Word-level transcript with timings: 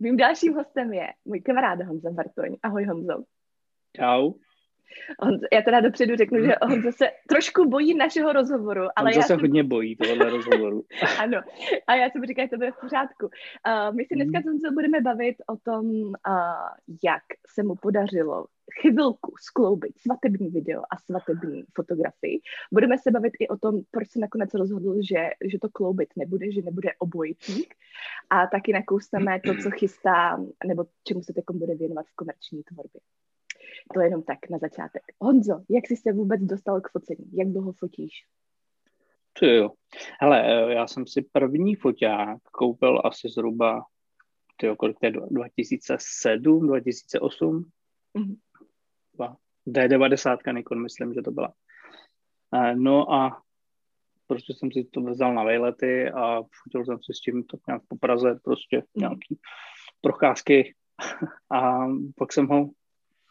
Mým 0.00 0.16
dalším 0.16 0.54
hostem 0.54 0.92
je 0.92 1.06
můj 1.24 1.40
kamarád 1.40 1.82
Honza 1.82 2.10
Bartoň. 2.10 2.56
Ahoj 2.62 2.84
Honzo. 2.84 3.24
Čau. 3.96 4.32
Honzo, 5.18 5.46
já 5.52 5.62
teda 5.62 5.80
dopředu 5.80 6.16
řeknu, 6.16 6.44
že 6.44 6.54
Honzo 6.62 6.92
se 6.92 7.10
trošku 7.28 7.68
bojí 7.68 7.94
našeho 7.94 8.32
rozhovoru. 8.32 8.82
Ale 8.96 9.06
Honzo 9.06 9.18
já 9.18 9.22
se 9.22 9.26
jsem... 9.26 9.40
hodně 9.40 9.64
bojí 9.64 9.96
tohohle 9.96 10.30
rozhovoru. 10.30 10.84
ano, 11.20 11.40
a 11.86 11.94
já 11.94 12.10
jsem 12.10 12.24
říkala, 12.24 12.46
že 12.46 12.50
to 12.50 12.56
bude 12.56 12.72
v 12.72 12.80
pořádku. 12.80 13.26
Uh, 13.26 13.96
my 13.96 14.04
se 14.04 14.14
dneska 14.14 14.40
s 14.40 14.44
Honzo 14.44 14.72
budeme 14.72 15.00
bavit 15.00 15.36
o 15.48 15.56
tom, 15.56 15.86
uh, 15.86 16.14
jak 17.04 17.22
se 17.54 17.62
mu 17.62 17.74
podařilo 17.74 18.46
chvilku 18.80 19.34
skloubit 19.40 19.98
svatební 19.98 20.50
video 20.50 20.82
a 20.82 20.96
svatební 20.96 21.64
fotografii. 21.74 22.40
Budeme 22.72 22.98
se 22.98 23.10
bavit 23.10 23.32
i 23.40 23.48
o 23.48 23.56
tom, 23.56 23.80
proč 23.90 24.08
se 24.08 24.18
nakonec 24.18 24.54
rozhodl, 24.54 24.94
že, 25.02 25.30
že 25.50 25.58
to 25.58 25.68
kloubit 25.68 26.08
nebude, 26.16 26.52
že 26.52 26.62
nebude 26.62 26.90
obojitník. 26.98 27.74
A 28.30 28.46
taky 28.46 28.72
nakousneme 28.72 29.40
to, 29.40 29.54
co 29.62 29.70
chystá, 29.70 30.44
nebo 30.66 30.84
čemu 31.04 31.22
se 31.22 31.32
teď 31.32 31.44
bude 31.52 31.74
věnovat 31.74 32.06
v 32.06 32.14
komerční 32.14 32.62
tvorbě. 32.62 33.00
To 33.94 34.00
je 34.00 34.06
jenom 34.06 34.22
tak 34.22 34.38
na 34.50 34.58
začátek. 34.58 35.02
Honzo, 35.20 35.60
jak 35.68 35.86
jsi 35.86 35.96
se 35.96 36.12
vůbec 36.12 36.40
dostal 36.42 36.80
k 36.80 36.90
focení? 36.90 37.30
Jak 37.32 37.48
dlouho 37.48 37.72
fotíš? 37.72 38.12
To 39.40 39.46
jo. 39.46 39.70
Hele, 40.20 40.66
já 40.74 40.86
jsem 40.86 41.06
si 41.06 41.22
první 41.32 41.74
foťák 41.74 42.42
koupil 42.42 43.00
asi 43.04 43.28
zhruba, 43.28 43.82
tyjo, 44.56 44.76
kolik 44.76 44.98
to 44.98 45.06
je, 45.06 45.12
2007, 45.30 46.66
2008? 46.66 47.70
Mhm. 48.14 48.36
Dva. 49.72 49.82
D90 49.82 50.54
Nikon, 50.54 50.82
myslím, 50.82 51.14
že 51.14 51.22
to 51.22 51.30
byla. 51.30 51.52
Eh, 52.54 52.74
No 52.74 53.12
a 53.12 53.42
prostě 54.26 54.54
jsem 54.54 54.72
si 54.72 54.84
to 54.84 55.00
vzal 55.00 55.34
na 55.34 55.44
vejlety 55.44 56.10
a 56.10 56.42
fotil 56.62 56.84
jsem 56.84 56.98
si 57.02 57.14
s 57.14 57.20
tím 57.20 57.44
tak 57.44 57.60
nějak 57.66 57.82
po 57.88 57.96
Praze, 57.98 58.40
prostě 58.44 58.82
nějaký 58.96 59.38
procházky 60.00 60.74
a 61.50 61.86
pak 62.16 62.32
jsem 62.32 62.46
ho 62.46 62.70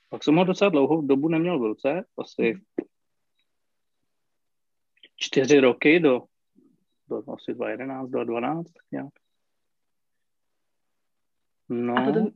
pak 0.09 0.23
jsem 0.23 0.35
ho 0.35 0.43
docela 0.43 0.69
dlouhou 0.69 1.01
dobu 1.01 1.27
neměl 1.27 1.59
v 1.59 1.63
ruce, 1.63 2.05
asi 2.17 2.61
čtyři 5.15 5.59
roky 5.59 5.99
do, 5.99 6.23
do 7.07 7.17
asi 7.17 7.53
2011, 7.53 8.09
do 8.09 8.23
12, 8.23 8.63
tak 8.63 8.83
nějak. 8.91 9.13
No, 11.69 11.97
A, 11.97 12.05
potom, 12.05 12.27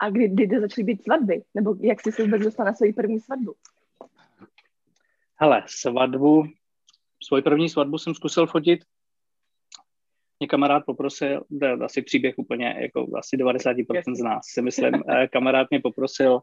a 0.00 0.10
kdy, 0.10 0.28
kdy 0.28 0.60
začaly 0.60 0.84
být 0.84 1.02
svatby? 1.02 1.42
Nebo 1.54 1.74
jak 1.80 2.00
jsi 2.00 2.12
se 2.12 2.22
vůbec 2.22 2.42
dostal 2.42 2.66
na 2.66 2.74
svoji 2.74 2.92
první 2.92 3.20
svatbu? 3.20 3.54
hele, 5.40 5.62
svatbu, 5.66 6.44
svoji 7.22 7.42
první 7.42 7.68
svatbu 7.68 7.98
jsem 7.98 8.14
zkusil 8.14 8.46
fotit. 8.46 8.80
Mě 10.40 10.48
kamarád 10.48 10.82
poprosil, 10.86 11.44
to 11.60 11.66
je 11.66 11.72
asi 11.72 12.02
příběh 12.02 12.34
úplně, 12.38 12.76
jako 12.80 13.06
asi 13.18 13.36
90% 13.36 14.14
z 14.14 14.22
nás 14.22 14.40
si 14.46 14.62
myslím, 14.62 14.94
eh, 15.08 15.28
kamarád 15.28 15.66
mě 15.70 15.80
poprosil, 15.80 16.40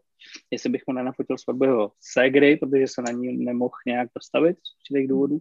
jestli 0.52 0.69
bych 0.69 0.81
mu 0.88 0.94
nenafotil 0.94 1.38
svatbu 1.38 1.66
jeho 1.66 1.92
ségry, 2.02 2.58
protože 2.58 2.88
se 2.88 3.02
na 3.02 3.12
ní 3.12 3.45
nemohl 3.45 3.75
nějak 3.86 4.09
dostavit 4.16 4.58
z 4.58 4.75
určitých 4.80 5.08
důvodů. 5.08 5.40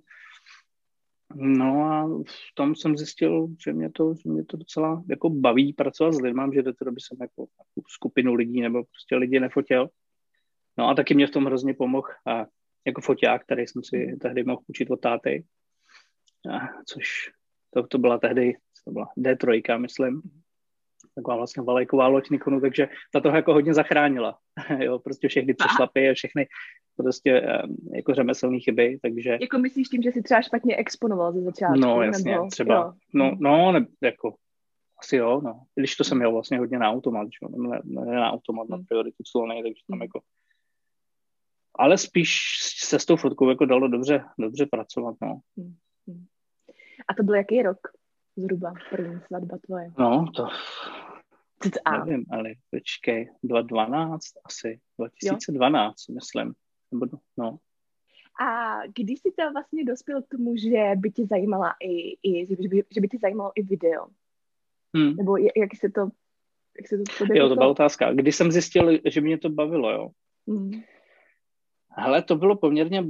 No 1.34 1.82
a 1.82 2.06
v 2.26 2.54
tom 2.54 2.76
jsem 2.76 2.96
zjistil, 2.96 3.48
že 3.64 3.72
mě 3.72 3.90
to, 3.90 4.14
že 4.14 4.30
mě 4.30 4.44
to 4.44 4.56
docela 4.56 5.02
jako 5.10 5.30
baví 5.30 5.72
pracovat 5.72 6.12
s 6.12 6.20
lidmi, 6.20 6.42
že 6.54 6.62
do 6.62 6.72
té 6.72 6.84
doby 6.84 7.00
jsem 7.00 7.18
jako, 7.20 7.46
skupinu 7.88 8.34
lidí 8.34 8.60
nebo 8.60 8.84
prostě 8.84 9.16
lidi 9.16 9.40
nefotil. 9.40 9.88
No 10.78 10.88
a 10.88 10.94
taky 10.94 11.14
mě 11.14 11.26
v 11.26 11.30
tom 11.30 11.44
hrozně 11.44 11.74
pomohl 11.74 12.08
a 12.26 12.46
jako 12.86 13.00
foťák, 13.00 13.44
který 13.44 13.66
jsem 13.66 13.82
si 13.84 14.16
tehdy 14.20 14.44
mohl 14.44 14.62
učit 14.66 14.90
od 14.90 15.00
táty, 15.00 15.44
a, 16.52 16.58
což 16.86 17.30
to, 17.70 17.86
to 17.86 17.98
byla 17.98 18.18
tehdy, 18.18 18.52
to 18.84 18.90
byla 18.90 19.08
D3, 19.18 19.78
myslím, 19.78 20.22
taková 21.14 21.36
vlastně 21.36 21.62
valejková 21.62 22.06
loď 22.06 22.30
Nikonu, 22.30 22.60
takže 22.60 22.88
ta 23.12 23.20
toho 23.20 23.36
jako 23.36 23.52
hodně 23.52 23.74
zachránila. 23.74 24.38
jo, 24.78 24.98
prostě 24.98 25.28
všechny 25.28 25.54
přešlapy 25.54 26.10
a 26.10 26.14
všechny 26.14 26.46
prostě 26.96 27.40
um, 27.40 27.76
jako 27.94 28.14
řemeslné 28.14 28.58
chyby, 28.58 28.98
takže... 29.02 29.38
Jako 29.40 29.58
myslíš 29.58 29.88
tím, 29.88 30.02
že 30.02 30.12
jsi 30.12 30.22
třeba 30.22 30.42
špatně 30.42 30.76
exponoval 30.76 31.32
ze 31.32 31.40
začátku? 31.40 31.78
No 31.78 32.02
jasně, 32.02 32.32
nebo, 32.32 32.48
třeba, 32.50 32.74
jo. 32.74 32.92
no, 33.12 33.36
no 33.40 33.72
ne, 33.72 33.86
jako 34.02 34.34
asi 34.98 35.16
jo, 35.16 35.40
no. 35.44 35.62
Když 35.74 35.96
to 35.96 36.04
jsem 36.04 36.18
měl 36.18 36.32
vlastně 36.32 36.58
hodně 36.58 36.78
na 36.78 36.90
automat, 36.90 37.24
že? 37.24 37.56
Ne, 37.56 37.80
ne 37.84 38.14
na 38.14 38.32
automat, 38.32 38.68
na 38.68 38.78
prioritu 38.88 39.22
clonej, 39.32 39.62
takže 39.62 39.82
tam 39.88 40.02
jako 40.02 40.20
ale 41.78 41.98
spíš 41.98 42.30
se 42.84 42.98
s 42.98 43.04
tou 43.06 43.16
fotkou 43.16 43.48
jako 43.48 43.64
dalo 43.64 43.88
dobře, 43.88 44.24
dobře 44.38 44.66
pracovat, 44.66 45.16
no. 45.22 45.40
A 47.08 47.14
to 47.14 47.22
byl 47.22 47.34
jaký 47.34 47.62
rok 47.62 47.78
zhruba 48.36 48.74
první 48.90 49.20
svatba 49.26 49.58
tvoje? 49.66 49.92
No, 49.98 50.26
to 50.36 50.48
A. 51.84 52.04
nevím, 52.04 52.24
ale 52.30 52.50
počkej, 52.70 53.30
2012 53.42 54.22
asi, 54.44 54.80
2012 54.98 56.08
jo? 56.08 56.14
myslím. 56.14 56.54
Nebo, 56.94 57.18
no. 57.36 57.58
A 58.40 58.80
když 58.86 59.20
jsi 59.20 59.32
to 59.38 59.52
vlastně 59.52 59.84
dospěl 59.84 60.22
k 60.22 60.28
tomu, 60.28 60.56
že 60.56 60.92
by 60.96 61.10
tě 61.10 61.26
zajímala 61.26 61.74
i, 61.82 62.18
i 62.22 62.46
že, 62.46 62.68
by, 62.68 62.84
že 62.90 63.00
by 63.00 63.08
tě 63.08 63.18
zajímalo 63.18 63.52
i 63.54 63.62
video? 63.62 64.06
Hmm. 64.96 65.16
Nebo 65.16 65.36
jak 65.36 65.76
se 65.76 65.90
to, 65.90 66.00
jak 66.76 66.88
se 66.88 66.96
to 67.18 67.34
Jo, 67.34 67.48
to 67.48 67.54
byla 67.54 67.68
otázka. 67.68 68.12
Kdy 68.12 68.32
jsem 68.32 68.52
zjistil, 68.52 68.98
že 69.04 69.20
mě 69.20 69.38
to 69.38 69.48
bavilo, 69.48 69.90
jo? 69.90 70.10
Hmm. 70.48 70.70
Hele, 71.88 72.22
to 72.22 72.36
bylo 72.36 72.56
poměrně 72.56 73.04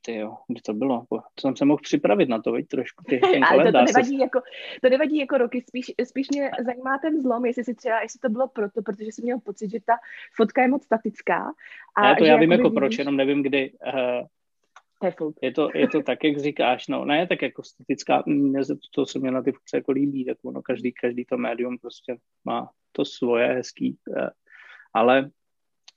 ty 0.00 0.14
jo, 0.14 0.36
kdy 0.48 0.60
to 0.60 0.74
bylo? 0.74 1.04
To 1.10 1.40
jsem 1.40 1.56
se 1.56 1.64
mohl 1.64 1.80
připravit 1.82 2.28
na 2.28 2.42
to, 2.42 2.52
veď 2.52 2.68
trošku. 2.68 3.04
Ty, 3.04 3.18
ten 3.18 3.44
Ale 3.50 3.64
to, 3.64 3.72
to, 3.72 3.84
nevadí 3.84 4.16
se... 4.16 4.22
jako, 4.22 4.40
to 4.82 4.88
nevadí 4.88 5.18
jako 5.18 5.38
roky, 5.38 5.64
spíš, 5.68 5.92
spíš 6.04 6.28
mě 6.30 6.50
zajímá 6.64 6.98
ten 6.98 7.22
zlom, 7.22 7.44
jestli 7.44 7.64
si 7.64 7.74
třeba, 7.74 8.00
jestli 8.00 8.20
to 8.20 8.28
bylo 8.28 8.48
proto, 8.48 8.82
protože 8.82 9.12
jsem 9.12 9.24
měl 9.24 9.40
pocit, 9.40 9.70
že 9.70 9.78
ta 9.84 9.92
fotka 10.36 10.62
je 10.62 10.68
moc 10.68 10.84
statická. 10.84 11.52
A 11.96 12.02
ne, 12.02 12.16
to 12.16 12.24
já 12.24 12.36
vím 12.36 12.52
jako 12.52 12.62
vidíš... 12.62 12.74
proč, 12.74 12.98
jenom 12.98 13.16
nevím 13.16 13.42
kdy. 13.42 13.72
Uh, 13.94 14.26
je, 15.42 15.52
to, 15.52 15.68
je 15.74 15.88
to 15.88 16.02
tak, 16.02 16.24
jak 16.24 16.38
říkáš, 16.38 16.88
no, 16.88 17.04
ne 17.04 17.26
tak 17.26 17.42
jako 17.42 17.62
statická, 17.62 18.22
mě 18.26 18.64
to, 18.64 18.74
to 18.94 19.06
se 19.06 19.18
mě 19.18 19.30
na 19.30 19.42
ty 19.42 19.52
fotce 19.52 19.76
jako 19.76 19.92
líbí, 19.92 20.24
tak 20.24 20.38
ono, 20.44 20.62
každý, 20.62 20.92
každý 20.92 21.24
to 21.24 21.38
médium 21.38 21.78
prostě 21.78 22.16
má 22.44 22.70
to 22.92 23.04
svoje 23.04 23.46
hezký, 23.46 23.98
uh, 24.08 24.28
ale 24.94 25.30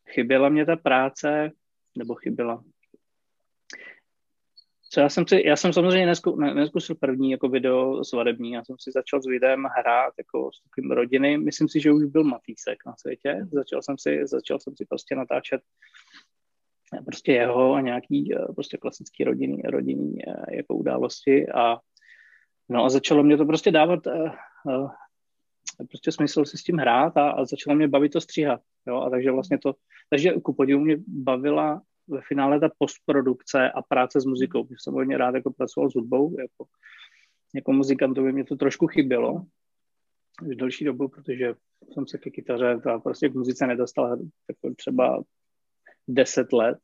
chyběla 0.09 0.50
mě 0.50 0.66
ta 0.66 0.75
práce, 0.75 1.52
nebo 1.97 2.16
chyběla, 2.16 2.64
co 4.94 5.00
já 5.00 5.09
jsem 5.09 5.28
si, 5.28 5.44
já 5.46 5.56
jsem 5.56 5.74
samozřejmě 5.74 6.06
nesku, 6.06 6.36
ne, 6.36 6.54
neskusil 6.54 6.96
první 6.96 7.31
jako 7.31 7.50
video 7.50 8.04
svadební, 8.04 8.52
já 8.52 8.64
jsem 8.64 8.76
si 8.80 8.92
začal 8.92 9.22
s 9.22 9.28
videem 9.28 9.66
hrát 9.78 10.14
jako 10.18 10.52
s 10.54 10.62
takovým 10.64 10.92
rodiny, 10.92 11.38
myslím 11.38 11.70
si, 11.70 11.80
že 11.80 11.92
už 11.92 12.06
byl 12.06 12.24
Matýsek 12.24 12.78
na 12.86 12.96
světě, 12.98 13.48
začal 13.52 13.82
jsem 13.82 13.96
si, 14.00 14.22
začal 14.28 14.59
jsem 14.59 14.76
si 14.76 14.86
prostě 14.86 15.16
natáčet 15.16 15.62
prostě 17.06 17.32
jeho 17.32 17.74
a 17.74 17.82
nějaký 17.82 18.30
prostě 18.56 18.78
klasický 18.78 19.24
rodinný, 19.24 19.62
rodinný 19.62 20.18
jako 20.52 20.76
události. 20.76 21.48
A 21.50 21.78
no 22.70 22.86
a 22.86 22.90
začalo 22.90 23.24
mě 23.24 23.38
to 23.38 23.46
prostě 23.46 23.72
dávat 23.72 24.00
prostě 25.90 26.12
smysl 26.12 26.46
si 26.46 26.58
s 26.58 26.64
tím 26.64 26.78
hrát 26.78 27.18
a, 27.18 27.30
a 27.30 27.46
začalo 27.46 27.76
mě 27.76 27.88
bavit 27.88 28.09
to 28.09 28.22
stříhat, 28.22 28.62
jo, 28.88 29.02
a 29.02 29.09
takže 29.09 29.32
vlastně 29.32 29.58
to, 29.58 29.76
takže 30.09 30.32
ku 30.32 30.53
podivu 30.53 30.80
mě 30.80 30.98
bavila 31.08 31.82
ve 32.08 32.22
finále 32.22 32.59
ta 32.59 32.69
postprodukce 32.78 33.72
a 33.72 33.81
práce 33.81 34.22
s 34.22 34.25
muzikou. 34.25 34.64
Když 34.64 34.81
jsem 34.81 34.94
hodně 34.94 35.18
rád 35.18 35.36
jako 35.36 35.53
pracoval 35.53 35.91
s 35.91 35.96
hudbou, 35.96 36.40
jako, 36.40 36.66
jako 37.56 37.74
muzikantovi 37.74 38.34
mě 38.34 38.44
to 38.46 38.56
trošku 38.56 38.88
chybělo 38.88 39.46
už 40.41 40.56
delší 40.56 40.86
dobu, 40.86 41.08
protože 41.08 41.53
jsem 41.94 42.08
se 42.08 42.18
ke 42.18 42.30
kytaře 42.30 42.80
a 42.94 43.00
prostě 43.00 43.30
k 43.30 43.34
muzice 43.34 43.68
nedostal 43.68 44.18
jako 44.50 44.75
třeba 44.75 45.24
deset 46.08 46.53
let. 46.53 46.78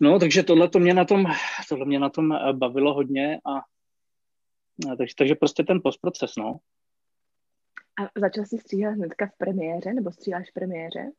No, 0.00 0.18
takže 0.18 0.42
tohle 0.42 0.68
to 0.68 0.78
mě 0.78 0.94
na 0.94 1.04
tom, 1.04 1.24
tohle 1.68 1.86
mě 1.86 1.98
na 1.98 2.10
tom 2.10 2.28
bavilo 2.52 2.94
hodně 2.94 3.38
a, 3.46 3.58
a 4.92 4.96
takže, 4.96 5.14
takže 5.18 5.34
prostě 5.34 5.64
ten 5.64 5.80
postproces, 5.82 6.30
no. 6.38 6.56
A 8.02 8.20
začal 8.20 8.44
jsi 8.44 8.58
stříhat 8.58 8.94
hnedka 8.94 9.26
v 9.26 9.38
premiéře, 9.38 9.94
nebo 9.94 10.12
stříháš 10.12 10.50
v 10.50 10.54
premiéře? 10.54 11.10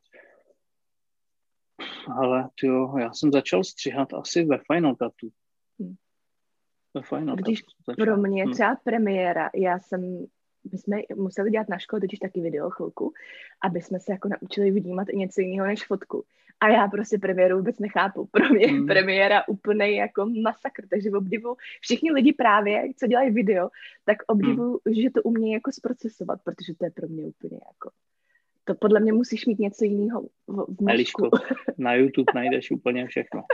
Ale 2.08 2.50
jo, 2.64 2.98
já 2.98 3.14
jsem 3.14 3.32
začal 3.32 3.64
stříhat 3.64 4.14
asi 4.14 4.46
ve 4.46 4.58
Final 4.58 4.96
Cutu. 4.96 5.30
Hmm. 5.80 5.96
Ve 6.94 7.02
Final 7.02 7.36
Když 7.36 7.62
Cutu 7.62 7.96
pro 7.98 8.18
mě 8.18 8.44
hmm. 8.44 8.54
třeba 8.54 8.76
premiéra, 8.84 9.50
já 9.56 9.80
jsem, 9.80 10.02
my 10.72 10.78
jsme 10.78 10.98
museli 11.16 11.52
dělat 11.52 11.70
na 11.70 11.78
škole 11.78 12.00
totiž 12.02 12.20
taky 12.20 12.42
video 12.42 12.70
chvilku, 12.70 13.14
aby 13.64 13.82
jsme 13.82 14.00
se 14.00 14.12
jako 14.12 14.28
naučili 14.28 14.72
vnímat 14.72 15.08
i 15.10 15.18
něco 15.18 15.42
jiného 15.42 15.68
než 15.68 15.86
fotku. 15.86 16.24
A 16.60 16.70
já 16.70 16.88
prostě 16.88 17.18
premiéru 17.18 17.58
vůbec 17.58 17.80
nechápu. 17.80 18.26
Pro 18.32 18.50
mě 18.50 18.68
hmm. 18.68 18.88
premiéra 18.88 19.48
úplně 19.48 19.92
jako 19.92 20.26
masakr, 20.44 20.88
takže 20.90 21.12
obdivu 21.12 21.56
všichni 21.82 22.12
lidi 22.12 22.34
právě, 22.34 22.84
co 22.98 23.08
dělají 23.08 23.32
video, 23.32 23.70
tak 24.06 24.18
obdivu, 24.28 24.80
hmm. 24.86 24.96
že 24.96 25.10
to 25.10 25.22
umějí 25.22 25.54
jako 25.54 25.72
zprocesovat, 25.72 26.40
protože 26.44 26.74
to 26.74 26.86
je 26.86 26.92
pro 26.92 27.08
mě 27.08 27.26
úplně 27.26 27.60
jako 27.68 27.92
to 28.64 28.76
podle 28.76 29.00
mě 29.00 29.14
musíš 29.14 29.46
mít 29.46 29.60
něco 29.60 29.86
jiného 29.86 30.22
v, 30.48 30.66
v 30.82 30.90
Eliško, 30.90 31.30
na 31.78 31.94
YouTube 31.94 32.32
najdeš 32.36 32.72
úplně 32.72 33.08
všechno. 33.08 33.42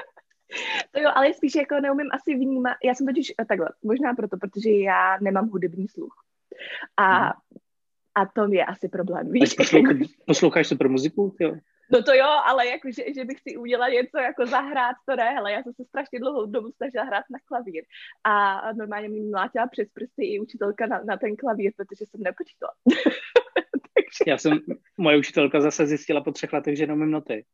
To 0.91 0.99
jo, 0.99 1.09
ale 1.15 1.33
spíš 1.33 1.55
jako 1.55 1.79
neumím 1.79 2.07
asi 2.13 2.35
vnímat, 2.35 2.77
já 2.83 2.93
jsem 2.93 3.07
totiž 3.07 3.33
takhle, 3.47 3.69
možná 3.83 4.13
proto, 4.13 4.37
protože 4.37 4.69
já 4.71 5.17
nemám 5.21 5.49
hudební 5.49 5.87
sluch. 5.87 6.13
A, 6.97 7.23
hmm. 7.23 7.31
A 8.15 8.25
to 8.25 8.53
je 8.53 8.65
asi 8.65 8.89
problém, 8.89 9.31
víš? 9.31 9.53
Posloucháš, 9.53 9.97
posloucháš 10.25 10.67
super 10.67 10.89
muziku, 10.89 11.35
jo? 11.39 11.55
No 11.91 12.03
to 12.03 12.13
jo, 12.13 12.25
ale 12.25 12.67
jako, 12.67 12.91
že, 12.91 13.03
že 13.15 13.25
bych 13.25 13.39
si 13.39 13.57
udělala 13.57 13.89
něco 13.89 14.17
jako 14.17 14.45
zahrát, 14.45 14.95
to 15.05 15.15
ne, 15.15 15.23
hele, 15.23 15.51
já 15.51 15.63
jsem 15.63 15.73
se 15.73 15.85
strašně 15.85 16.19
dlouhou 16.19 16.45
dobu 16.45 16.71
snažila 16.71 17.03
hrát 17.03 17.23
na 17.29 17.39
klavír 17.45 17.83
a 18.23 18.61
normálně 18.73 19.09
mi 19.09 19.19
mlátila 19.19 19.67
přes 19.67 19.87
prsty 19.93 20.25
i 20.25 20.39
učitelka 20.39 20.87
na, 20.87 21.01
na 21.03 21.17
ten 21.17 21.35
klavír, 21.35 21.71
protože 21.77 22.05
jsem 22.05 22.21
nepočítala. 22.23 22.73
Já 24.27 24.37
jsem, 24.37 24.59
moje 24.97 25.17
učitelka 25.17 25.61
zase 25.61 25.87
zjistila 25.87 26.23
po 26.23 26.31
třech 26.31 26.53
letech, 26.53 26.77
že 26.77 26.87
neumím 26.87 27.11
noty. 27.11 27.45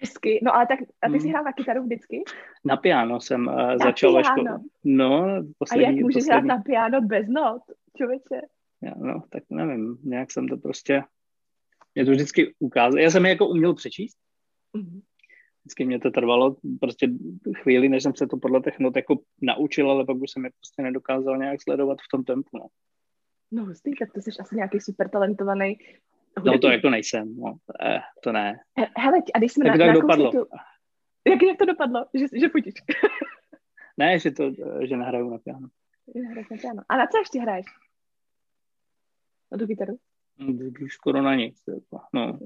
Hezky, 0.00 0.40
no 0.42 0.54
ale 0.54 0.66
tak, 0.66 0.78
a 1.02 1.08
ty 1.08 1.20
jsi 1.20 1.22
hmm. 1.22 1.30
hrál 1.30 1.44
na 1.44 1.52
kytaru 1.52 1.82
vždycky? 1.82 2.22
Na 2.64 2.76
piano 2.76 3.20
jsem 3.20 3.46
uh, 3.46 3.54
na 3.54 3.78
začal 3.78 4.10
piano. 4.10 4.16
ve 4.16 4.24
škole. 4.24 4.60
No, 4.84 5.42
poslední, 5.58 5.86
A 5.86 5.90
jak 5.90 6.00
můžeš 6.00 6.14
poslední... 6.14 6.30
hrát 6.30 6.56
na 6.56 6.62
piano 6.62 7.00
bez 7.00 7.26
not, 7.28 7.62
člověče? 7.96 8.40
Já, 8.82 8.92
no, 8.96 9.22
tak 9.30 9.42
nevím, 9.50 9.98
nějak 10.02 10.30
jsem 10.30 10.48
to 10.48 10.56
prostě 10.56 11.02
mě 11.94 12.04
to 12.04 12.10
vždycky 12.10 12.54
ukázalo. 12.58 12.98
Já 12.98 13.10
jsem 13.10 13.24
je 13.24 13.30
jako 13.30 13.48
uměl 13.48 13.74
přečíst. 13.74 14.18
Mm-hmm. 14.76 15.00
Vždycky 15.64 15.84
mě 15.84 16.00
to 16.00 16.10
trvalo 16.10 16.56
prostě 16.80 17.08
chvíli, 17.56 17.88
než 17.88 18.02
jsem 18.02 18.14
se 18.14 18.26
to 18.26 18.36
podle 18.36 18.60
těch 18.60 18.78
not 18.78 18.96
jako 18.96 19.18
naučil, 19.42 19.90
ale 19.90 20.04
pak 20.04 20.16
už 20.16 20.30
jsem 20.30 20.44
je 20.44 20.50
prostě 20.50 20.82
nedokázal 20.82 21.38
nějak 21.38 21.62
sledovat 21.62 21.98
v 21.98 22.08
tom 22.10 22.24
tempu. 22.24 22.48
No, 22.58 22.66
no 23.54 23.64
hustý, 23.64 23.90
tak 23.98 24.12
to 24.12 24.20
jsi 24.20 24.30
asi 24.40 24.56
nějaký 24.56 24.80
super 24.80 25.08
talentovaný 25.08 25.78
No 26.44 26.58
to 26.58 26.70
jako 26.70 26.90
nejsem, 26.90 27.36
no. 27.36 27.56
Eh, 27.82 28.00
to 28.22 28.32
ne. 28.32 28.60
Hele, 28.96 29.18
a 29.34 29.38
když 29.38 29.52
jsme 29.52 29.64
tak 29.64 29.76
na, 29.76 29.86
na 29.86 29.92
dopadlo. 29.92 30.30
Tu... 30.30 30.38
Jak, 31.28 31.42
jak 31.42 31.58
to 31.58 31.64
dopadlo? 31.64 32.06
Že, 32.14 32.26
že 32.40 32.48
fotíš? 32.48 32.74
ne, 33.98 34.18
že, 34.18 34.30
to, 34.30 34.50
že 34.84 34.96
nehraju 34.96 35.30
na 35.30 35.38
piano. 35.38 35.68
Na 36.50 36.56
piano. 36.60 36.82
A 36.88 36.96
na 36.96 37.06
co 37.06 37.18
ještě 37.18 37.40
hraješ? 37.40 37.66
Na 39.52 39.58
tu 39.58 39.66
kytaru? 39.66 39.98
Už 40.84 40.94
skoro 40.94 41.22
na 41.22 41.34
nic. 41.34 41.62
Jako, 41.68 42.04
no. 42.12 42.38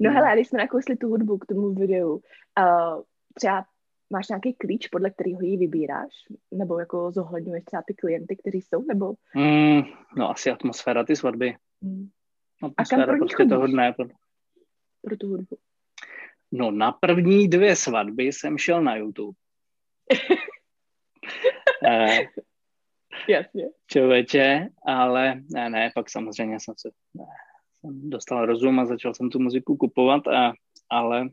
No 0.00 0.10
hele, 0.10 0.34
když 0.34 0.48
jsme 0.48 0.58
nakousli 0.58 0.96
tu 0.96 1.08
hudbu 1.08 1.38
k 1.38 1.46
tomu 1.46 1.74
videu, 1.74 2.14
uh, 2.14 3.02
třeba 3.34 3.64
máš 4.10 4.28
nějaký 4.28 4.54
klíč, 4.54 4.88
podle 4.88 5.10
kterého 5.10 5.40
ji 5.42 5.56
vybíráš? 5.56 6.12
Nebo 6.52 6.78
jako 6.78 7.12
zohledňuješ 7.12 7.64
třeba 7.64 7.82
ty 7.86 7.94
klienty, 7.94 8.36
kteří 8.36 8.62
jsou? 8.62 8.84
Nebo... 8.84 9.14
Mm, 9.34 9.82
no 10.16 10.30
asi 10.30 10.50
atmosféra 10.50 11.04
ty 11.04 11.16
svatby. 11.16 11.56
Mm. 11.80 12.08
Atmosféra 12.62 13.02
A 13.02 13.06
kam 13.06 13.18
pro 13.18 13.26
prostě 13.26 13.44
toho 13.44 13.66
dne. 13.66 13.92
Pro... 13.92 14.04
pro 15.02 15.16
tu 15.16 15.28
hudbu. 15.28 15.56
No 16.52 16.70
na 16.70 16.92
první 16.92 17.48
dvě 17.48 17.76
svatby 17.76 18.24
jsem 18.24 18.58
šel 18.58 18.82
na 18.82 18.96
YouTube. 18.96 19.38
eh, 21.86 22.26
Jasně. 23.28 23.68
Člověče, 23.86 24.68
ale 24.86 25.42
ne, 25.50 25.70
ne, 25.70 25.90
pak 25.94 26.10
samozřejmě 26.10 26.60
jsem 26.60 26.74
se 26.78 26.90
ne, 27.14 27.24
jsem 27.80 28.10
dostal 28.10 28.46
rozum 28.46 28.80
a 28.80 28.86
začal 28.86 29.14
jsem 29.14 29.30
tu 29.30 29.38
muziku 29.38 29.76
kupovat, 29.76 30.28
a, 30.28 30.52
ale 30.90 31.28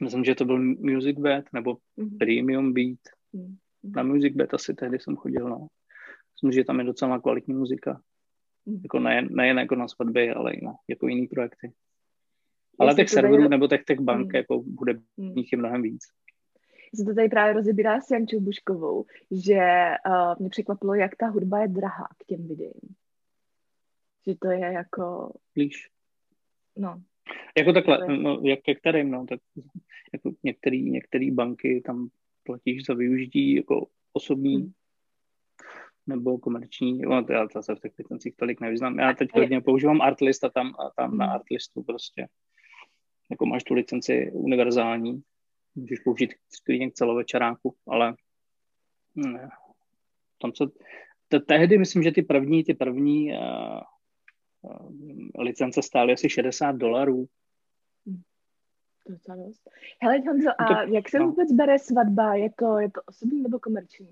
myslím, 0.00 0.24
že 0.24 0.34
to 0.34 0.44
byl 0.44 0.58
Music 0.62 1.18
Bed 1.18 1.44
nebo 1.52 1.74
mm-hmm. 1.74 2.18
Premium 2.18 2.72
Beat. 2.72 2.98
Mm-hmm. 3.34 3.56
Na 3.84 4.02
Music 4.02 4.34
Bed 4.34 4.54
asi 4.54 4.74
tehdy 4.74 4.98
jsem 4.98 5.16
chodil, 5.16 5.48
no. 5.48 5.66
Myslím, 6.34 6.52
že 6.52 6.64
tam 6.64 6.78
je 6.78 6.84
docela 6.84 7.20
kvalitní 7.20 7.54
muzika. 7.54 8.00
Mm-hmm. 8.66 8.80
Jako 8.82 9.00
nejen, 9.00 9.28
nejen 9.30 9.58
jako 9.58 9.74
na 9.74 9.88
svatby, 9.88 10.30
ale 10.30 10.54
i 10.54 10.64
na 10.64 10.72
jako 10.88 11.08
jiný 11.08 11.26
projekty. 11.26 11.72
Ale 12.78 12.94
těch 12.94 13.10
serverů 13.10 13.48
nebo 13.48 13.68
těch, 13.68 13.84
těch 13.84 14.00
bank 14.00 14.26
mm. 14.26 14.36
jako 14.36 14.62
bude 14.62 14.92
mm. 15.16 15.34
nich 15.34 15.52
je 15.52 15.58
mnohem 15.58 15.82
víc 15.82 16.02
se 16.96 17.04
to 17.04 17.14
tady 17.14 17.28
právě 17.28 17.54
rozebírá 17.54 18.00
s 18.00 18.10
Jančou 18.10 18.40
Buškovou, 18.40 19.04
že 19.30 19.60
uh, 20.06 20.34
mě 20.38 20.50
překvapilo, 20.50 20.94
jak 20.94 21.16
ta 21.16 21.26
hudba 21.26 21.58
je 21.58 21.68
drahá 21.68 22.08
k 22.18 22.24
těm 22.24 22.48
videím. 22.48 22.94
Že 24.26 24.34
to 24.40 24.50
je 24.50 24.58
jako... 24.58 25.34
Blíž. 25.54 25.90
No. 26.76 27.02
Jako 27.58 27.72
takhle, 27.72 28.18
no, 28.18 28.40
jak 28.44 28.60
ke 28.60 28.74
kterým, 28.74 29.10
no, 29.10 29.26
tak 29.26 29.40
jako 30.12 30.32
některý, 30.42 30.90
některý 30.90 31.30
banky 31.30 31.82
tam 31.86 32.08
platíš 32.42 32.84
za 32.84 32.94
využití 32.94 33.54
jako 33.54 33.86
osobní 34.12 34.56
hmm. 34.56 34.72
nebo 36.06 36.38
komerční, 36.38 36.98
no, 36.98 37.26
já 37.30 37.46
zase 37.46 37.74
v 37.74 37.80
těch 37.80 37.92
licencích 37.98 38.36
tolik 38.36 38.60
nevyznám. 38.60 38.98
Já 38.98 39.12
teď 39.12 39.28
hodně 39.34 39.60
používám 39.60 40.02
Artlist 40.02 40.44
a 40.44 40.48
tam, 40.48 40.66
a 40.66 40.90
tam 40.96 41.10
hmm. 41.10 41.18
na 41.18 41.32
Artlistu 41.32 41.82
prostě 41.82 42.28
jako 43.30 43.46
máš 43.46 43.64
tu 43.64 43.74
licenci 43.74 44.30
univerzální, 44.32 45.22
můžeš 45.74 45.98
použít 45.98 46.34
klidně 46.64 46.90
k 46.90 46.94
celovečeráku, 46.94 47.74
ale 47.86 48.14
ne, 49.14 49.48
tam 50.40 50.52
se, 50.54 50.64
te, 51.28 51.40
tehdy 51.40 51.78
myslím, 51.78 52.02
že 52.02 52.12
ty 52.12 52.22
první, 52.22 52.64
ty 52.64 52.74
první 52.74 53.32
uh, 53.32 53.38
licence 55.38 55.82
stály 55.82 56.12
asi 56.12 56.28
60 56.28 56.72
dolarů. 56.72 57.26
Docela 59.08 59.36
dost. 59.36 59.70
Hele, 60.02 60.18
Honzo, 60.18 60.50
a 60.58 60.64
to, 60.64 60.92
jak 60.92 61.08
se 61.08 61.18
no. 61.18 61.26
vůbec 61.26 61.52
bere 61.52 61.78
svatba? 61.78 62.34
Je 62.34 62.50
to, 62.58 62.78
je 62.78 62.90
to 62.90 63.00
osobní 63.06 63.42
nebo 63.42 63.58
komerční? 63.58 64.08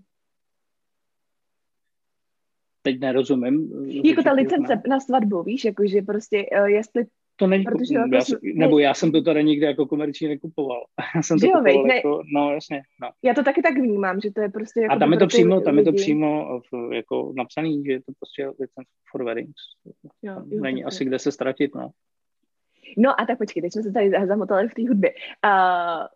Teď 2.83 3.01
nerozumím. 3.01 3.87
Jako 4.05 4.23
ta 4.23 4.33
licence 4.33 4.83
na 4.89 5.01
svatbu, 5.01 5.43
víš, 5.43 5.65
jakože 5.65 6.03
prostě, 6.03 6.47
uh, 6.61 6.67
jestli 6.67 7.07
to 7.37 7.47
není, 7.47 7.65
Protože 7.65 7.95
já, 7.95 8.07
já, 8.13 8.21
nebo 8.55 8.79
já 8.79 8.95
jsem 8.95 9.13
to 9.13 9.23
tady 9.23 9.45
nikdy 9.45 9.67
jako 9.67 9.87
komerční 9.87 10.29
nekupoval. 10.29 10.85
Já 11.17 11.23
jsem 11.23 11.39
to 11.39 11.47
jo, 11.47 11.53
kupoval 11.53 11.85
ne, 11.87 11.97
jako, 11.97 12.23
no 12.35 12.53
jasně. 12.53 12.83
No. 13.03 13.11
Já 13.23 13.35
to 13.35 13.43
taky 13.43 13.63
tak 13.63 13.75
vnímám, 13.75 14.21
že 14.21 14.31
to 14.31 14.41
je 14.41 14.49
prostě 14.49 14.81
jako 14.81 14.95
A 14.95 14.99
tam 14.99 15.13
je 15.13 15.19
to 15.19 15.27
přímo, 15.27 15.61
tam 15.61 15.79
je 15.79 15.85
to 15.85 15.93
přímo 15.93 16.61
v, 16.61 16.93
jako 16.95 17.33
napsaný, 17.37 17.85
že 17.85 17.93
je 17.93 18.01
to 18.03 18.13
prostě 18.21 18.47
license 18.47 18.91
for 19.11 19.25
weddings. 19.25 19.63
Jo, 20.23 20.43
jo, 20.49 20.61
není 20.61 20.85
asi 20.85 21.03
je. 21.03 21.09
kde 21.09 21.19
se 21.19 21.33
ztratit, 21.33 21.75
no. 21.75 21.91
No 22.99 23.21
a 23.21 23.27
tak 23.27 23.39
počkej, 23.39 23.63
teď 23.63 23.73
jsme 23.73 23.83
se 23.83 23.93
tady 23.93 24.11
zamotali 24.27 24.69
v 24.69 24.75
té 24.75 24.83
hudbě. 24.83 25.15
Uh, 25.47 26.07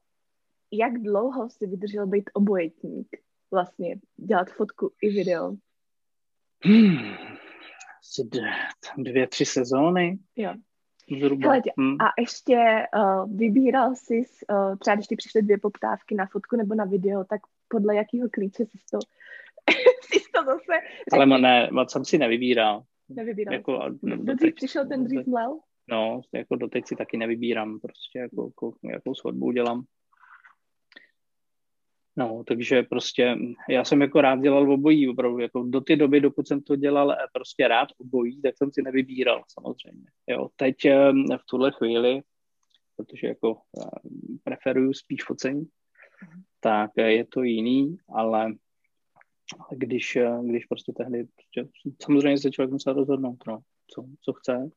jak 0.72 0.92
dlouho 1.02 1.50
jsi 1.50 1.66
vydržel 1.66 2.06
být 2.06 2.30
obojetník? 2.34 3.08
Vlastně 3.52 3.96
dělat 4.16 4.50
fotku 4.50 4.92
i 5.02 5.10
video? 5.10 5.56
Hmm, 6.64 7.14
dvě, 8.98 9.26
tři 9.26 9.44
sezóny. 9.44 10.18
Jo. 10.36 10.54
Zhruba. 11.10 11.48
Hele, 11.48 11.62
hmm. 11.78 11.96
A 12.00 12.04
ještě 12.20 12.86
uh, 12.96 13.36
vybíral 13.36 13.94
jsi, 13.94 14.24
uh, 14.50 14.76
třeba 14.76 14.94
když 14.94 15.06
ti 15.06 15.16
přišly 15.16 15.42
dvě 15.42 15.58
poptávky 15.58 16.14
na 16.14 16.26
fotku 16.26 16.56
nebo 16.56 16.74
na 16.74 16.84
video, 16.84 17.24
tak 17.24 17.40
podle 17.68 17.96
jakého 17.96 18.28
klíče 18.32 18.66
jsi 18.66 18.78
to, 18.90 18.98
jsi 20.02 20.20
to 20.34 20.44
zase... 20.44 20.80
Řekl. 21.12 21.22
Ale 21.22 21.26
ne, 21.38 21.68
moc 21.72 21.92
jsem 21.92 22.04
si 22.04 22.18
nevybíral. 22.18 22.82
Nevybíral 23.08 23.54
jako, 23.54 23.82
no, 24.02 24.16
doteď, 24.16 24.54
přišel 24.54 24.88
ten 24.88 25.04
dřív 25.04 25.26
mlel? 25.26 25.58
No, 25.90 26.20
jako 26.32 26.56
doteď 26.56 26.86
si 26.86 26.96
taky 26.96 27.16
nevybírám, 27.16 27.80
prostě 27.80 28.18
jako, 28.18 28.46
jako 28.46 28.72
jakou 28.92 29.14
svatbu 29.14 29.52
dělám. 29.52 29.84
No, 32.18 32.44
takže 32.46 32.82
prostě 32.82 33.36
já 33.68 33.84
jsem 33.84 34.02
jako 34.02 34.20
rád 34.20 34.40
dělal 34.40 34.72
obojí, 34.72 35.08
opravdu, 35.08 35.38
jako 35.38 35.62
do 35.62 35.80
té 35.80 35.96
doby, 35.96 36.20
dokud 36.20 36.48
jsem 36.48 36.62
to 36.62 36.76
dělal 36.76 37.12
eh, 37.12 37.16
prostě 37.32 37.68
rád 37.68 37.88
obojí, 37.98 38.42
tak 38.42 38.56
jsem 38.56 38.72
si 38.72 38.82
nevybíral 38.82 39.42
samozřejmě. 39.48 40.06
Jo, 40.26 40.48
teď 40.56 40.84
eh, 40.84 41.12
v 41.12 41.46
tuhle 41.50 41.72
chvíli, 41.72 42.22
protože 42.96 43.26
jako 43.26 43.58
eh, 43.78 44.08
preferuju 44.44 44.92
spíš 44.92 45.24
focení, 45.24 45.66
tak 46.60 46.90
je 46.96 47.24
to 47.24 47.42
jiný, 47.42 47.96
ale 48.08 48.54
když, 49.70 50.18
když 50.42 50.66
prostě 50.66 50.92
tehdy, 50.92 51.24
prostě, 51.24 51.72
samozřejmě 52.02 52.38
se 52.38 52.50
člověk 52.50 52.72
musel 52.72 52.92
rozhodnout, 52.94 53.38
no, 53.46 53.58
co, 53.94 54.04
co 54.20 54.32
chce. 54.32 54.70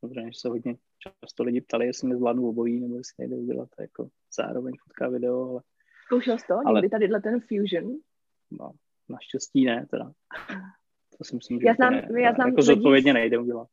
Samozřejmě 0.00 0.30
se 0.34 0.48
hodně 0.48 0.76
často 0.98 1.42
lidi 1.44 1.60
ptali, 1.60 1.86
jestli 1.86 2.08
mi 2.08 2.16
zvládnu 2.16 2.48
obojí, 2.48 2.80
nebo 2.80 2.96
jestli 2.96 3.14
nejde 3.18 3.36
udělat 3.36 3.68
jako 3.80 4.08
zároveň 4.36 4.74
fotka 4.84 5.08
video, 5.08 5.50
ale 5.50 5.60
Zkoušel 6.06 6.38
jsi 6.38 6.46
to? 6.46 6.54
Ale... 6.66 6.80
Někdy 6.80 6.88
tady 6.88 7.20
ten 7.22 7.40
Fusion? 7.40 7.96
No, 8.50 8.72
naštěstí 9.08 9.64
ne, 9.64 9.86
teda. 9.90 10.12
To 11.18 11.24
si 11.24 11.36
myslím, 11.36 11.60
že 11.60 11.66
já 11.66 11.74
znám, 11.74 11.92
ne, 11.92 12.20
já 12.20 12.32
znám 12.32 12.48
jako 12.48 12.62
zodpovědně 12.62 13.12
nejde 13.12 13.38
udělat. 13.38 13.68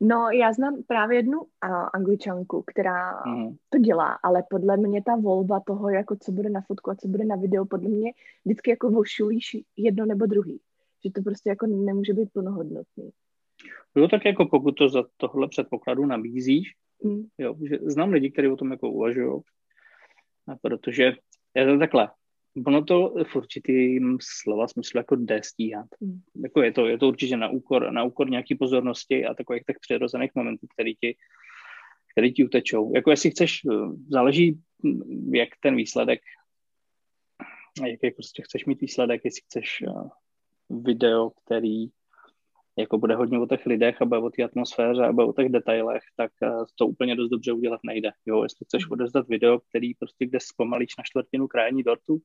No, 0.00 0.30
já 0.30 0.52
znám 0.52 0.82
právě 0.86 1.18
jednu 1.18 1.40
uh, 1.40 1.48
angličanku, 1.94 2.64
která 2.66 3.22
mm. 3.26 3.56
to 3.68 3.78
dělá, 3.78 4.18
ale 4.22 4.42
podle 4.50 4.76
mě 4.76 5.02
ta 5.02 5.16
volba 5.16 5.60
toho, 5.66 5.90
jako 5.90 6.16
co 6.16 6.32
bude 6.32 6.50
na 6.50 6.60
fotku 6.60 6.90
a 6.90 6.94
co 6.94 7.08
bude 7.08 7.24
na 7.24 7.36
video, 7.36 7.64
podle 7.64 7.88
mě 7.88 8.12
vždycky 8.44 8.70
jako 8.70 8.90
vošulíš 8.90 9.56
jedno 9.76 10.06
nebo 10.06 10.26
druhý. 10.26 10.60
Že 11.04 11.10
to 11.10 11.22
prostě 11.22 11.48
jako 11.48 11.66
nemůže 11.66 12.12
být 12.12 12.32
plnohodnotný. 12.32 13.10
Jo, 13.96 14.08
tak 14.08 14.24
jako 14.24 14.46
pokud 14.46 14.72
to 14.72 14.88
za 14.88 15.04
tohle 15.16 15.48
předpokladu 15.48 16.06
nabízíš, 16.06 16.74
mm. 17.02 17.26
jo, 17.38 17.54
že 17.68 17.78
znám 17.82 18.10
lidi, 18.10 18.30
kteří 18.30 18.48
o 18.48 18.56
tom 18.56 18.70
jako 18.70 18.90
uvažují, 18.90 19.40
protože 20.62 21.12
je 21.54 21.66
to 21.66 21.78
takhle. 21.78 22.10
Ono 22.66 22.84
to 22.84 23.14
v 23.24 23.36
určitým 23.36 24.18
slova 24.20 24.68
smyslu 24.68 24.98
jako 24.98 25.16
jde 25.16 25.40
stíhat. 25.42 25.86
Mm. 26.00 26.20
Jako 26.42 26.62
je, 26.62 26.72
to, 26.72 26.86
je 26.86 26.98
to 26.98 27.08
určitě 27.08 27.36
na 27.36 27.48
úkor, 27.48 27.92
na 27.92 28.04
úkor 28.04 28.30
nějaký 28.30 28.54
pozornosti 28.54 29.26
a 29.26 29.34
takových 29.34 29.64
tak 29.64 29.78
přirozených 29.80 30.30
momentů, 30.34 30.66
který 30.74 30.94
ti, 30.94 31.16
který 32.12 32.32
ti 32.32 32.44
utečou. 32.44 32.94
Jako 32.94 33.10
jestli 33.10 33.30
chceš, 33.30 33.60
záleží, 34.08 34.60
jak 35.32 35.48
ten 35.60 35.76
výsledek, 35.76 36.20
jak, 37.86 38.02
jak 38.02 38.14
prostě 38.14 38.42
chceš 38.42 38.64
mít 38.64 38.80
výsledek, 38.80 39.20
jestli 39.24 39.42
chceš 39.44 39.84
video, 40.70 41.30
který 41.30 41.86
jako 42.78 42.98
bude 42.98 43.14
hodně 43.14 43.38
o 43.38 43.46
těch 43.46 43.66
lidech 43.66 44.02
a 44.02 44.04
bude 44.04 44.20
o 44.20 44.30
té 44.30 44.42
atmosféře 44.42 45.04
a 45.04 45.12
bude 45.12 45.26
o 45.26 45.32
těch 45.32 45.48
detailech, 45.48 46.02
tak 46.16 46.32
eh, 46.42 46.50
to 46.78 46.86
úplně 46.86 47.16
dost 47.16 47.30
dobře 47.30 47.52
udělat 47.52 47.80
nejde. 47.84 48.10
Jo, 48.26 48.42
jestli 48.42 48.64
chceš 48.64 48.90
odezdat 48.90 49.28
video, 49.28 49.58
který 49.58 49.94
prostě 49.94 50.26
kde 50.26 50.38
zpomalíš 50.42 50.96
na 50.98 51.04
čtvrtinu 51.04 51.48
krajní 51.48 51.82
dortu 51.82 52.20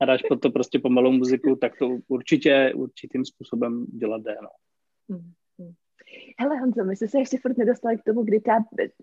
a 0.00 0.04
dáš 0.04 0.22
pod 0.28 0.40
to 0.40 0.50
prostě 0.50 0.78
pomalou 0.78 1.12
muziku, 1.12 1.56
tak 1.56 1.78
to 1.78 1.98
určitě 2.08 2.72
určitým 2.74 3.24
způsobem 3.24 3.86
dělat 3.86 4.22
jde. 4.22 4.36
No. 4.42 4.48
Hmm. 5.10 5.32
Hele 6.38 6.58
Honzo, 6.60 6.84
my 6.84 6.96
jsme 6.96 7.08
se 7.08 7.18
ještě 7.18 7.38
furt 7.38 7.58
nedostali 7.58 7.98
k 7.98 8.02
tomu, 8.02 8.22
kdy, 8.22 8.40
ta, 8.40 8.52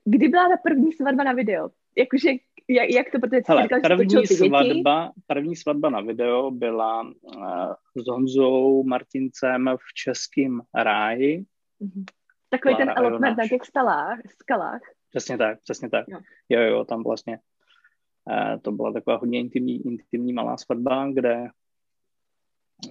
kdy 0.05 0.27
byla 0.27 0.50
ta 0.50 0.58
první 0.63 0.93
svatba 0.93 1.24
na 1.24 1.34
video. 1.34 1.70
Jakože, 1.98 2.29
jak, 2.70 2.89
jak 2.89 3.12
to, 3.12 3.20
protože 3.20 3.41
Hele, 3.48 3.63
říkal, 3.63 3.79
první, 3.82 4.27
svatba, 4.27 5.12
první 5.27 5.55
svatba 5.55 5.89
na 5.89 6.01
video 6.01 6.51
byla 6.51 7.01
uh, 7.01 7.74
s 7.96 8.08
Honzou 8.08 8.84
Martincem 8.84 9.70
v 9.77 9.93
Českém 9.93 10.62
ráji. 10.75 11.46
Mm-hmm. 11.82 12.03
Takový 12.50 12.75
Klára 12.75 12.93
ten 12.93 13.05
elopement 13.05 13.38
na 13.38 13.48
těch 13.48 13.63
skalách, 13.63 14.20
skalách. 14.41 14.82
Přesně 15.10 15.38
tak, 15.38 15.62
přesně 15.62 15.89
tak. 15.89 16.05
Jo, 16.08 16.20
jo, 16.50 16.62
jo 16.62 16.86
tam 16.86 17.03
vlastně 17.03 17.39
uh, 18.29 18.62
to 18.62 18.72
byla 18.72 18.93
taková 18.93 19.17
hodně 19.17 19.39
intimní, 19.39 19.88
intimní 19.88 20.34
malá 20.34 20.58
svatba, 20.58 21.12
kde 21.13 21.50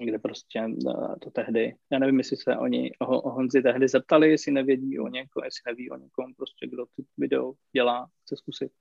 kde 0.00 0.18
prostě 0.18 0.60
eh, 0.60 1.16
to 1.20 1.30
tehdy, 1.30 1.76
já 1.92 1.98
nevím, 1.98 2.18
jestli 2.18 2.36
se 2.36 2.56
oni 2.56 2.92
o, 2.98 3.20
o 3.20 3.30
Honzi 3.30 3.62
tehdy 3.62 3.88
zeptali, 3.88 4.30
jestli 4.30 4.52
nevědí 4.52 4.98
o 4.98 5.08
někom, 5.08 5.44
jestli 5.44 5.62
neví 5.66 5.90
o 5.90 5.96
někom, 5.96 6.34
prostě 6.34 6.66
kdo 6.66 6.86
ty 6.96 7.04
video 7.18 7.52
dělá, 7.72 8.08
chce 8.22 8.36
zkusit. 8.36 8.72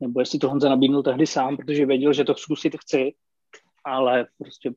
Nebo 0.00 0.20
jestli 0.20 0.38
to 0.38 0.48
Honza 0.48 0.68
nabídnul 0.68 1.02
tehdy 1.02 1.26
sám, 1.26 1.56
protože 1.56 1.86
věděl, 1.86 2.12
že 2.12 2.24
to 2.24 2.34
zkusit 2.34 2.76
chci, 2.80 3.14
ale 3.84 4.26
prostě 4.38 4.72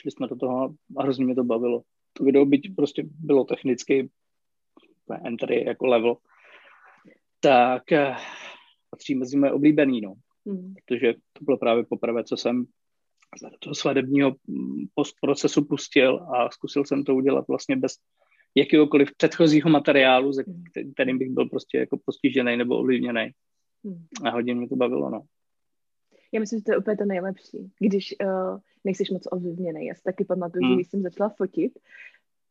šli 0.00 0.10
jsme 0.10 0.26
do 0.26 0.36
toho 0.36 0.74
a 0.96 1.02
hrozně 1.02 1.24
mě 1.24 1.34
to 1.34 1.44
bavilo. 1.44 1.82
To 2.12 2.24
video 2.24 2.44
byť 2.44 2.76
prostě 2.76 3.02
bylo 3.06 3.44
technicky 3.44 4.10
entry 5.24 5.64
jako 5.64 5.86
level, 5.86 6.16
tak 7.40 7.92
eh, 7.92 8.16
patří 8.90 9.14
mezi 9.14 9.36
moje 9.36 9.52
oblíbený, 9.52 10.00
no. 10.00 10.14
Hmm. 10.46 10.74
Protože 10.74 11.12
to 11.12 11.44
bylo 11.44 11.58
právě 11.58 11.84
poprvé, 11.84 12.24
co 12.24 12.36
jsem 12.36 12.64
do 13.42 13.58
toho 13.58 13.74
svadebního 13.74 14.34
postprocesu 14.94 15.64
pustil 15.64 16.26
a 16.34 16.50
zkusil 16.50 16.84
jsem 16.84 17.04
to 17.04 17.14
udělat 17.14 17.44
vlastně 17.48 17.76
bez 17.76 17.92
jakéhokoliv 18.54 19.08
předchozího 19.16 19.70
materiálu, 19.70 20.32
ze 20.32 20.44
kterým 20.94 21.18
bych 21.18 21.30
byl 21.30 21.48
prostě 21.48 21.78
jako 21.78 21.98
postižený 22.04 22.56
nebo 22.56 22.78
ovlivněný. 22.78 23.30
A 24.24 24.30
hodně 24.30 24.54
mě 24.54 24.68
to 24.68 24.76
bavilo, 24.76 25.10
no. 25.10 25.22
Já 26.32 26.40
myslím, 26.40 26.58
že 26.58 26.64
to 26.64 26.72
je 26.72 26.78
úplně 26.78 26.96
to 26.96 27.04
nejlepší, 27.04 27.72
když 27.78 28.14
uh, 28.24 28.58
nejsiš 28.84 29.10
moc 29.10 29.22
ovlivněný. 29.30 29.86
Já 29.86 29.94
si 29.94 30.02
taky 30.02 30.24
pamatuju, 30.24 30.64
hmm. 30.64 30.72
že 30.72 30.76
když 30.76 30.88
jsem 30.88 31.02
začala 31.02 31.28
fotit, 31.28 31.78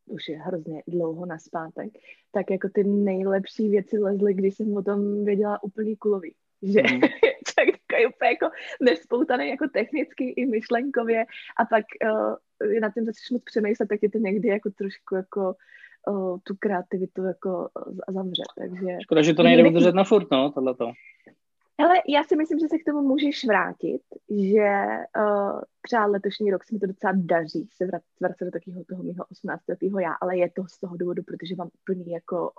už 0.06 0.30
je 0.30 0.38
hrozně 0.38 0.84
dlouho 0.88 1.26
na 1.26 1.38
zpátek, 1.38 1.92
tak 2.32 2.52
jako 2.52 2.70
ty 2.74 2.84
nejlepší 2.84 3.70
věci 3.70 3.98
lezly, 3.98 4.34
když 4.34 4.56
jsem 4.56 4.78
o 4.78 4.82
tom 4.82 5.26
věděla 5.26 5.64
úplný 5.64 5.96
kulový. 5.96 6.36
Že 6.62 6.82
hmm. 6.82 7.02
tak 7.56 7.82
takový 7.92 8.06
úplně 8.16 8.30
jako 8.30 8.50
nespoutaný 8.82 9.50
jako 9.50 9.68
technicky 9.68 10.30
i 10.30 10.46
myšlenkově 10.46 11.26
a 11.58 11.66
pak 11.66 11.86
uh, 12.04 12.80
na 12.80 12.92
tím 12.92 13.06
začneš 13.06 13.30
moc 13.32 13.44
přemýšlet, 13.44 13.90
tak 13.90 14.04
je 14.04 14.10
to 14.10 14.18
někdy 14.18 14.48
jako 14.48 14.70
trošku 14.70 15.16
jako 15.16 15.56
uh, 16.08 16.40
tu 16.44 16.56
kreativitu 16.60 17.24
jako 17.24 17.70
zavře, 18.10 18.44
takže... 18.58 18.98
Škoda, 19.02 19.22
že 19.22 19.34
to 19.34 19.44
nejde 19.44 19.70
udržet 19.70 19.96
na 19.96 20.04
furt, 20.04 20.32
no, 20.32 20.52
tohleto. 20.52 20.92
Hele, 21.82 21.96
já 22.08 22.24
si 22.24 22.36
myslím, 22.36 22.60
že 22.60 22.68
se 22.68 22.78
k 22.78 22.86
tomu 22.86 23.02
můžeš 23.02 23.46
vrátit, 23.46 24.02
že 24.30 24.70
uh, 25.18 25.62
třeba 25.82 26.06
letošní 26.06 26.52
rok 26.52 26.64
se 26.64 26.74
mi 26.74 26.80
to 26.80 26.88
docela 26.88 27.14
daří 27.16 27.68
se 27.74 27.86
vracet 28.22 28.46
do 28.46 28.52
takového 28.52 28.84
toho 28.90 29.04
mého 29.04 29.26
18. 29.32 29.62
letého 29.70 30.00
já, 30.00 30.14
ale 30.22 30.38
je 30.38 30.52
to 30.52 30.64
z 30.68 30.80
toho 30.80 30.98
důvodu, 30.98 31.24
protože 31.24 31.56
mám 31.56 31.70
plný 31.86 32.12
jako 32.12 32.52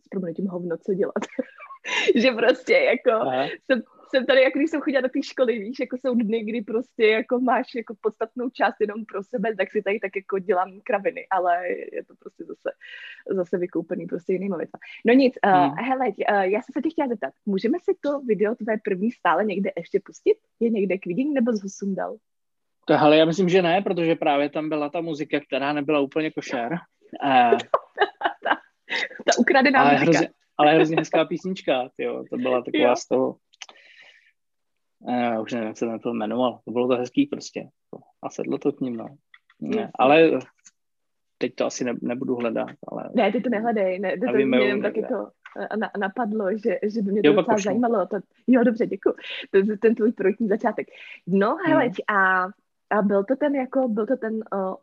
s 0.00 0.08
proměnutím 0.08 0.46
hovno, 0.46 0.76
co 0.76 0.94
dělat. 0.94 1.22
že 2.14 2.30
prostě 2.30 2.74
jako 2.74 3.10
jsem, 3.66 3.82
jsem 4.10 4.26
tady, 4.26 4.42
jako 4.42 4.58
když 4.58 4.70
jsem 4.70 4.80
chodila 4.80 5.00
do 5.00 5.08
té 5.08 5.22
školy, 5.22 5.58
víš, 5.58 5.80
jako 5.80 5.96
jsou 5.96 6.14
dny, 6.14 6.44
kdy 6.44 6.62
prostě 6.62 7.06
jako 7.06 7.40
máš 7.40 7.74
jako 7.74 7.94
podstatnou 8.00 8.50
část 8.50 8.76
jenom 8.80 9.04
pro 9.04 9.22
sebe, 9.22 9.56
tak 9.56 9.70
si 9.70 9.82
tady 9.82 10.00
tak 10.00 10.16
jako 10.16 10.38
dělám 10.38 10.80
kraviny, 10.84 11.26
ale 11.30 11.68
je 11.68 12.04
to 12.04 12.14
prostě 12.18 12.44
zase, 12.44 12.70
zase 13.30 13.58
vykoupený 13.58 14.06
prostě 14.06 14.32
jinýma 14.32 14.56
věcma. 14.56 14.78
No 15.06 15.14
nic, 15.14 15.34
uh, 15.46 15.52
hmm. 15.52 15.74
hele, 15.76 16.06
uh, 16.08 16.40
já 16.40 16.62
jsem 16.62 16.72
se 16.72 16.80
tě 16.82 16.90
chtěla 16.90 17.08
zeptat, 17.08 17.32
můžeme 17.46 17.78
si 17.82 17.92
to 18.00 18.20
video 18.20 18.54
tvé 18.54 18.76
první 18.84 19.10
stále 19.10 19.44
někde 19.44 19.70
ještě 19.76 20.00
pustit? 20.04 20.36
Je 20.60 20.70
někde 20.70 20.98
k 20.98 21.06
vidění 21.06 21.34
nebo 21.34 21.52
z 21.52 21.62
Husundal? 21.62 22.16
To, 22.86 22.96
hele, 22.96 23.16
já 23.16 23.24
myslím, 23.24 23.48
že 23.48 23.62
ne, 23.62 23.82
protože 23.82 24.14
právě 24.14 24.50
tam 24.50 24.68
byla 24.68 24.88
ta 24.88 25.00
muzika, 25.00 25.40
která 25.40 25.72
nebyla 25.72 26.00
úplně 26.00 26.30
košer. 26.30 26.72
Uh, 27.24 27.28
ta, 28.44 28.54
ta 29.26 29.38
ukradená 29.38 29.80
ale 29.80 29.92
muzika. 29.92 30.10
Hrozně, 30.10 30.28
ale 30.58 30.74
hrozně 30.74 30.96
hezká 30.96 31.24
písnička, 31.24 31.90
jo. 31.98 32.24
to 32.30 32.36
byla 32.36 32.62
taková 32.62 32.88
jo. 32.88 32.96
z 32.96 33.08
toho, 33.08 33.36
uh, 35.00 35.42
už 35.42 35.52
nevím, 35.52 35.68
jak 35.68 35.78
se 35.78 35.86
ten 35.86 35.98
film 35.98 36.18
jmenoval, 36.18 36.60
to 36.64 36.70
bylo 36.70 36.88
to 36.88 36.96
hezký 36.96 37.26
prostě 37.26 37.68
a 38.22 38.30
sedlo 38.30 38.58
to 38.58 38.72
k 38.72 38.80
ním, 38.80 38.96
no. 38.96 39.06
Ne, 39.60 39.90
ale 39.98 40.30
teď 41.38 41.54
to 41.54 41.66
asi 41.66 41.84
ne, 41.84 41.94
nebudu 42.02 42.36
hledat, 42.36 42.68
ale... 42.88 43.10
Ne, 43.14 43.32
ty 43.32 43.40
to 43.40 43.50
nehledej, 43.50 43.98
ne, 43.98 44.16
to, 44.18 44.26
to 44.26 44.32
mě 44.32 44.58
jenom 44.58 44.82
taky 44.82 45.02
to 45.02 45.28
na, 45.78 45.90
napadlo, 45.98 46.58
že, 46.58 46.78
že 46.82 47.02
by 47.02 47.12
mě 47.12 47.22
to 47.22 47.28
jo, 47.28 47.34
docela 47.34 47.58
zajímalo. 47.58 48.06
To, 48.06 48.16
jo, 48.46 48.64
dobře, 48.64 48.86
děkuji. 48.86 49.14
To 49.50 49.56
je 49.58 49.78
ten 49.78 49.94
tvůj 49.94 50.12
první 50.12 50.48
začátek. 50.48 50.86
No, 51.26 51.56
hele, 51.66 51.84
hmm. 51.84 52.18
a, 52.18 52.48
a 52.90 53.02
byl 53.02 53.24
to 53.24 53.36
ten 53.36 53.54
jako, 53.54 53.88
byl 53.88 54.06
to 54.06 54.16
ten 54.16 54.34
uh, 54.34 54.74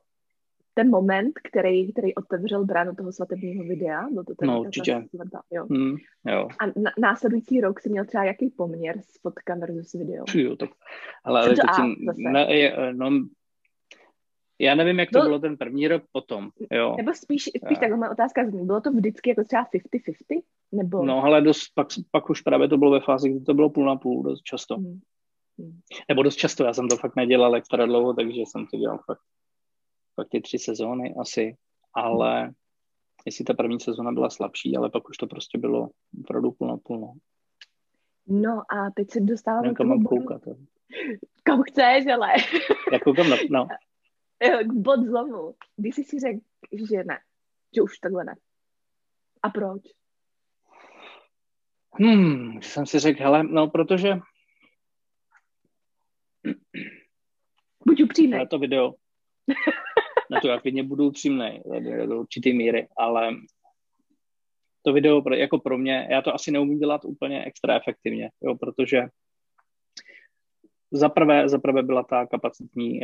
ten 0.77 0.89
moment, 0.89 1.34
který, 1.44 1.91
který 1.91 2.15
otevřel 2.15 2.65
bránu 2.65 2.96
toho 2.96 3.12
svatebního 3.12 3.63
videa? 3.63 4.08
Byl 4.12 4.24
to 4.24 4.36
ten, 4.36 4.48
no, 4.48 4.62
určitě. 4.62 5.03
Svatba, 5.15 5.41
jo. 5.51 5.65
Mm, 5.70 5.96
jo. 6.27 6.48
A 6.60 6.65
na, 6.65 6.91
následující 7.00 7.62
rok 7.62 7.82
si 7.82 7.89
měl 7.89 8.05
třeba 8.05 8.24
jaký 8.24 8.50
poměr 8.50 9.00
s 9.01 9.22
fotka 9.22 9.55
versus 9.55 9.94
video? 9.94 10.25
Jo, 10.34 10.55
tak, 10.55 10.70
ale, 11.24 11.41
ale 11.41 11.55
to 11.55 11.62
ne, 12.17 12.55
je, 12.55 12.94
no, 12.94 13.12
já 14.60 14.75
nevím, 14.75 15.00
jak 15.00 15.10
to 15.10 15.20
bylo, 15.20 15.25
bylo 15.25 15.39
ten 15.39 15.58
první 15.58 15.88
rok 15.88 16.03
potom, 16.12 16.50
jo. 16.72 16.96
Nebo 16.98 17.13
spíš, 17.13 17.44
spíš 17.44 17.77
taková 17.79 18.10
otázka 18.10 18.46
zní, 18.46 18.65
bylo 18.65 18.82
to 18.82 18.91
vždycky 18.91 19.29
jako 19.29 19.44
třeba 19.44 19.65
50-50? 19.65 20.41
Nebo... 20.72 21.05
No, 21.05 21.24
ale 21.24 21.41
dost, 21.41 21.72
pak, 21.75 21.88
pak 22.12 22.29
už 22.29 22.41
právě 22.41 22.67
to 22.67 22.77
bylo 22.77 22.91
ve 22.91 23.00
fázi, 23.00 23.29
kdy 23.29 23.39
to 23.39 23.53
bylo 23.53 23.70
půl 23.70 23.86
na 23.86 23.96
půl 23.96 24.24
dost 24.24 24.41
často. 24.44 24.75
Hmm. 24.75 25.00
Nebo 26.10 26.24
dost 26.24 26.36
často, 26.36 26.63
já 26.63 26.74
jsem 26.74 26.88
to 26.88 26.98
fakt 26.98 27.15
nedělal 27.15 27.55
extra 27.55 27.86
dlouho, 27.86 28.13
takže 28.13 28.41
jsem 28.41 28.67
to 28.72 28.77
dělal 28.77 29.00
fakt 29.05 29.22
pak 30.15 30.29
ty 30.29 30.41
tři 30.41 30.60
sezóny 30.60 31.15
asi, 31.22 31.57
ale 31.93 32.53
jestli 33.25 33.45
ta 33.45 33.53
první 33.53 33.79
sezóna 33.79 34.12
byla 34.12 34.29
slabší, 34.29 34.77
ale 34.77 34.89
pak 34.89 35.10
už 35.10 35.17
to 35.17 35.27
prostě 35.27 35.57
bylo 35.57 35.89
opravdu 36.19 36.51
plno 36.51 36.77
plno. 36.77 37.13
No 38.27 38.51
a 38.51 38.91
teď 38.95 39.12
se 39.12 39.19
dostáváme 39.19 39.74
k 39.74 39.79
mám 39.79 40.03
koukat. 40.03 40.41
Kam 41.43 41.63
chceš, 41.63 42.05
ale... 42.13 42.34
Já 42.91 43.00
koukám 43.00 43.29
na... 43.29 43.36
No. 43.50 43.67
K 44.63 44.74
bod 44.74 45.00
zlomu. 45.05 45.55
Když 45.77 45.95
jsi 45.95 46.03
si 46.03 46.19
řekl, 46.19 46.39
že 46.89 47.03
ne, 47.03 47.19
že 47.75 47.81
už 47.81 48.00
takhle 48.00 48.24
ne. 48.24 48.36
A 49.43 49.50
proč? 49.50 49.81
Hmm, 51.91 52.62
jsem 52.62 52.86
si 52.86 53.00
řekl, 53.00 53.24
hele, 53.24 53.43
no 53.43 53.67
protože... 53.67 54.13
Buď 57.88 58.03
upřímný. 58.03 58.48
to 58.50 58.60
video, 58.60 58.93
na 60.32 60.41
to 60.41 60.48
já 60.48 60.60
klidně 60.60 60.84
budu 60.84 61.08
upřímný 61.08 61.62
do 62.05 62.20
určitý 62.20 62.53
míry, 62.53 62.88
ale 62.98 63.36
to 64.86 64.94
video 64.94 65.22
jako 65.34 65.60
pro 65.60 65.77
mě, 65.77 66.08
já 66.12 66.22
to 66.22 66.34
asi 66.34 66.51
neumím 66.51 66.79
dělat 66.79 67.05
úplně 67.05 67.46
extra 67.46 67.75
efektivně, 67.75 68.29
jo, 68.41 68.55
protože 68.55 69.01
za 70.91 71.10
prvé, 71.10 71.50
za 71.50 71.60
prvé 71.60 71.84
byla 71.84 72.03
ta 72.03 72.25
kapacitní, 72.25 73.00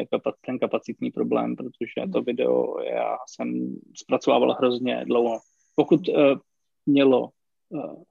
ten 0.46 0.60
kapacitní 0.60 1.12
problém, 1.12 1.56
protože 1.56 2.12
to 2.14 2.22
video 2.22 2.80
já 2.80 3.18
jsem 3.30 3.76
zpracovával 3.96 4.54
hrozně 4.54 5.06
dlouho. 5.06 5.40
Pokud 5.76 6.08
uh, 6.08 6.16
mělo 6.86 7.30
uh, 7.70 8.04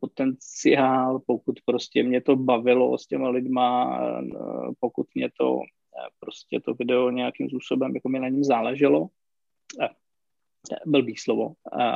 potenciál, 0.00 1.20
pokud 1.26 1.60
prostě 1.64 2.02
mě 2.02 2.20
to 2.20 2.36
bavilo 2.36 2.98
s 2.98 3.06
těma 3.06 3.28
lidma, 3.28 4.00
uh, 4.20 4.72
pokud 4.80 5.06
mě 5.14 5.30
to 5.38 5.60
prostě 6.20 6.60
to 6.60 6.74
video 6.74 7.10
nějakým 7.10 7.48
způsobem, 7.48 7.94
jako 7.94 8.08
mi 8.08 8.20
na 8.20 8.28
něm 8.28 8.44
záleželo. 8.44 9.08
Blbý 10.86 11.16
slovo, 11.16 11.52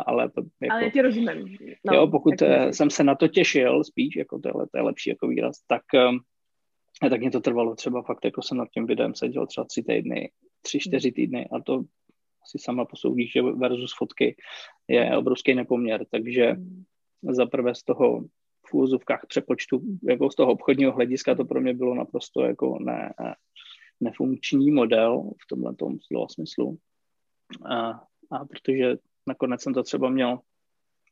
ale... 0.07 0.23
Jako, 0.23 0.43
ale 0.71 0.91
ti 0.91 1.03
rozumím. 1.03 1.57
No, 1.85 1.95
jo, 1.95 2.07
pokud 2.07 2.43
eh, 2.43 2.73
jsem 2.73 2.91
se 2.91 3.05
na 3.05 3.15
to 3.15 3.29
těšil 3.29 3.85
spíš, 3.85 4.17
jako 4.17 4.39
to 4.39 4.49
je, 4.49 4.53
to 4.53 4.79
je 4.79 4.83
lepší 4.83 5.11
jako 5.11 5.29
výraz, 5.29 5.63
tak, 5.67 5.83
eh, 5.95 7.11
tak 7.11 7.21
mě 7.21 7.31
to 7.31 7.41
trvalo 7.41 7.75
třeba 7.75 8.03
fakt, 8.03 8.25
jako 8.25 8.43
jsem 8.43 8.59
nad 8.59 8.69
tím 8.71 8.87
videem 8.87 9.15
seděl 9.15 9.47
třeba 9.47 9.65
tři 9.65 9.83
týdny, 9.83 10.31
tři, 10.63 10.79
čtyři 10.81 11.13
týdny 11.13 11.49
a 11.53 11.61
to 11.61 11.83
si 12.47 12.59
sama 12.59 12.85
posoudíš, 12.85 13.33
že 13.33 13.43
versus 13.43 13.95
fotky 13.99 14.37
je 14.89 15.17
obrovský 15.17 15.55
nepoměr, 15.55 16.07
takže 16.11 16.57
za 17.23 17.47
prvé 17.47 17.75
z 17.75 17.83
toho 17.83 18.25
v 18.67 18.75
úvozovkách 18.75 19.27
přepočtu, 19.29 19.83
jako 20.09 20.31
z 20.31 20.35
toho 20.35 20.53
obchodního 20.53 20.93
hlediska 20.93 21.35
to 21.35 21.45
pro 21.45 21.61
mě 21.61 21.75
bylo 21.75 21.95
naprosto 21.95 22.43
jako 22.43 22.79
ne, 22.81 23.15
nefunkční 24.01 24.71
model 24.71 25.31
v 25.43 25.47
tomhle 25.49 25.75
slova 26.07 26.27
smyslu. 26.29 26.79
A, 27.65 27.91
a 28.31 28.45
protože 28.45 28.97
nakonec 29.27 29.63
jsem 29.63 29.75
to 29.75 29.83
třeba 29.83 30.11
měl, 30.11 30.41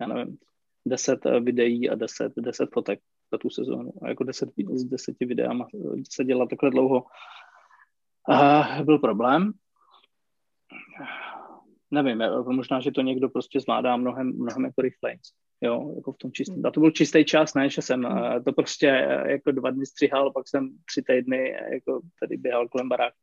já 0.00 0.06
nevím, 0.06 0.38
10 0.86 1.26
eh, 1.26 1.40
videí 1.40 1.90
a 1.90 1.94
10, 1.94 2.32
10 2.36 2.68
fotek 2.72 3.00
za 3.32 3.38
tu 3.38 3.50
sezónu. 3.50 3.92
A 4.02 4.08
jako 4.08 4.24
10 4.24 4.48
z 4.74 4.84
10 4.84 5.16
videama 5.20 5.66
se 6.10 6.24
dělá 6.24 6.46
takhle 6.46 6.70
dlouho. 6.70 7.04
A 8.28 8.62
byl 8.84 8.98
problém. 8.98 9.52
Nevím, 11.90 12.22
možná, 12.46 12.80
že 12.80 12.90
to 12.90 13.00
někdo 13.00 13.28
prostě 13.28 13.60
zvládá 13.60 13.96
mnohem, 13.96 14.38
mnohem 14.38 14.64
jako 14.64 14.82
rychleji. 14.82 15.18
Jo, 15.64 15.92
jako 15.96 16.12
v 16.12 16.18
tom 16.18 16.32
čistém. 16.32 16.66
A 16.66 16.70
to 16.70 16.80
byl 16.80 16.90
čistý 16.90 17.24
čas, 17.24 17.54
ne, 17.54 17.70
že 17.70 17.82
jsem 17.82 18.06
eh, 18.06 18.40
to 18.40 18.52
prostě 18.52 18.88
eh, 18.88 19.32
jako 19.32 19.52
dva 19.52 19.70
dny 19.70 19.86
střihal, 19.86 20.32
pak 20.32 20.48
jsem 20.48 20.78
tři 20.84 21.02
týdny 21.02 21.54
jako 21.72 22.00
tady 22.20 22.36
běhal 22.36 22.68
kolem 22.68 22.88
baráku. 22.88 23.16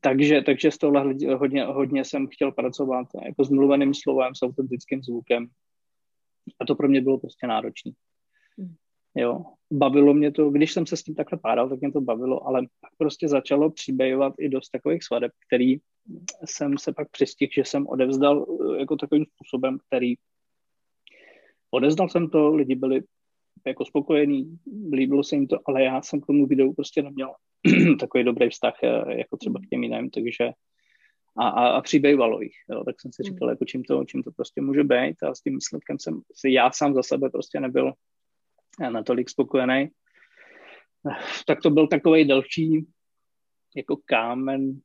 Takže, 0.00 0.42
takže 0.42 0.70
z 0.70 0.78
tohle 0.78 1.14
hodně, 1.34 1.64
hodně 1.64 2.04
jsem 2.04 2.28
chtěl 2.28 2.52
pracovat 2.52 3.06
jako 3.24 3.44
s 3.44 3.50
mluveným 3.50 3.94
slovem, 3.94 4.34
s 4.34 4.42
autentickým 4.42 5.02
zvukem. 5.02 5.46
A 6.60 6.64
to 6.64 6.74
pro 6.74 6.88
mě 6.88 7.00
bylo 7.00 7.18
prostě 7.18 7.46
náročné. 7.46 7.92
Hmm. 8.58 8.74
Jo, 9.14 9.44
bavilo 9.72 10.14
mě 10.14 10.32
to, 10.32 10.50
když 10.50 10.72
jsem 10.72 10.86
se 10.86 10.96
s 10.96 11.02
tím 11.02 11.14
takhle 11.14 11.38
pádal, 11.38 11.68
tak 11.68 11.80
mě 11.80 11.92
to 11.92 12.00
bavilo, 12.00 12.46
ale 12.46 12.62
pak 12.80 12.90
prostě 12.98 13.28
začalo 13.28 13.70
přibývat 13.70 14.34
i 14.38 14.48
dost 14.48 14.70
takových 14.70 15.04
svadeb, 15.04 15.32
který 15.46 15.76
jsem 16.44 16.78
se 16.78 16.92
pak 16.92 17.10
přistihl, 17.10 17.52
že 17.54 17.64
jsem 17.64 17.86
odevzdal 17.86 18.46
eh, 18.46 18.80
jako 18.80 18.96
takovým 18.96 19.24
způsobem, 19.34 19.78
který 19.86 20.14
odevzdal 21.74 22.08
jsem 22.08 22.30
to, 22.30 22.54
lidi 22.54 22.74
byli 22.74 23.02
jako 23.66 23.84
spokojení, 23.84 24.58
líbilo 24.92 25.24
se 25.24 25.36
jim 25.36 25.46
to, 25.46 25.58
ale 25.66 25.82
já 25.82 26.02
jsem 26.02 26.20
k 26.20 26.26
tomu 26.26 26.46
videu 26.46 26.72
prostě 26.72 27.02
neměl 27.02 27.34
takový 28.00 28.24
dobrý 28.24 28.50
vztah 28.50 28.74
eh, 28.82 29.18
jako 29.18 29.36
třeba 29.36 29.60
k 29.60 29.68
těm 29.70 29.82
jiným, 29.82 30.10
takže 30.10 30.50
a, 31.38 31.48
a, 31.48 31.68
a 31.68 31.80
přibývalo 31.80 32.40
jich, 32.40 32.54
jo, 32.70 32.84
tak 32.84 33.00
jsem 33.00 33.12
si 33.12 33.22
říkal, 33.22 33.50
jako 33.50 33.64
čím 33.64 33.84
to, 33.84 34.04
čím 34.04 34.22
to 34.22 34.32
prostě 34.32 34.60
může 34.60 34.84
být 34.84 35.22
a 35.22 35.34
s 35.34 35.40
tím 35.40 35.54
výsledkem 35.54 35.98
jsem 35.98 36.20
si 36.34 36.52
já 36.52 36.70
sám 36.70 36.94
za 36.94 37.02
sebe 37.02 37.30
prostě 37.30 37.60
nebyl 37.60 37.92
natolik 38.92 39.30
spokojený. 39.30 39.88
Tak 41.46 41.60
to 41.62 41.70
byl 41.70 41.86
takový 41.86 42.24
další 42.24 42.86
jako 43.76 43.96
kámen 44.04 44.80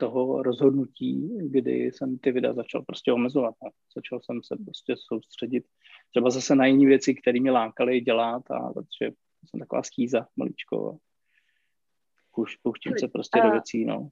toho 0.00 0.42
rozhodnutí, 0.42 1.38
kdy 1.50 1.72
jsem 1.72 2.18
ty 2.18 2.32
videa 2.32 2.52
začal 2.52 2.82
prostě 2.82 3.12
omezovat. 3.12 3.54
Začal 3.94 4.20
jsem 4.20 4.40
se 4.42 4.56
prostě 4.64 4.94
soustředit 4.96 5.64
třeba 6.10 6.30
zase 6.30 6.54
na 6.54 6.66
jiné 6.66 6.86
věci, 6.86 7.14
které 7.14 7.40
mě 7.40 7.50
lákaly 7.50 8.00
dělat 8.00 8.50
a 8.50 8.72
protože 8.72 9.12
jsem 9.48 9.60
taková 9.60 9.82
skýza 9.82 10.26
maličko. 10.36 10.96
Už 12.36 12.56
pouštím 12.56 12.92
se 12.98 13.08
prostě 13.08 13.40
do 13.42 13.50
věcí, 13.50 13.84
no. 13.84 14.08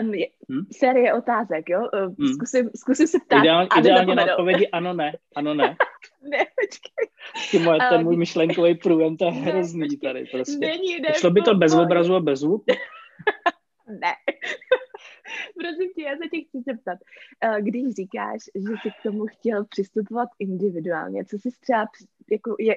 Um, 0.00 0.14
je, 0.14 0.26
hmm? 0.50 0.66
Série 0.72 1.14
otázek, 1.14 1.68
jo? 1.68 1.80
Hmm. 1.94 2.28
Zkusím, 2.34 2.70
zkusím 2.76 3.06
se 3.06 3.18
ptát. 3.26 3.38
Ideál, 3.38 3.68
ideálně 3.78 4.14
na 4.14 4.24
odpovědi 4.24 4.68
ano, 4.68 4.94
ne. 4.94 5.12
Ano, 5.36 5.54
ne. 5.54 5.76
ne, 6.30 6.38
počkej. 6.38 7.08
Ty 7.50 7.58
moje, 7.58 7.78
ten 7.90 8.04
můj 8.04 8.16
myšlenkový 8.16 8.74
průjem, 8.74 9.16
to 9.16 9.24
je 9.24 9.30
hrozný 9.30 9.98
tady 9.98 10.24
prostě. 10.32 10.58
Není, 10.58 11.00
ne, 11.00 11.08
Šlo 11.14 11.30
by 11.30 11.42
to 11.42 11.54
bez 11.54 11.74
obrazu 11.74 12.14
a 12.14 12.20
bez 12.20 12.40
zvuku? 12.40 12.64
ne. 13.88 14.12
Prosím 15.60 15.90
tě, 15.94 16.02
já 16.02 16.16
se 16.16 16.28
tě 16.30 16.40
chci 16.40 16.58
zeptat. 16.66 16.98
Uh, 17.44 17.56
když 17.60 17.94
říkáš, 17.94 18.40
že 18.54 18.72
jsi 18.82 18.90
k 19.00 19.02
tomu 19.02 19.26
chtěl 19.26 19.64
přistupovat 19.64 20.28
individuálně, 20.38 21.24
co 21.24 21.38
jsi 21.38 21.48
třeba, 21.60 21.86
jako 22.30 22.56
je, 22.58 22.76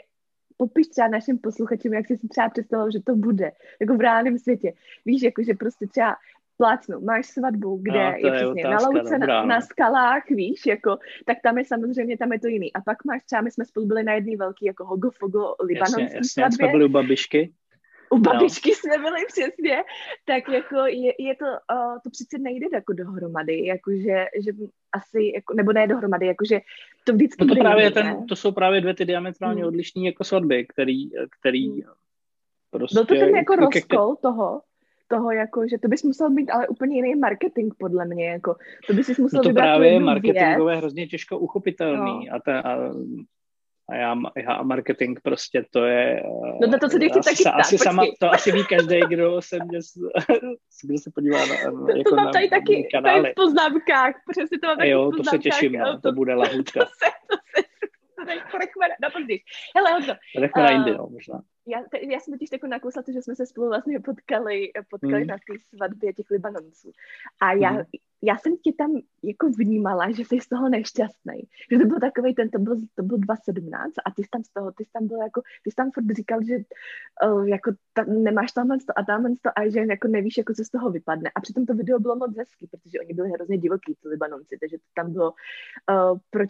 popiš 0.58 0.88
třeba 0.88 1.08
našim 1.08 1.38
posluchačům, 1.40 1.94
jak 1.94 2.08
jsi 2.08 2.18
si 2.18 2.28
třeba 2.28 2.50
představoval, 2.50 2.92
že 2.92 3.00
to 3.00 3.16
bude, 3.16 3.52
jako 3.80 3.96
v 3.96 4.02
reálném 4.02 4.38
světě. 4.38 4.74
Víš, 5.06 5.22
jako 5.22 5.44
že 5.44 5.54
prostě 5.54 5.88
třeba 5.88 6.16
plácnu, 6.58 7.02
máš 7.02 7.26
svatbu, 7.26 7.80
kde 7.82 7.92
no, 7.92 8.00
je, 8.00 8.26
je 8.26 8.32
přesně 8.32 8.68
otázka, 8.68 8.92
na 8.92 9.00
louce, 9.00 9.18
na, 9.18 9.46
na 9.46 9.62
skalách, 9.62 10.30
víš, 10.30 10.66
jako, 10.66 10.98
tak 11.26 11.38
tam 11.44 11.58
je 11.58 11.66
samozřejmě, 11.66 12.18
tam 12.18 12.34
je 12.34 12.40
to 12.40 12.48
jiný. 12.48 12.74
A 12.74 12.82
pak 12.82 13.06
máš 13.06 13.24
třeba, 13.24 13.42
my 13.42 13.52
jsme 13.52 13.66
spolu 13.66 13.86
byli 13.86 14.04
na 14.04 14.14
jedné 14.14 14.38
velký 14.38 14.66
jako 14.66 14.86
Hogo 14.86 15.12
Fogo 15.12 15.56
libanonský 15.64 16.02
jasně, 16.02 16.18
jasně, 16.18 16.30
svatbě. 16.30 16.58
jsme 16.58 16.68
byli 16.68 16.86
u 16.86 16.90
babišky. 16.90 17.54
U 18.10 18.18
babičky 18.18 18.70
no. 18.70 18.76
jsme 18.76 18.98
byli 18.98 19.26
přesně, 19.28 19.84
tak 20.26 20.50
jako 20.50 20.76
je, 20.76 21.14
je 21.20 21.36
to, 21.36 21.46
uh, 21.46 21.98
to 22.04 22.10
přece 22.10 22.38
nejde 22.38 22.68
jako 22.74 22.94
dohromady, 22.94 23.66
jakože, 23.66 24.26
že 24.46 24.52
asi, 24.92 25.32
jako, 25.36 25.54
nebo 25.54 25.74
ne 25.74 25.88
dohromady, 25.88 26.26
jakože 26.26 26.60
to 27.04 27.14
vždycky 27.14 27.46
no 27.46 27.56
to, 27.56 27.62
právě 27.62 27.92
ten, 27.92 28.26
to 28.28 28.36
jsou 28.36 28.52
právě 28.52 28.82
dvě 28.82 28.94
ty 28.94 29.06
diametrálně 29.06 29.62
hmm. 29.62 29.68
odlišné 29.68 30.02
jako 30.02 30.24
svatby, 30.24 30.66
který, 30.66 31.10
který 31.40 31.70
hmm. 31.70 31.82
prostě... 32.72 32.96
Byl 32.96 33.06
to 33.06 33.16
ten 33.16 33.36
jako 33.36 33.56
rozkol 33.56 34.16
toho? 34.22 34.62
toho, 35.12 35.32
jako, 35.32 35.68
že 35.68 35.78
to 35.78 35.88
bys 35.88 36.04
musel 36.04 36.30
mít 36.30 36.50
ale 36.50 36.68
úplně 36.68 36.96
jiný 36.96 37.16
marketing, 37.16 37.74
podle 37.80 38.06
mě, 38.06 38.30
jako, 38.30 38.56
to 38.88 38.94
bys 38.94 39.18
musel 39.18 39.38
no 39.38 39.50
to 39.50 39.54
právě 39.54 39.92
je 39.94 40.00
marketingové 40.00 40.76
hrozně 40.76 41.08
těžko 41.08 41.40
uchopitelný 41.40 42.28
no. 42.28 42.36
a, 42.36 42.40
ta, 42.46 42.60
a, 42.60 42.92
a 43.90 43.96
já, 43.96 44.16
já 44.36 44.62
marketing 44.64 45.20
prostě 45.24 45.66
to 45.72 45.86
je... 45.86 46.24
No 46.62 46.80
to, 46.80 46.90
to 46.90 47.00
ty 47.00 47.10
chci 47.10 47.20
taky 47.20 47.44
ptát, 47.44 47.60
asi 47.60 47.78
sama, 47.78 48.04
To 48.20 48.32
asi 48.32 48.52
ví 48.52 48.66
každý, 48.66 49.00
kdo 49.08 49.42
se 49.42 49.58
mě, 49.70 49.80
kdo 50.84 50.98
se 50.98 51.12
podívá 51.16 51.46
na, 51.46 51.56
to, 51.72 51.98
jako 51.98 52.10
to 52.10 52.16
mám 52.16 52.32
tady 52.34 52.50
taky, 52.50 52.90
kanály. 52.92 53.22
tady 53.22 53.32
v 53.32 53.36
poznámkách, 53.36 54.16
přesně 54.32 54.60
to 54.60 54.68
mám 54.68 54.78
taky 54.78 54.90
jo, 54.90 55.12
to 55.18 55.24
se 55.24 55.38
těším, 55.38 55.72
no, 55.74 55.94
to, 55.94 56.02
to 56.02 56.12
bude 56.12 56.34
lahůdka. 56.34 56.80
To 56.80 56.86
se, 56.86 57.12
to 57.30 57.38
se, 57.38 57.62
to 57.76 58.26
se, 58.26 58.26
to 58.26 58.36
se, 58.36 58.96
no 59.04 59.10
později. 59.12 59.40
Hele, 59.76 59.92
Honzo. 59.92 60.14
To 60.36 60.42
nechme 60.42 60.64
na 60.64 60.72
jindy, 60.72 60.92
no, 60.92 61.08
možná 61.12 61.42
já, 61.70 61.84
já 62.02 62.20
jsem 62.20 62.34
totiž 62.34 62.50
jako 62.52 62.68
nakousla 62.68 63.02
to, 63.04 63.12
že 63.12 63.22
jsme 63.22 63.36
se 63.36 63.46
spolu 63.46 63.68
vlastně 63.68 64.00
potkali, 64.00 64.72
potkali 64.90 65.22
mm. 65.22 65.28
na 65.28 65.36
té 65.36 65.60
svatbě 65.60 66.14
těch 66.14 66.30
Libanonců. 66.32 66.92
A 67.42 67.54
já, 67.54 67.72
mm. 67.72 67.84
já 68.22 68.38
jsem 68.38 68.58
tě 68.58 68.74
tam 68.78 68.92
jako 69.24 69.50
vnímala, 69.50 70.12
že 70.12 70.26
jsi 70.26 70.40
z 70.40 70.48
toho 70.48 70.70
nešťastný. 70.70 71.48
Že 71.72 71.78
to 71.78 71.86
byl 71.86 72.00
takový 72.00 72.36
ten, 72.36 72.50
to 72.50 72.60
byl, 72.60 72.76
to 72.96 73.04
byl 73.04 73.18
2017 73.18 73.94
a 74.06 74.12
ty 74.12 74.24
jsi 74.24 74.30
tam 74.30 74.44
z 74.44 74.54
toho, 74.54 74.72
ty 74.72 74.86
jsi 74.86 74.92
tam 74.92 75.08
byl 75.08 75.18
jako, 75.22 75.42
ty 75.64 75.72
jsi 75.72 75.76
tam 75.76 75.92
furt 75.92 76.16
říkal, 76.16 76.40
že 76.44 76.56
uh, 77.26 77.48
jako 77.48 77.72
ta, 77.94 78.04
nemáš 78.04 78.52
tam 78.52 78.68
to 78.68 79.00
a 79.00 79.04
tam 79.04 79.36
to 79.42 79.50
a 79.56 79.70
že 79.70 79.80
jako 79.80 80.08
nevíš, 80.08 80.38
jako 80.38 80.54
co 80.54 80.64
z 80.64 80.70
toho 80.70 80.90
vypadne. 80.90 81.32
A 81.36 81.42
přitom 81.42 81.66
to 81.66 81.74
video 81.74 82.00
bylo 82.00 82.16
moc 82.16 82.38
hezký, 82.38 82.68
protože 82.68 83.00
oni 83.00 83.14
byli 83.14 83.30
hrozně 83.30 83.58
divoký, 83.58 83.96
ty 83.96 84.10
Libanonci, 84.10 84.58
takže 84.60 84.78
to 84.78 84.84
tam 84.96 85.14
bylo, 85.14 85.32
uh, 85.32 86.18
proč 86.30 86.50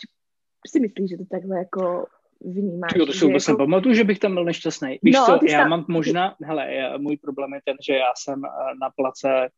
si 0.68 0.80
myslíš, 0.80 1.10
že 1.10 1.18
to 1.18 1.26
takhle 1.26 1.58
jako 1.58 2.08
vnímáš. 2.42 2.92
Jo, 2.96 3.06
to 3.06 3.14
si 3.14 3.26
vůbec 3.26 3.48
jako... 3.48 3.62
nepamatuju, 3.62 3.96
že 3.96 4.04
bych 4.04 4.20
tam 4.20 4.34
byl 4.34 4.44
nešťastný. 4.46 5.00
Víš 5.04 5.16
no, 5.16 5.26
co, 5.26 5.46
já 5.46 5.60
tam... 5.60 5.70
mám 5.70 5.86
možná, 5.88 6.36
hele, 6.44 6.74
já, 6.74 6.98
můj 6.98 7.18
problém 7.18 7.54
je 7.54 7.62
ten, 7.66 7.78
že 7.88 7.94
já 7.94 8.12
jsem 8.18 8.46
eh, 8.46 8.50
na 8.82 8.90
place 8.90 9.50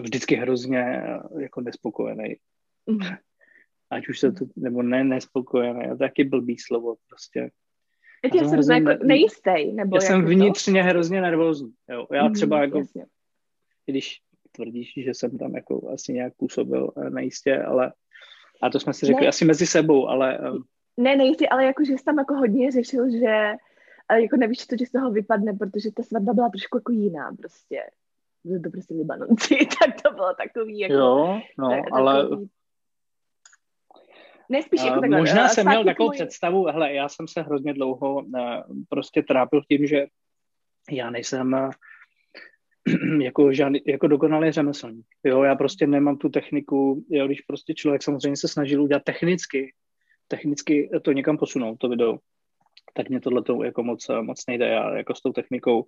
vždycky 0.00 0.36
hrozně 0.36 0.80
eh, 0.80 1.42
jako 1.42 1.60
nespokojený. 1.60 2.36
Mm. 2.86 2.98
Ať 3.90 4.08
už 4.08 4.18
se 4.18 4.32
to, 4.32 4.44
nebo 4.56 4.82
ne 4.82 5.04
nespokojený, 5.04 5.88
to 5.88 5.96
taky 5.96 6.24
blbý 6.24 6.58
slovo 6.58 6.96
prostě. 7.08 7.50
Já, 8.24 8.30
já 8.34 8.42
jsem 8.42 8.52
hrozně, 8.52 8.74
jako 8.74 9.04
nejistý, 9.04 9.72
nebo 9.72 9.96
Já 9.96 10.00
jsem 10.00 10.26
vnitřně 10.26 10.82
to? 10.82 10.88
hrozně 10.88 11.20
nervózní, 11.20 11.72
jo. 11.90 12.06
Já 12.12 12.28
třeba 12.28 12.56
mm, 12.56 12.62
jako, 12.62 12.78
jasně. 12.78 13.06
když 13.86 14.20
tvrdíš, 14.52 14.92
že 15.04 15.14
jsem 15.14 15.38
tam 15.38 15.54
jako 15.54 15.90
asi 15.94 16.12
nějak 16.12 16.32
působil 16.36 16.90
eh, 16.96 17.10
nejistě, 17.10 17.62
ale 17.62 17.92
a 18.62 18.70
to 18.70 18.80
jsme 18.80 18.92
si 18.92 19.06
řekli 19.06 19.22
ne. 19.22 19.28
asi 19.28 19.44
mezi 19.44 19.66
sebou, 19.66 20.08
ale 20.08 20.38
ne, 20.98 21.16
nejsi, 21.16 21.48
ale 21.48 21.64
jako, 21.64 21.84
že 21.84 21.92
jsi 21.92 22.04
tam 22.04 22.18
jako 22.18 22.34
hodně 22.34 22.70
řešil, 22.70 23.10
že 23.10 23.52
jako 24.20 24.36
nevíš, 24.36 24.66
co 24.66 24.76
ti 24.76 24.86
z 24.86 24.92
toho 24.92 25.10
vypadne, 25.10 25.52
protože 25.52 25.92
ta 25.92 26.02
svatba 26.02 26.32
byla 26.32 26.48
trošku 26.48 26.76
jako 26.76 26.92
jiná 26.92 27.32
prostě. 27.38 27.82
Byli 28.44 28.60
to 28.60 28.70
prostě 28.70 28.94
Libanonci, 28.94 29.54
tak 29.80 30.02
to 30.02 30.14
bylo 30.14 30.34
takový 30.34 30.78
jako... 30.78 30.94
Jo, 30.94 31.40
no, 31.58 31.70
tak, 31.70 31.84
ale... 31.92 32.22
Takový... 32.22 32.48
Ne, 34.50 34.62
spíš 34.62 34.84
jako 34.84 35.00
takhle. 35.00 35.18
Možná 35.18 35.48
jsem 35.48 35.66
měl 35.66 35.84
takovou 35.84 36.08
můj... 36.08 36.16
představu, 36.16 36.64
hele, 36.64 36.92
já 36.92 37.08
jsem 37.08 37.28
se 37.28 37.42
hrozně 37.42 37.74
dlouho 37.74 38.14
uh, 38.14 38.40
prostě 38.88 39.22
trápil 39.22 39.62
tím, 39.70 39.86
že 39.86 40.06
já 40.90 41.10
nejsem 41.10 41.70
jako, 43.20 43.52
žádný, 43.52 43.80
jako 43.86 44.06
dokonalý 44.06 44.52
řemeslník. 44.52 45.06
Jo, 45.24 45.42
já 45.42 45.54
prostě 45.54 45.86
nemám 45.86 46.16
tu 46.16 46.28
techniku, 46.28 47.04
jo, 47.10 47.26
když 47.26 47.40
prostě 47.40 47.74
člověk 47.74 48.02
samozřejmě 48.02 48.36
se 48.36 48.48
snažil 48.48 48.82
udělat 48.82 49.04
technicky 49.04 49.72
technicky 50.28 50.90
to 51.02 51.12
někam 51.12 51.38
posunout, 51.38 51.76
to 51.76 51.88
video, 51.88 52.18
tak 52.94 53.08
mě 53.08 53.20
tohle 53.20 53.42
to 53.42 53.62
jako 53.62 53.82
moc, 53.82 54.06
moc 54.20 54.46
nejde. 54.46 54.68
Já 54.68 54.96
jako 54.96 55.14
s 55.14 55.22
tou 55.22 55.32
technikou 55.32 55.86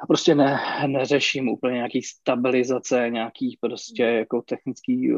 já 0.00 0.06
prostě 0.06 0.34
ne, 0.34 0.60
neřeším 0.86 1.48
úplně 1.48 1.74
nějaký 1.74 2.02
stabilizace, 2.02 3.10
nějaký 3.10 3.58
prostě 3.60 4.02
jako 4.02 4.42
technický, 4.42 5.08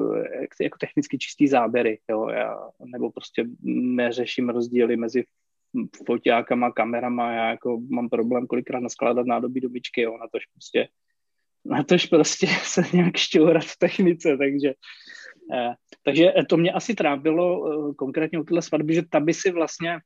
jako 0.61 0.79
technicky 0.81 1.18
čistý 1.18 1.48
záběry, 1.48 1.98
jo, 2.11 2.29
já, 2.29 2.57
nebo 2.85 3.11
prostě 3.11 3.44
neřeším 3.62 4.48
rozdíly 4.48 4.96
mezi 4.96 5.24
foťákama, 6.07 6.72
kamerama, 6.72 7.33
já 7.33 7.51
jako 7.51 7.81
mám 7.90 8.09
problém 8.09 8.46
kolikrát 8.46 8.81
naskládat 8.81 9.27
nádobí 9.27 9.61
do 9.61 9.68
bičky, 9.68 10.01
jo, 10.01 10.18
na 10.18 10.27
tož 10.33 10.46
prostě 10.46 10.88
na 11.64 11.83
tož 11.85 12.07
prostě 12.07 12.46
se 12.62 12.83
nějak 12.92 13.16
šťourat 13.16 13.64
v 13.64 13.79
technice, 13.79 14.37
takže 14.37 14.72
takže 16.02 16.32
to 16.48 16.56
mě 16.56 16.72
asi 16.72 16.94
trápilo 16.94 17.66
eh, 17.66 17.94
konkrétně 17.94 18.38
u 18.38 18.44
téhle 18.44 18.62
svatby, 18.62 18.94
že 18.94 19.02
ta 19.11 19.20
by 19.20 19.34
si 19.34 19.50
vlastně 19.50 19.98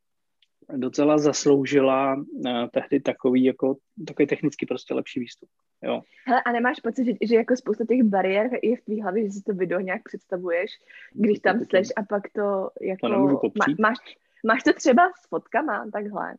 docela 0.76 1.18
zasloužila 1.18 2.24
eh, 2.46 2.68
tehdy 2.72 3.00
takový, 3.00 3.44
jako, 3.44 3.76
takový 4.06 4.26
technicky 4.26 4.66
prostě 4.66 4.94
lepší 4.94 5.20
výstup. 5.20 5.48
jo. 5.82 6.00
Hele, 6.26 6.42
a 6.42 6.52
nemáš 6.52 6.80
pocit, 6.80 7.04
že, 7.04 7.12
že 7.22 7.34
jako 7.36 7.56
spousta 7.56 7.84
těch 7.88 8.02
bariér 8.02 8.50
je 8.62 8.76
v 8.76 8.80
tvý 8.80 9.02
hlavě, 9.02 9.24
že 9.24 9.30
si 9.30 9.42
to 9.42 9.54
video 9.54 9.80
nějak 9.80 10.02
představuješ, 10.02 10.70
když 11.12 11.38
tam 11.38 11.60
seš 11.70 11.88
a 11.96 12.02
pak 12.02 12.22
to 12.32 12.70
jako... 12.80 13.08
To 13.08 13.48
má, 13.58 13.66
máš, 13.80 13.98
máš 14.46 14.62
to 14.62 14.72
třeba 14.72 15.10
s 15.20 15.28
fotkama, 15.28 15.90
takhle? 15.92 16.34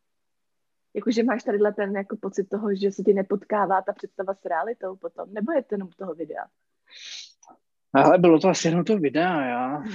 Jakože 0.95 1.23
máš 1.23 1.43
tady 1.43 1.59
ten 1.75 1.95
jako 1.95 2.17
pocit 2.17 2.49
toho, 2.49 2.75
že 2.75 2.91
se 2.91 3.03
ti 3.03 3.13
nepotkává 3.13 3.81
ta 3.81 3.93
představa 3.93 4.33
s 4.33 4.45
realitou 4.45 4.95
potom, 4.95 5.33
nebo 5.33 5.51
je 5.51 5.63
to 5.63 5.75
jenom 5.75 5.89
toho 5.97 6.13
videa? 6.13 6.45
Ale 7.93 8.17
bylo 8.17 8.39
to 8.39 8.47
asi 8.49 8.67
jenom 8.67 8.83
to 8.83 8.97
videa, 8.97 9.41
já. 9.41 9.67
Hmm. 9.67 9.93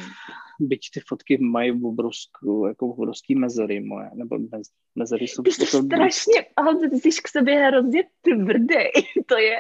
Byť 0.61 0.81
ty 0.95 1.01
fotky 1.01 1.39
mají 1.39 1.83
obrovskou, 1.83 2.67
jako 2.67 2.89
obrovský 2.89 3.35
mezery 3.35 3.81
moje, 3.81 4.11
nebo 4.15 4.39
mez, 4.39 4.69
mezery 4.95 5.29
jsou... 5.29 5.43
Ty 5.43 5.53
jsi 5.53 5.63
jako 5.77 5.87
strašně, 5.87 6.47
ale 6.57 6.89
ty 6.89 6.97
jsi 6.97 7.23
k 7.23 7.29
sobě 7.29 7.55
hrozně 7.55 8.05
tvrdý, 8.23 8.85
to 9.27 9.39
je, 9.39 9.57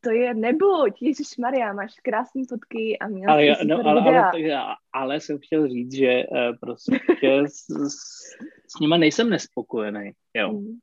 to 0.00 0.10
je 0.10 0.34
nebuď, 0.34 1.02
Ježíš 1.02 1.36
Maria, 1.38 1.72
máš 1.72 1.94
krásné 2.02 2.42
fotky 2.48 2.98
a 2.98 3.08
měl 3.08 3.30
ale, 3.30 3.44
já, 3.44 3.54
no, 3.64 3.76
ale, 3.86 4.00
ale, 4.00 4.30
ale, 4.30 4.76
ale, 4.92 5.20
jsem 5.20 5.38
chtěl 5.38 5.68
říct, 5.68 5.94
že 5.94 6.24
uh, 6.30 6.56
prostě 6.60 7.00
s, 7.46 7.66
s, 7.70 7.96
s 8.68 8.80
nima 8.80 8.96
nejsem 8.96 9.30
nespokojený, 9.30 10.10
jo. 10.34 10.48
Hmm. 10.48 10.78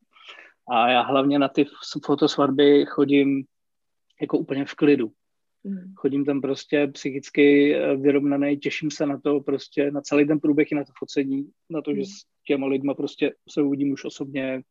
A 0.69 0.89
já 0.89 1.01
hlavně 1.01 1.39
na 1.39 1.47
ty 1.47 1.65
fotosvatby 2.05 2.85
chodím 2.85 3.43
jako 4.21 4.37
úplně 4.37 4.65
v 4.65 4.73
klidu. 4.75 5.11
Mm. 5.63 5.93
Chodím 5.95 6.25
tam 6.25 6.41
prostě 6.41 6.87
psychicky 6.87 7.75
eh, 7.75 7.95
vyrovnaný, 7.95 8.57
těším 8.57 8.91
se 8.91 9.05
na 9.05 9.19
to 9.19 9.39
prostě, 9.39 9.91
na 9.91 10.01
celý 10.01 10.27
ten 10.27 10.39
průběh 10.39 10.71
i 10.71 10.75
na 10.75 10.83
to 10.83 10.91
focení, 10.99 11.49
na 11.69 11.81
to, 11.81 11.91
že 11.91 12.01
hmm. 12.01 12.05
s 12.05 12.25
těma 12.47 12.67
lidma 12.67 12.93
prostě 12.93 13.33
se 13.49 13.61
uvidím 13.61 13.91
už 13.91 14.05
osobně, 14.05 14.61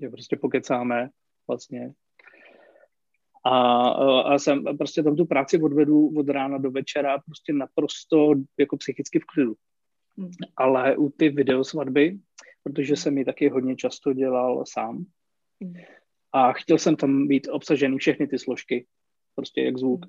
že 0.00 0.08
prostě 0.08 0.36
pokecáme 0.36 1.10
vlastně. 1.48 1.92
A, 3.44 3.88
a 4.20 4.38
jsem 4.38 4.64
prostě 4.78 5.02
tam 5.02 5.16
tu 5.16 5.26
práci 5.26 5.62
odvedu 5.62 6.08
od 6.16 6.28
rána 6.28 6.58
do 6.58 6.70
večera 6.70 7.18
prostě 7.18 7.52
naprosto 7.52 8.34
jako 8.58 8.76
psychicky 8.76 9.18
v 9.20 9.24
klidu. 9.24 9.54
Mm. 10.16 10.30
Ale 10.56 10.96
u 10.96 11.10
ty 11.10 11.28
videosvatby, 11.28 12.18
protože 12.62 12.96
jsem 12.96 13.18
ji 13.18 13.24
taky 13.24 13.48
hodně 13.48 13.76
často 13.76 14.12
dělal 14.12 14.64
sám, 14.66 15.04
mm. 15.60 15.74
a 16.32 16.52
chtěl 16.52 16.78
jsem 16.78 16.96
tam 16.96 17.28
být 17.28 17.48
obsažený 17.48 17.98
všechny 17.98 18.26
ty 18.26 18.38
složky, 18.38 18.86
prostě 19.34 19.62
jak 19.62 19.78
zvuk. 19.78 20.06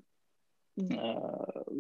Mm. 0.76 0.98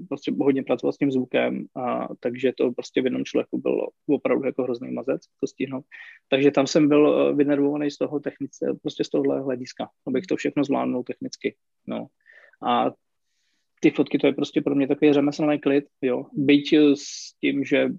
Prostě 0.09 0.33
hodně 0.39 0.63
pracoval 0.63 0.93
s 0.93 0.97
tím 0.97 1.11
zvukem, 1.11 1.65
a, 1.75 2.07
takže 2.19 2.53
to 2.57 2.71
prostě 2.71 3.01
v 3.01 3.05
jednom 3.05 3.25
člověku 3.25 3.57
bylo 3.57 3.87
opravdu 4.07 4.45
jako 4.45 4.63
hrozný 4.63 4.91
mazec 4.91 5.21
to 5.39 5.47
stihnout. 5.47 5.85
Takže 6.29 6.51
tam 6.51 6.67
jsem 6.67 6.87
byl 6.87 7.29
eh, 7.29 7.33
vynervovaný 7.33 7.91
z 7.91 7.97
toho 7.97 8.19
technice, 8.19 8.77
prostě 8.81 9.03
z 9.03 9.09
tohohle 9.09 9.41
hlediska, 9.41 9.89
abych 10.07 10.25
to 10.25 10.35
všechno 10.35 10.63
zvládnul 10.63 11.03
technicky. 11.03 11.55
No. 11.87 12.07
A 12.67 12.91
ty 13.79 13.91
fotky, 13.91 14.17
to 14.17 14.27
je 14.27 14.33
prostě 14.33 14.61
pro 14.61 14.75
mě 14.75 14.87
takový 14.87 15.13
řemeslný 15.13 15.59
klid, 15.59 15.85
jo. 16.01 16.25
Byť 16.33 16.73
s 16.93 17.33
tím, 17.41 17.63
že 17.63 17.89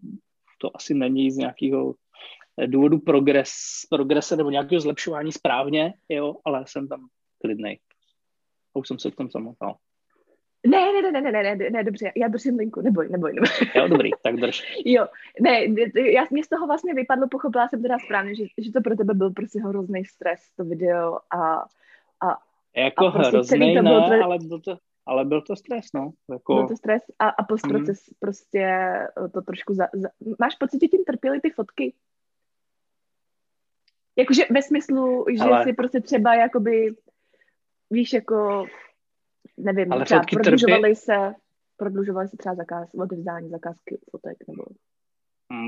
to 0.60 0.76
asi 0.76 0.94
není 0.94 1.30
z 1.30 1.36
nějakého 1.36 1.94
eh, 2.60 2.66
důvodu 2.66 2.98
progres, 2.98 3.52
progrese 3.90 4.36
nebo 4.36 4.50
nějakého 4.50 4.80
zlepšování 4.80 5.32
správně, 5.32 5.94
jo, 6.08 6.36
ale 6.44 6.64
jsem 6.68 6.88
tam 6.88 7.08
klidnej. 7.40 7.78
A 8.74 8.78
už 8.78 8.88
jsem 8.88 8.98
se 8.98 9.10
v 9.10 9.16
tom 9.16 9.30
zamotal. 9.30 9.76
Ne, 10.66 10.92
ne, 10.92 11.12
ne, 11.12 11.20
ne, 11.20 11.32
ne, 11.32 11.56
ne, 11.56 11.70
ne, 11.70 11.84
dobře, 11.84 12.12
já 12.16 12.28
držím 12.28 12.56
linku, 12.56 12.80
neboj, 12.80 13.08
neboj, 13.08 13.32
neboj. 13.32 13.48
Jo, 13.74 13.88
dobrý, 13.88 14.10
tak 14.22 14.36
drž. 14.36 14.62
jo, 14.84 15.06
ne, 15.40 15.60
já, 16.12 16.24
mě 16.30 16.44
z 16.44 16.48
toho 16.48 16.66
vlastně 16.66 16.94
vypadlo, 16.94 17.28
pochopila 17.30 17.68
jsem 17.68 17.82
teda 17.82 17.98
správně, 17.98 18.34
že, 18.34 18.44
že 18.58 18.72
to 18.72 18.80
pro 18.80 18.96
tebe 18.96 19.14
byl 19.14 19.30
prostě 19.30 19.60
hrozný 19.60 20.04
stres, 20.04 20.40
to 20.56 20.64
video 20.64 21.18
a, 21.30 21.54
a 22.20 22.38
jako 22.76 23.06
a 23.06 23.10
prostě 23.10 23.36
hrozný, 23.36 23.74
ne, 23.74 23.82
byl 23.82 24.02
tve... 24.02 24.20
ale 24.20 24.38
byl 24.38 24.60
to, 24.60 24.76
ale 25.06 25.24
byl 25.24 25.42
to 25.42 25.56
stres, 25.56 25.86
no. 25.94 26.12
Jako... 26.30 26.54
Byl 26.54 26.68
to 26.68 26.76
stres 26.76 27.02
a, 27.18 27.28
a 27.28 27.44
postproces 27.44 28.08
mm. 28.08 28.14
prostě 28.18 28.92
to 29.32 29.42
trošku 29.42 29.74
za, 29.74 29.88
za... 29.92 30.08
Máš 30.38 30.54
pocit, 30.56 30.80
že 30.80 30.88
tím 30.88 31.04
trpěly 31.04 31.40
ty 31.40 31.50
fotky? 31.50 31.94
Jakože 34.16 34.42
ve 34.50 34.62
smyslu, 34.62 35.24
že 35.32 35.44
ale... 35.44 35.64
si 35.64 35.72
prostě 35.72 36.00
třeba 36.00 36.34
jakoby 36.34 36.94
víš, 37.90 38.12
jako, 38.12 38.66
nevím, 39.56 39.92
Ale 39.92 40.04
třeba 40.04 40.22
prodlužovali 40.30 40.82
trpě... 40.82 40.96
se, 40.96 41.34
prodlužovali 41.76 42.28
se 42.28 42.36
třeba 42.36 42.54
zakáz, 42.54 42.94
odevzdání 42.94 43.50
zakázky 43.50 43.98
fotek, 44.10 44.36
nebo... 44.48 44.64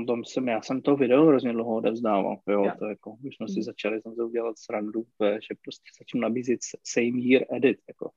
Tom 0.07 0.25
jsem, 0.25 0.47
já 0.47 0.61
jsem 0.61 0.81
to 0.81 0.95
video 0.95 1.25
hrozně 1.25 1.53
dlouho 1.53 1.75
odevzdával, 1.75 2.37
jo, 2.47 2.65
jo. 2.65 2.71
to 2.79 2.85
jako, 2.85 3.17
když 3.19 3.35
jsme 3.35 3.47
si 3.47 3.59
mm. 3.59 3.63
začali 3.63 4.01
jsem 4.01 4.15
se 4.15 4.23
udělat 4.23 4.57
srandu, 4.57 5.05
že 5.21 5.55
prostě 5.63 5.89
začím 5.99 6.21
nabízet 6.21 6.59
same 6.83 7.19
year 7.19 7.45
edit, 7.49 7.79
jako. 7.87 8.11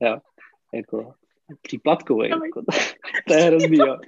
jo, 0.00 0.18
jako 0.74 1.14
příplatkový, 1.62 2.28
jako, 2.28 2.62
to 3.28 3.34
je 3.34 3.42
hrozný, 3.42 3.76
jo. 3.76 3.98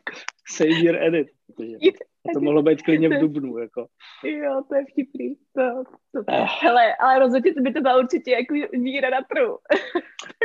Same 0.51 0.71
year 0.71 1.03
edit, 1.03 1.29
a 2.29 2.33
to 2.35 2.41
mohlo 2.41 2.63
být 2.63 2.83
klidně 2.83 3.09
v 3.09 3.21
Dubnu, 3.21 3.59
jako. 3.59 3.87
Jo, 4.25 4.63
to 4.69 4.75
je 4.75 4.85
vtipný. 4.91 5.37
To, 5.57 5.85
to. 6.15 6.25
Eh. 6.29 6.47
Hele, 6.63 6.97
ale 6.97 7.19
rozhodně 7.19 7.53
by 7.61 7.73
to 7.73 7.81
byla 7.81 7.99
určitě 7.99 8.31
jako 8.31 8.55
míra 8.77 9.11
na 9.11 9.21
trhu. 9.23 9.59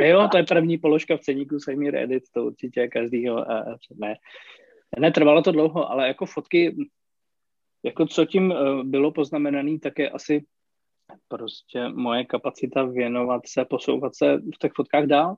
jo, 0.00 0.28
to 0.30 0.36
je 0.36 0.44
první 0.44 0.78
položka 0.78 1.16
v 1.16 1.20
ceníku 1.20 1.58
Sejmír 1.58 1.96
Edit, 1.96 2.22
to 2.34 2.44
určitě 2.44 2.88
každýho, 2.88 3.50
a, 3.50 3.78
ne. 3.94 4.16
Netrvalo 4.98 5.42
to 5.42 5.52
dlouho, 5.52 5.90
ale 5.90 6.08
jako 6.08 6.26
fotky, 6.26 6.76
jako 7.82 8.06
co 8.06 8.24
tím 8.24 8.52
eh, 8.52 8.84
bylo 8.84 9.12
poznamenané, 9.12 9.78
tak 9.78 9.98
je 9.98 10.10
asi 10.10 10.44
prostě 11.28 11.88
moje 11.88 12.24
kapacita 12.24 12.84
věnovat 12.84 13.42
se, 13.46 13.64
posouvat 13.64 14.16
se 14.16 14.36
v 14.36 14.58
těch 14.58 14.72
fotkách 14.72 15.04
dál, 15.04 15.36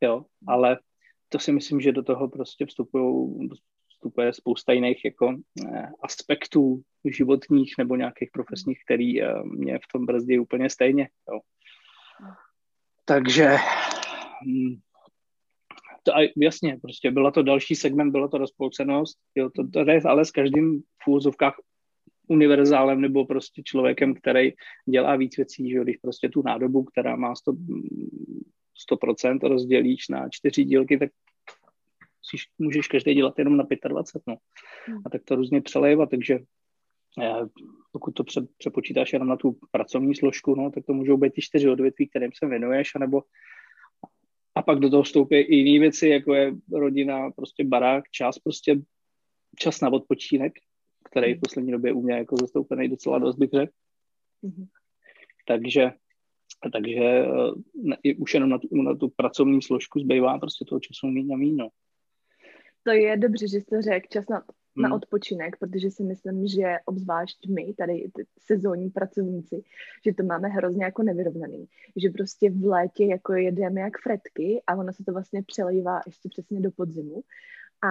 jo, 0.00 0.24
ale 0.48 0.78
to 1.32 1.38
si 1.38 1.52
myslím, 1.52 1.80
že 1.80 1.92
do 1.92 2.02
toho 2.02 2.28
prostě 2.28 2.66
vstupuje 3.88 4.32
spousta 4.32 4.72
jiných 4.72 5.04
jako 5.04 5.36
eh, 5.66 5.88
aspektů 6.02 6.82
životních 7.04 7.74
nebo 7.78 7.96
nějakých 7.96 8.30
profesních, 8.32 8.78
který 8.84 9.22
eh, 9.22 9.42
mě 9.44 9.78
v 9.78 9.92
tom 9.92 10.06
brzdí 10.06 10.38
úplně 10.38 10.70
stejně. 10.70 11.08
Jo. 11.28 11.40
Takže 13.04 13.56
hm, 14.46 14.80
to, 16.02 16.12
jasně, 16.36 16.78
prostě 16.82 17.10
byla 17.10 17.30
to 17.30 17.42
další 17.42 17.74
segment, 17.74 18.10
byla 18.10 18.28
to 18.28 18.38
rozpolcenost, 18.38 19.18
jo, 19.34 19.50
to, 19.50 19.68
to 19.68 19.90
je 19.90 20.02
ale 20.02 20.24
s 20.24 20.30
každým 20.30 20.82
v 21.04 21.08
úzovkách 21.08 21.54
univerzálem 22.28 23.00
nebo 23.00 23.26
prostě 23.26 23.62
člověkem, 23.64 24.14
který 24.14 24.52
dělá 24.90 25.16
víc 25.16 25.36
věcí, 25.36 25.70
že 25.70 25.80
když 25.80 25.96
prostě 25.96 26.28
tu 26.28 26.42
nádobu, 26.42 26.84
která 26.84 27.16
má 27.16 27.34
100, 27.34 27.52
100% 28.90 29.48
rozdělíš 29.48 30.08
na 30.08 30.28
čtyři 30.28 30.64
dílky, 30.64 30.98
tak 30.98 31.10
musíš, 32.24 32.48
můžeš 32.58 32.88
každý 32.88 33.14
dělat 33.14 33.38
jenom 33.38 33.56
na 33.56 33.66
25, 33.88 34.22
no. 34.26 34.36
Hmm. 34.86 35.02
A 35.06 35.10
tak 35.10 35.22
to 35.24 35.36
různě 35.36 35.60
přelejvat, 35.60 36.10
takže 36.10 36.38
eh, 37.22 37.46
pokud 37.92 38.10
to 38.10 38.24
pře, 38.24 38.40
přepočítáš 38.58 39.12
jenom 39.12 39.28
na 39.28 39.36
tu 39.36 39.58
pracovní 39.70 40.14
složku, 40.14 40.54
no, 40.54 40.70
tak 40.70 40.86
to 40.86 40.92
můžou 40.92 41.16
být 41.16 41.32
ty 41.32 41.42
čtyři 41.42 41.68
odvětví, 41.68 42.08
kterým 42.08 42.30
se 42.34 42.46
věnuješ, 42.46 42.94
anebo 42.94 43.22
a 44.54 44.62
pak 44.62 44.78
do 44.78 44.90
toho 44.90 45.02
vstoupí 45.02 45.36
i 45.36 45.56
jiné 45.56 45.80
věci, 45.80 46.08
jako 46.08 46.34
je 46.34 46.54
rodina, 46.72 47.30
prostě 47.30 47.64
barák, 47.64 48.04
čas, 48.10 48.38
prostě 48.38 48.80
čas 49.58 49.80
na 49.80 49.92
odpočinek, 49.92 50.52
který 51.10 51.32
v 51.32 51.34
hmm. 51.34 51.40
poslední 51.40 51.72
době 51.72 51.92
u 51.92 52.02
mě 52.02 52.14
jako 52.14 52.36
zastoupený 52.36 52.88
docela 52.88 53.18
dost 53.18 53.36
bych 53.36 53.50
řekl. 53.50 53.72
Mm-hmm. 54.44 54.66
Takže, 55.46 55.92
takže 56.72 57.00
eh, 57.00 57.26
ne, 57.74 57.96
už 58.18 58.34
jenom 58.34 58.50
na 58.50 58.58
tu, 58.58 58.82
na 58.82 58.94
tu 58.94 59.08
pracovní 59.08 59.62
složku 59.62 60.00
zbývá 60.00 60.38
prostě 60.38 60.64
toho 60.64 60.80
času 60.80 61.06
méně 61.06 61.36
a. 61.36 61.52
No 61.52 61.68
to 62.82 62.90
je 62.90 63.16
dobře, 63.16 63.48
že 63.48 63.60
jste 63.60 63.82
řekl 63.82 64.06
čas 64.10 64.28
na, 64.28 64.44
na 64.76 64.88
hmm. 64.88 64.92
odpočinek, 64.92 65.56
protože 65.56 65.90
si 65.90 66.02
myslím, 66.02 66.46
že 66.46 66.76
obzvlášť 66.84 67.48
my, 67.48 67.74
tady 67.74 68.10
sezónní 68.38 68.90
pracovníci, 68.90 69.62
že 70.06 70.14
to 70.14 70.22
máme 70.22 70.48
hrozně 70.48 70.84
jako 70.84 71.02
nevyrovnaný. 71.02 71.66
Že 71.96 72.10
prostě 72.10 72.50
v 72.50 72.64
létě 72.64 73.04
jako 73.04 73.32
jedeme 73.32 73.80
jak 73.80 73.98
fretky 74.02 74.62
a 74.66 74.74
ono 74.74 74.92
se 74.92 75.04
to 75.04 75.12
vlastně 75.12 75.42
přelejvá 75.42 76.00
ještě 76.06 76.28
přesně 76.28 76.60
do 76.60 76.70
podzimu. 76.70 77.22
A 77.82 77.90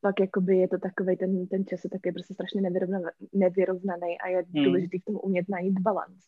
pak 0.00 0.20
jakoby 0.20 0.56
je 0.56 0.68
to 0.68 0.78
takový, 0.78 1.16
ten, 1.16 1.46
ten 1.46 1.66
čas 1.66 1.84
je 1.84 1.90
taky 1.90 2.12
prostě 2.12 2.34
strašně 2.34 2.60
nevyrovnaný, 2.60 3.06
nevyrovnaný 3.32 4.18
a 4.20 4.28
je 4.28 4.44
hmm. 4.54 4.64
důležitý 4.64 5.00
k 5.00 5.04
tomu 5.04 5.20
umět 5.20 5.48
najít 5.48 5.78
balans. 5.78 6.24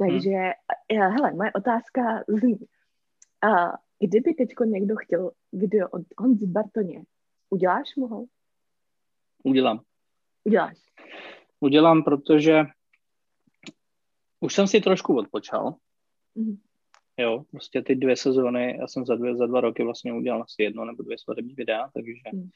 Takže, 0.00 0.30
hmm. 0.30 1.12
hele, 1.12 1.32
moje 1.32 1.52
otázka 1.52 2.24
zní, 2.28 2.58
a 3.42 3.78
kdyby 3.98 4.34
teď 4.34 4.48
někdo 4.64 4.96
chtěl 4.96 5.30
video 5.52 5.88
od 5.88 6.02
Honzi 6.18 6.46
Bartoně, 6.46 7.02
uděláš 7.50 7.96
mu 7.96 8.06
ho? 8.06 8.24
Udělám. 9.44 9.80
Uděláš? 10.44 10.78
Udělám, 11.60 12.02
protože 12.02 12.64
už 14.40 14.54
jsem 14.54 14.66
si 14.66 14.80
trošku 14.80 15.16
odpočal. 15.16 15.74
Mm-hmm. 16.36 16.58
Jo, 17.16 17.44
prostě 17.50 17.82
ty 17.82 17.94
dvě 17.94 18.16
sezóny, 18.16 18.76
já 18.80 18.86
jsem 18.86 19.06
za, 19.06 19.14
dvě, 19.14 19.36
za 19.36 19.46
dva 19.46 19.60
roky 19.60 19.84
vlastně 19.84 20.12
udělal 20.12 20.42
asi 20.42 20.62
jedno 20.62 20.84
nebo 20.84 21.02
dvě 21.02 21.18
svadební 21.18 21.54
videa, 21.54 21.90
takže 21.94 22.12
mm. 22.32 22.50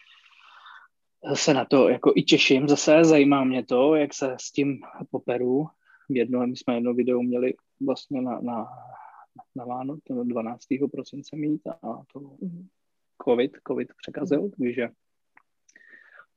se 1.35 1.55
na 1.55 1.65
to 1.65 1.89
jako 1.89 2.13
i 2.17 2.23
těším. 2.23 2.69
Zase 2.69 3.05
zajímá 3.05 3.45
mě 3.45 3.65
to, 3.65 3.95
jak 3.95 4.15
se 4.15 4.37
s 4.41 4.53
tím 4.53 4.81
poperu 5.11 5.67
jedno, 6.09 6.47
my 6.47 6.57
jsme 6.57 6.75
jedno 6.75 6.95
video 6.95 7.23
měli 7.23 7.55
vlastně 7.81 8.23
na, 8.23 8.41
na, 8.41 8.67
na 9.57 9.65
Vánoc, 9.65 10.01
12. 10.25 10.65
prosince 10.93 11.37
mít 11.37 11.67
a 11.67 12.03
to 12.13 12.21
mm. 12.21 12.67
COVID, 13.25 13.53
COVID 13.69 13.89
překazil, 14.03 14.43
mm. 14.43 14.51
takže 14.51 14.89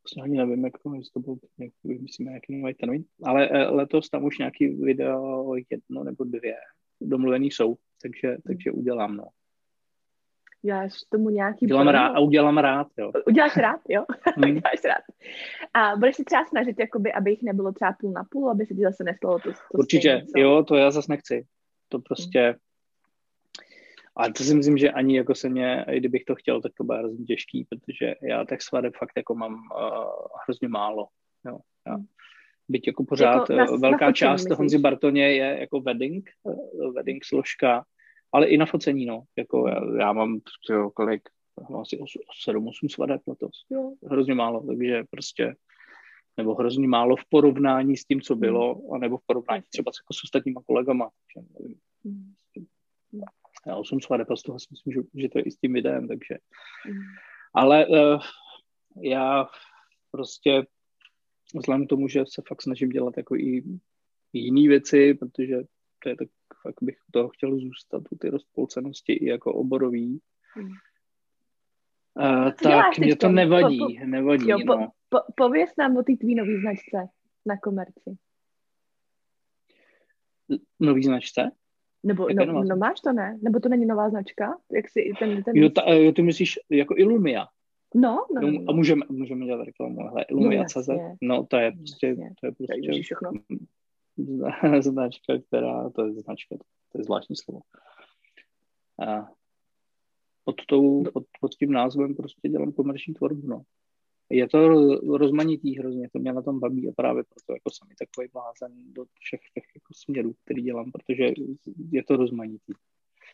vlastně 0.04 0.24
ani 0.24 0.38
nevím, 0.38 0.66
jak 0.66 0.74
to, 0.78 0.92
to 1.14 1.20
bylo, 1.20 1.38
jak 1.58 1.74
vymyslíme 1.84 2.32
nějaký 2.32 2.56
nový 2.56 2.74
termín, 2.74 3.06
ale 3.24 3.50
eh, 3.50 3.70
letos 3.70 4.10
tam 4.10 4.24
už 4.24 4.38
nějaký 4.38 4.68
video 4.68 5.54
jedno 5.70 6.04
nebo 6.04 6.24
dvě 6.24 6.56
domluvený 7.02 7.52
jsou, 7.52 7.76
takže, 8.02 8.38
takže 8.48 8.72
udělám, 8.72 9.18
no. 9.18 9.28
Děláš 10.68 10.94
tomu 11.10 11.30
nějaký 11.30 11.66
Dělám 11.66 11.88
rád, 11.88 12.08
a 12.08 12.20
udělám 12.20 12.58
rád, 12.58 12.88
jo. 12.98 13.12
Uděláš 13.28 13.58
rád, 13.58 13.82
jo? 13.90 14.06
Hmm. 14.36 14.56
Děláš 14.60 14.84
rád. 14.86 15.04
A 15.74 15.96
budeš 15.96 16.16
si 16.16 16.24
třeba 16.24 16.46
snažit, 16.46 16.80
jakoby, 16.80 17.14
aby 17.14 17.32
jich 17.32 17.44
nebylo 17.44 17.72
třeba 17.72 17.94
půl 18.00 18.12
na 18.12 18.24
půl, 18.32 18.50
aby 18.50 18.66
se 18.66 18.74
ti 18.74 18.82
zase 18.82 19.04
nestalo 19.04 19.40
to, 19.40 19.52
to 19.52 19.58
Určitě, 19.74 20.26
stejný, 20.30 20.50
jo, 20.50 20.64
to 20.64 20.76
já 20.76 20.92
zase 20.92 21.12
nechci. 21.12 21.46
To 21.90 22.00
prostě... 22.00 22.42
Hmm. 22.42 22.56
Ale 24.16 24.34
to 24.34 24.44
si 24.44 24.56
myslím, 24.56 24.78
že 24.78 24.92
ani 24.92 25.18
jako 25.18 25.36
se 25.36 25.50
mě, 25.50 25.86
i 25.92 25.98
kdybych 26.00 26.26
to 26.26 26.36
chtěl, 26.36 26.62
tak 26.62 26.72
to 26.78 26.84
bude 26.84 26.98
hrozně 26.98 27.26
těžký, 27.26 27.68
protože 27.70 28.16
já 28.22 28.46
tak 28.46 28.62
svadeb 28.62 28.94
fakt 29.00 29.14
jako 29.18 29.36
mám 29.36 29.54
uh, 29.54 29.60
hrozně 30.44 30.68
málo. 30.68 31.08
Jo. 31.46 31.58
Já, 31.88 31.94
hmm. 31.94 32.06
byť 32.70 32.88
jako 32.88 33.04
pořád 33.04 33.50
jako 33.50 33.54
na, 33.54 33.64
eh, 33.64 33.78
velká 33.78 34.06
na 34.06 34.12
část 34.12 34.44
myslíš? 34.44 34.58
Honzi 34.58 34.78
Bartoně 34.78 35.32
je 35.32 35.58
jako 35.60 35.80
wedding, 35.80 36.30
uh, 36.44 36.94
wedding 36.94 37.26
složka, 37.26 37.86
ale 38.34 38.48
i 38.48 38.58
na 38.58 38.66
focení, 38.66 39.06
no. 39.06 39.24
Jako 39.38 39.68
já, 39.68 39.82
já 40.00 40.14
mám 40.14 40.40
jo, 40.70 40.90
kolik, 40.90 41.22
asi 41.82 41.98
7-8 42.48 42.72
svadeb 42.90 43.22
letos. 43.28 43.66
Jo. 43.70 43.94
Hrozně 44.10 44.34
málo, 44.34 44.68
takže 44.68 45.04
prostě 45.10 45.56
nebo 46.38 46.56
hrozně 46.56 46.88
málo 46.88 47.16
v 47.16 47.26
porovnání 47.30 47.98
s 47.98 48.06
tím, 48.06 48.22
co 48.22 48.36
bylo, 48.36 48.76
hmm. 48.76 48.94
anebo 48.94 49.18
v 49.18 49.26
porovnání 49.26 49.64
třeba 49.70 49.90
jako 49.90 50.14
s 50.14 50.24
ostatníma 50.24 50.62
kolegama. 50.68 51.10
Že 51.36 51.42
nevím. 51.60 51.80
Já 53.68 53.76
8 53.76 54.02
svadeb, 54.02 54.28
z 54.36 54.44
toho 54.44 54.60
si 54.60 54.68
myslím, 54.72 54.94
že, 54.94 55.22
že 55.22 55.30
to 55.30 55.38
je 55.40 55.44
i 55.44 55.52
s 55.52 55.58
tím 55.58 55.74
videem, 55.74 56.08
takže. 56.08 56.38
Mm. 56.88 57.02
Ale 57.54 57.88
uh, 57.88 58.22
já 59.02 59.48
prostě 60.12 60.64
vzhledem 61.56 61.86
k 61.86 61.90
tomu, 61.90 62.08
že 62.08 62.24
se 62.28 62.42
fakt 62.48 62.62
snažím 62.62 62.90
dělat 62.90 63.18
jako 63.18 63.36
i 63.36 63.64
jiné 64.34 64.68
věci, 64.68 65.14
protože 65.14 65.56
to 66.04 66.10
je 66.10 66.16
tak, 66.16 66.28
fakt 66.68 66.84
bych 66.84 66.98
toho 67.12 67.30
chtěl 67.30 67.60
zůstat, 67.60 68.04
u 68.12 68.18
ty 68.18 68.30
rozpolcenosti 68.30 69.14
i 69.14 69.26
jako 69.26 69.54
oborový. 69.54 70.20
Mm. 70.58 70.70
Uh, 72.20 72.52
tak 72.64 72.98
mě 72.98 73.16
to 73.16 73.30
nevadí, 73.30 73.80
po, 73.80 73.86
po, 73.86 74.06
nevadí. 74.06 74.50
Jo, 74.50 74.58
no. 74.66 74.76
po, 74.76 74.92
po, 75.10 75.18
pověz 75.36 75.70
nám 75.78 75.98
o 75.98 76.04
té 76.04 76.14
tvý 76.16 76.36
nový 76.36 76.62
značce 76.62 77.10
na 77.46 77.58
komerci. 77.58 78.18
Nový 80.80 81.04
značce? 81.04 81.52
Nebo 82.04 82.28
no, 82.30 82.64
no, 82.64 82.76
máš 82.76 83.00
to, 83.02 83.14
ne? 83.14 83.38
Nebo 83.42 83.60
to 83.60 83.70
není 83.70 83.86
nová 83.86 84.10
značka? 84.10 84.58
Jak 84.72 84.90
si 84.90 85.12
ten, 85.20 85.44
ten... 85.44 85.56
Jo, 85.56 85.70
ta, 85.70 85.94
jo, 85.94 86.12
ty 86.12 86.22
myslíš 86.22 86.60
jako 86.70 86.96
Illumia? 86.98 87.48
No, 87.96 88.26
no, 88.36 88.52
no. 88.52 88.64
A 88.68 88.74
můžeme, 88.74 89.06
můžeme 89.10 89.46
dělat 89.46 89.66
reklamu, 89.66 90.08
hele, 90.08 90.24
Illumia.cz, 90.30 90.88
no, 90.88 91.16
no, 91.22 91.46
to 91.46 91.58
je 91.58 91.72
prostě, 91.72 92.16
to 92.40 92.46
je 92.46 92.52
prostě 92.52 93.02
všechno. 93.02 93.32
značka, 94.82 95.38
která, 95.48 95.90
to 95.90 96.06
je 96.06 96.14
značka, 96.14 96.56
to 96.92 96.98
je 96.98 97.04
zvláštní 97.04 97.36
slovo. 97.36 97.62
A 99.08 99.28
pod, 100.44 100.56
tou, 100.68 101.04
pod, 101.04 101.24
pod 101.42 101.56
tím 101.56 101.72
názvem 101.72 102.16
prostě 102.16 102.50
dělám 102.50 102.72
komerční 102.72 103.14
tvorbu, 103.14 103.48
no 103.48 103.64
je 104.30 104.48
to 104.48 104.70
rozmanitý 105.18 105.78
hrozně, 105.78 106.10
to 106.10 106.20
mě 106.20 106.34
na 106.34 106.42
tom 106.42 106.60
baví 106.60 106.90
a 106.90 106.92
právě 106.96 107.24
proto 107.24 107.54
jako 107.54 107.70
jsem 107.70 107.88
takový 108.00 108.28
blázen 108.34 108.94
do 108.94 109.06
všech 109.20 109.40
těch 109.54 109.64
jako 109.76 109.94
směrů, 109.94 110.34
který 110.44 110.62
dělám, 110.62 110.92
protože 110.92 111.34
je 111.92 112.04
to 112.04 112.16
rozmanitý. 112.16 112.74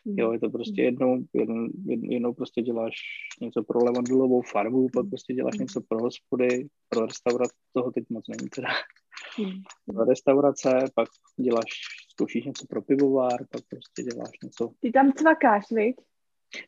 Hmm. 0.06 0.18
Jo, 0.18 0.32
je 0.32 0.38
to 0.38 0.50
prostě 0.50 0.82
hmm. 0.82 0.84
jednou, 0.84 1.24
jednou, 1.32 1.68
jednou 2.02 2.34
prostě 2.34 2.62
děláš 2.62 2.94
něco 3.40 3.62
pro 3.62 3.84
levandulovou 3.84 4.42
farbu, 4.42 4.88
pak 4.94 5.02
hmm. 5.02 5.10
prostě 5.10 5.34
děláš 5.34 5.58
něco 5.58 5.80
pro 5.80 5.98
hospody, 5.98 6.68
pro 6.88 7.06
restaurace, 7.06 7.54
toho 7.72 7.90
teď 7.90 8.04
moc 8.10 8.28
není 8.28 8.48
teda. 8.48 8.68
Pro 9.86 10.04
restaurace, 10.04 10.84
pak 10.94 11.08
děláš, 11.36 11.70
zkoušíš 12.10 12.44
něco 12.44 12.66
pro 12.66 12.82
pivovár, 12.82 13.38
pak 13.50 13.62
prostě 13.70 14.02
děláš 14.02 14.30
něco. 14.44 14.70
Ty 14.80 14.92
tam 14.92 15.12
cvakáš, 15.12 15.64
viď? 15.70 15.96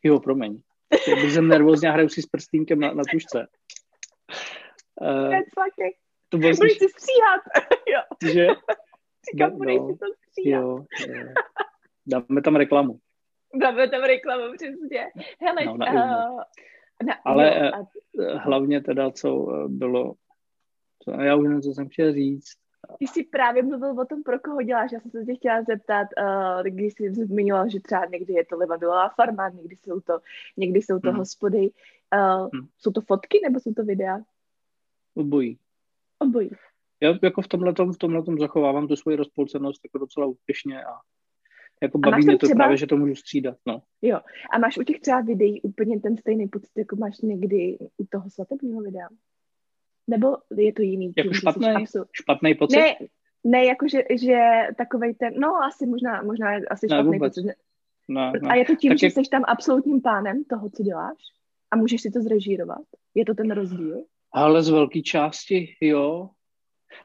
Jo, 0.03 0.19
promiň. 0.19 0.61
Když 1.19 1.33
jsem 1.33 1.47
nervózně 1.47 1.91
hraju 1.91 2.09
si 2.09 2.21
s 2.21 2.25
prstínkem 2.25 2.79
na, 2.79 2.93
na 2.93 3.03
tušce. 3.11 3.47
Uh, 5.01 5.35
to 6.29 6.37
bylo 6.37 6.51
Budeš 6.55 6.77
si 6.77 6.89
stříhat. 6.89 7.41
jo. 7.87 8.31
Že? 8.33 8.47
Říkám, 9.31 9.51
no, 9.51 9.57
budeš 9.57 9.75
si 9.75 9.97
to 9.97 10.05
stříhat. 10.29 10.63
Jo, 10.63 10.85
jo. 11.07 11.33
Dáme 12.05 12.41
tam 12.43 12.55
reklamu. 12.55 12.99
Dáme 13.61 13.89
tam 13.89 14.01
reklamu, 14.01 14.53
přesně. 14.53 15.11
Hele, 15.41 15.65
no, 15.65 15.77
na 15.77 15.85
uh, 16.31 16.41
na, 17.05 17.13
Ale 17.25 17.45
jo, 17.45 17.71
a... 17.73 17.87
Eh, 18.21 18.37
hlavně 18.37 18.81
teda, 18.81 19.11
co 19.11 19.47
bylo, 19.67 20.13
co, 21.07 21.21
já 21.21 21.35
už 21.35 21.43
nevím, 21.43 21.61
co 21.61 21.73
jsem 21.73 21.89
chtěl 21.89 22.13
říct. 22.13 22.53
Ty 22.99 23.07
jsi 23.07 23.23
právě 23.23 23.63
mluvil 23.63 23.99
o 23.99 24.05
tom, 24.05 24.23
pro 24.23 24.39
koho 24.39 24.61
děláš. 24.61 24.91
Já 24.91 24.99
jsem 24.99 25.11
se 25.11 25.25
tě 25.25 25.35
chtěla 25.35 25.63
zeptat, 25.63 26.07
uh, 26.21 26.63
když 26.63 26.93
jsi 26.93 27.13
zmiňoval, 27.13 27.69
že 27.69 27.79
třeba 27.79 28.05
někdy 28.05 28.33
je 28.33 28.45
to 28.45 28.57
levadulová 28.57 29.09
farma, 29.09 29.49
někdy 29.49 29.75
jsou 29.75 29.99
to, 29.99 30.19
někdy 30.57 30.81
jsou 30.81 30.99
to 30.99 31.09
hmm. 31.09 31.19
hospody. 31.19 31.69
Uh, 32.15 32.49
hmm. 32.53 32.67
Jsou 32.77 32.91
to 32.91 33.01
fotky 33.01 33.39
nebo 33.43 33.59
jsou 33.59 33.73
to 33.73 33.83
videa? 33.83 34.19
Obojí. 35.15 35.57
Obojí. 36.19 36.49
Já 37.01 37.13
jako 37.23 37.41
v 37.41 37.47
tomhle 37.47 37.71
v 37.71 37.97
tomhletom 37.97 38.39
zachovávám 38.39 38.87
tu 38.87 38.95
svoji 38.95 39.17
rozpolcenost 39.17 39.81
jako 39.85 39.97
docela 39.97 40.25
úspěšně 40.25 40.83
a 40.83 40.91
jako 41.81 41.97
baví 41.97 42.25
mě 42.25 42.37
to 42.37 42.45
třeba... 42.45 42.57
právě, 42.57 42.77
že 42.77 42.87
to 42.87 42.97
můžu 42.97 43.15
střídat, 43.15 43.57
no. 43.65 43.81
Jo. 44.01 44.19
A 44.53 44.57
máš 44.57 44.77
u 44.77 44.83
těch 44.83 44.99
třeba 44.99 45.21
videí 45.21 45.61
úplně 45.61 45.99
ten 45.99 46.17
stejný 46.17 46.47
pocit, 46.47 46.71
jako 46.77 46.95
máš 46.95 47.17
někdy 47.17 47.77
u 47.97 48.05
toho 48.09 48.29
svatebního 48.29 48.81
videa? 48.81 49.07
Nebo 50.07 50.37
je 50.57 50.73
to 50.73 50.81
jiný? 50.81 51.13
Jako 51.17 51.33
špatný, 51.33 51.67
absolut... 51.67 52.07
špatný 52.13 52.55
pocit? 52.55 52.77
Ne, 52.77 52.95
ne, 53.43 53.65
jako 53.65 53.87
že, 53.87 54.03
že 54.21 54.39
takovej 54.77 55.13
ten, 55.13 55.33
no 55.39 55.55
asi 55.55 55.85
možná, 55.85 56.21
možná 56.21 56.51
asi 56.69 56.87
ne, 56.89 56.95
špatný 56.95 57.11
vůbec. 57.11 57.35
pocit. 57.35 57.47
Ne, 58.07 58.31
ne. 58.41 58.49
A 58.49 58.55
je 58.55 58.65
to 58.65 58.75
tím, 58.75 58.91
tak 58.91 58.99
že 58.99 59.05
jak... 59.07 59.13
jsi 59.13 59.21
tam 59.31 59.43
absolutním 59.47 60.01
pánem 60.01 60.43
toho, 60.43 60.69
co 60.69 60.83
děláš? 60.83 61.17
A 61.71 61.75
můžeš 61.75 62.01
si 62.01 62.11
to 62.11 62.21
zrežírovat? 62.21 62.81
Je 63.15 63.25
to 63.25 63.33
ten 63.33 63.51
rozdíl? 63.51 64.03
Ale 64.31 64.63
z 64.63 64.69
velké 64.69 65.01
části, 65.01 65.75
jo. 65.81 66.29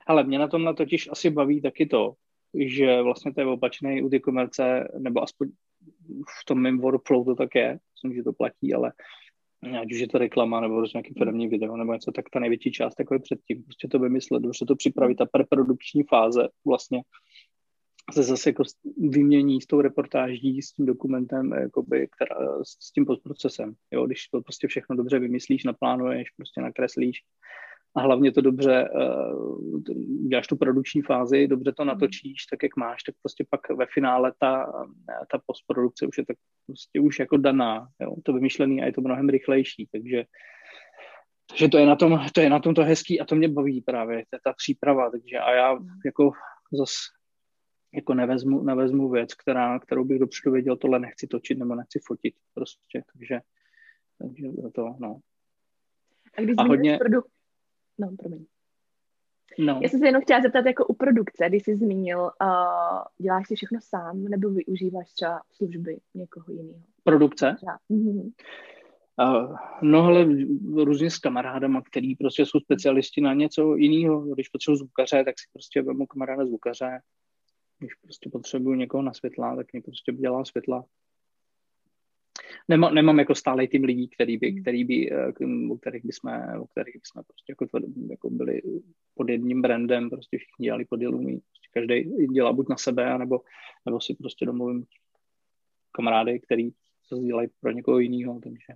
Ale 0.06 0.24
mě 0.24 0.38
na 0.38 0.48
tom 0.48 0.64
na 0.64 0.72
totiž 0.72 1.08
asi 1.12 1.30
baví 1.30 1.62
taky 1.62 1.86
to, 1.86 2.14
že 2.54 3.02
vlastně 3.02 3.34
to 3.34 3.40
je 3.40 3.46
opačný 3.46 4.02
u 4.02 4.08
ty 4.08 4.20
komerce, 4.20 4.88
nebo 4.98 5.22
aspoň 5.22 5.48
v 6.40 6.44
tom 6.46 6.58
mém 6.58 6.78
workflow 6.78 7.24
to 7.24 7.34
tak 7.34 7.54
je, 7.54 7.78
myslím, 7.94 8.14
že 8.14 8.22
to 8.22 8.32
platí, 8.32 8.74
ale 8.74 8.92
ať 9.80 9.92
už 9.92 9.98
je 9.98 10.08
to 10.08 10.18
reklama 10.18 10.60
nebo 10.60 10.76
prostě 10.76 10.98
nějaký 10.98 11.14
firmní 11.18 11.48
video 11.48 11.76
nebo 11.76 11.92
něco, 11.92 12.12
tak 12.12 12.24
ta 12.32 12.40
největší 12.40 12.72
část 12.72 12.98
jako 12.98 13.14
je 13.14 13.20
předtím. 13.20 13.62
Prostě 13.62 13.88
to 13.88 13.98
vymyslet, 13.98 14.42
dobře 14.42 14.66
to 14.66 14.76
připravit, 14.76 15.14
ta 15.14 15.26
preprodukční 15.26 16.02
fáze 16.02 16.48
vlastně 16.66 17.02
se 18.12 18.22
zase 18.22 18.48
jako 18.48 18.62
vymění 18.96 19.60
s 19.60 19.66
tou 19.66 19.80
reportáží, 19.80 20.62
s 20.62 20.72
tím 20.72 20.86
dokumentem, 20.86 21.52
jakoby, 21.52 22.08
která, 22.16 22.64
s 22.64 22.92
tím 22.92 23.06
postprocesem. 23.06 23.74
Jo, 23.90 24.06
když 24.06 24.28
to 24.28 24.40
prostě 24.40 24.68
všechno 24.68 24.96
dobře 24.96 25.18
vymyslíš, 25.18 25.64
naplánuješ, 25.64 26.30
prostě 26.30 26.60
nakreslíš 26.60 27.18
a 27.94 28.00
hlavně 28.00 28.32
to 28.32 28.40
dobře, 28.40 28.90
uh, 28.90 29.80
děláš 30.28 30.46
tu 30.46 30.56
produkční 30.56 31.02
fázi, 31.02 31.48
dobře 31.48 31.72
to 31.72 31.84
natočíš 31.84 32.46
tak, 32.50 32.62
jak 32.62 32.76
máš, 32.76 33.02
tak 33.02 33.14
prostě 33.22 33.44
pak 33.50 33.70
ve 33.70 33.86
finále 33.94 34.32
ta, 34.38 34.72
ta 35.32 35.40
postprodukce 35.46 36.06
už 36.06 36.18
je 36.18 36.26
tak 36.26 36.36
prostě 36.66 37.00
už 37.00 37.18
jako 37.18 37.36
daná, 37.36 37.88
jo, 38.00 38.14
to 38.22 38.32
vymyšlený 38.32 38.82
a 38.82 38.86
je 38.86 38.92
to 38.92 39.00
mnohem 39.00 39.28
rychlejší, 39.28 39.88
takže 39.92 40.24
takže 41.48 41.68
to 41.68 41.78
je 41.78 41.86
na 41.86 41.96
tom 41.96 42.20
to, 42.34 42.40
je 42.40 42.50
na 42.50 42.58
tom 42.58 42.74
to 42.74 42.84
hezký 42.84 43.20
a 43.20 43.24
to 43.24 43.34
mě 43.34 43.48
baví 43.48 43.80
právě, 43.80 44.24
ta, 44.30 44.38
ta 44.44 44.52
příprava, 44.52 45.10
takže 45.10 45.38
a 45.38 45.52
já 45.52 45.78
jako 46.04 46.32
zase 46.72 46.94
jako 47.94 48.14
nevezmu, 48.14 48.62
nevezmu 48.62 49.10
věc, 49.10 49.34
která, 49.34 49.78
kterou 49.78 50.04
bych 50.04 50.18
dopředu 50.18 50.52
věděl, 50.52 50.76
tohle 50.76 50.98
nechci 50.98 51.26
točit 51.26 51.58
nebo 51.58 51.74
nechci 51.74 52.00
fotit 52.06 52.34
prostě, 52.54 53.02
takže, 53.12 53.40
takže 54.18 54.48
to, 54.74 54.94
no. 54.98 55.20
A 56.38 56.40
když 56.40 56.54
a 56.58 56.62
hodně... 56.62 56.98
Produ... 56.98 57.20
No, 57.98 58.16
promiň. 58.18 58.44
No. 59.58 59.80
Já 59.82 59.88
jsem 59.88 60.00
se 60.00 60.06
jenom 60.06 60.22
chtěla 60.22 60.40
zeptat 60.42 60.66
jako 60.66 60.86
u 60.86 60.94
produkce, 60.94 61.48
když 61.48 61.62
jsi 61.62 61.76
zmínil, 61.76 62.20
uh, 62.20 63.02
děláš 63.18 63.48
si 63.48 63.54
všechno 63.54 63.78
sám 63.82 64.24
nebo 64.24 64.50
využíváš 64.50 65.12
třeba 65.12 65.40
služby 65.52 65.98
někoho 66.14 66.52
jiného? 66.52 66.82
Produkce? 67.04 67.56
Mm-hmm. 67.90 68.32
Uh, 69.22 69.56
no 69.82 70.04
ale 70.04 70.24
různě 70.84 71.10
s 71.10 71.18
kamarádama, 71.18 71.82
který 71.82 72.16
prostě 72.16 72.46
jsou 72.46 72.60
specialisti 72.60 73.20
na 73.20 73.34
něco 73.34 73.76
jiného. 73.76 74.34
Když 74.34 74.48
potřebuji 74.48 74.76
zvukaře, 74.76 75.24
tak 75.24 75.34
si 75.38 75.46
prostě 75.52 75.82
vemu 75.82 76.06
kamaráda 76.06 76.46
zvukaře, 76.46 77.00
když 77.78 77.94
prostě 77.94 78.30
potřebuju 78.30 78.74
někoho 78.76 79.02
na 79.02 79.12
světla, 79.12 79.56
tak 79.56 79.72
mě 79.72 79.82
prostě 79.82 80.12
dělá 80.12 80.44
světla. 80.44 80.84
Nemám, 82.68 82.94
nemám 82.94 83.18
jako 83.18 83.34
stále 83.34 83.66
tým 83.66 83.84
lidí, 83.84 84.08
který 84.08 84.38
by, 84.38 84.50
hmm. 84.50 84.62
který 84.62 84.84
by, 84.84 85.12
eh, 85.12 85.32
u 85.70 85.76
kterých 85.76 86.04
bychom, 86.04 86.32
u 86.60 86.66
kterých 86.66 86.94
bychom 86.94 87.24
prostě 87.24 87.52
jako, 87.52 87.66
jako 88.10 88.30
byli 88.30 88.62
pod 89.14 89.28
jedním 89.28 89.62
brandem, 89.62 90.10
prostě 90.10 90.38
všichni 90.38 90.64
dělali 90.64 90.84
pod 90.84 91.02
Illumi. 91.02 91.40
Prostě 91.40 91.68
každý 91.72 92.26
dělá 92.26 92.52
buď 92.52 92.68
na 92.68 92.76
sebe, 92.76 93.18
nebo, 93.18 93.40
nebo 93.86 94.00
si 94.00 94.14
prostě 94.14 94.46
domluvím 94.46 94.84
kamarády, 95.92 96.40
který 96.40 96.70
se 97.08 97.16
sdílejí 97.16 97.48
pro 97.60 97.70
někoho 97.70 97.98
jiného, 97.98 98.40
takže 98.40 98.74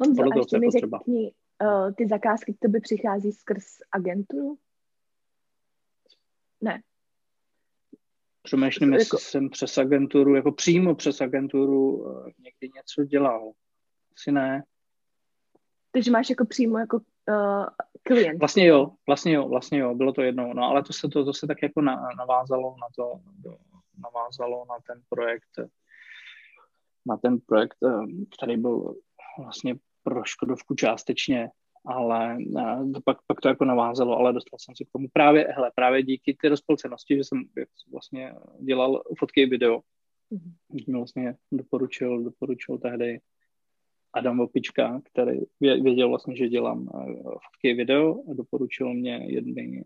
Honzo, 0.00 0.22
a 0.22 0.36
ještě 0.36 0.58
mi 0.58 0.70
řekni, 0.70 1.32
uh, 1.62 1.92
ty 1.92 2.08
zakázky 2.08 2.54
k 2.54 2.58
tobě 2.58 2.80
přichází 2.80 3.32
skrz 3.32 3.64
agenturu? 3.92 4.58
Ne. 6.60 6.82
Přemýšlím, 8.42 8.92
jestli 8.92 9.06
jako... 9.06 9.18
jsem 9.18 9.50
přes 9.50 9.78
agenturu, 9.78 10.34
jako 10.34 10.52
přímo 10.52 10.94
přes 10.94 11.20
agenturu 11.20 11.96
uh, 11.96 12.26
někdy 12.26 12.68
něco 12.74 13.04
dělal. 13.04 13.52
Asi 14.16 14.32
ne. 14.32 14.64
Takže 15.90 16.10
máš 16.10 16.30
jako 16.30 16.46
přímo 16.46 16.78
jako 16.78 17.00
uh, 17.28 17.66
klient. 18.02 18.38
Vlastně 18.38 18.66
jo, 18.66 18.90
vlastně 19.06 19.32
jo, 19.32 19.48
vlastně 19.48 19.78
jo, 19.78 19.94
bylo 19.94 20.12
to 20.12 20.22
jedno. 20.22 20.54
No 20.54 20.62
ale 20.62 20.82
to 20.82 20.92
se, 20.92 21.08
to, 21.08 21.24
to 21.24 21.32
se 21.32 21.46
tak 21.46 21.62
jako 21.62 21.80
na, 21.80 22.08
navázalo 22.18 22.76
na 22.80 22.86
to, 22.96 23.20
navázalo 23.98 24.64
na 24.68 24.74
ten 24.86 25.02
projekt, 25.08 25.70
na 27.06 27.16
ten 27.16 27.38
projekt, 27.46 27.76
který 28.34 28.56
byl 28.56 28.94
vlastně 29.38 29.74
pro 30.02 30.24
Škodovku 30.24 30.74
částečně, 30.74 31.48
ale 31.86 32.36
uh, 32.46 32.92
pak, 33.04 33.18
pak 33.26 33.40
to 33.40 33.48
jako 33.48 33.64
navázalo, 33.64 34.16
ale 34.16 34.32
dostal 34.32 34.58
jsem 34.58 34.76
se 34.76 34.84
k 34.84 34.92
tomu 34.92 35.08
právě, 35.12 35.48
hele, 35.50 35.70
právě 35.74 36.02
díky 36.02 36.34
té 36.34 36.48
rozpolcenosti, 36.48 37.16
že 37.16 37.24
jsem 37.24 37.44
vlastně 37.92 38.34
dělal 38.60 39.02
fotky 39.18 39.40
i 39.40 39.46
video. 39.46 39.80
Mm-hmm. 40.32 40.96
vlastně 40.96 41.34
doporučil, 41.52 42.22
doporučil 42.22 42.78
tehdy 42.78 43.20
Adam 44.12 44.38
Vopička, 44.38 45.00
který 45.04 45.40
věděl 45.60 46.08
vlastně, 46.08 46.36
že 46.36 46.48
dělám 46.48 46.88
fotky 47.16 47.68
i 47.68 47.74
video 47.74 48.22
a 48.30 48.34
doporučil 48.34 48.94
mě 48.94 49.24
jedný 49.26 49.82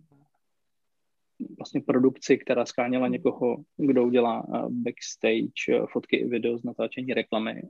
vlastně 1.58 1.80
produkci, 1.80 2.38
která 2.38 2.66
skáněla 2.66 3.08
někoho, 3.08 3.56
kdo 3.76 4.04
udělá 4.04 4.46
backstage 4.68 5.86
fotky 5.92 6.16
i 6.16 6.28
video 6.28 6.58
z 6.58 6.64
natáčení 6.64 7.14
reklamy 7.14 7.62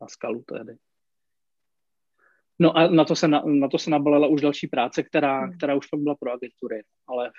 na 0.00 0.08
skalu 0.08 0.42
tehdy. 0.42 0.76
No 2.58 2.76
a 2.76 2.88
na 2.88 3.04
to 3.04 3.16
se, 3.16 3.28
na, 3.28 3.42
na 3.46 3.68
to 3.68 3.78
se 3.78 3.90
nabalila 3.90 4.26
už 4.26 4.40
další 4.40 4.66
práce, 4.66 5.02
která, 5.02 5.40
hmm. 5.40 5.56
která 5.56 5.74
už 5.74 5.86
pak 5.86 6.00
byla 6.00 6.14
pro 6.14 6.32
agentury, 6.32 6.82
ale 7.06 7.30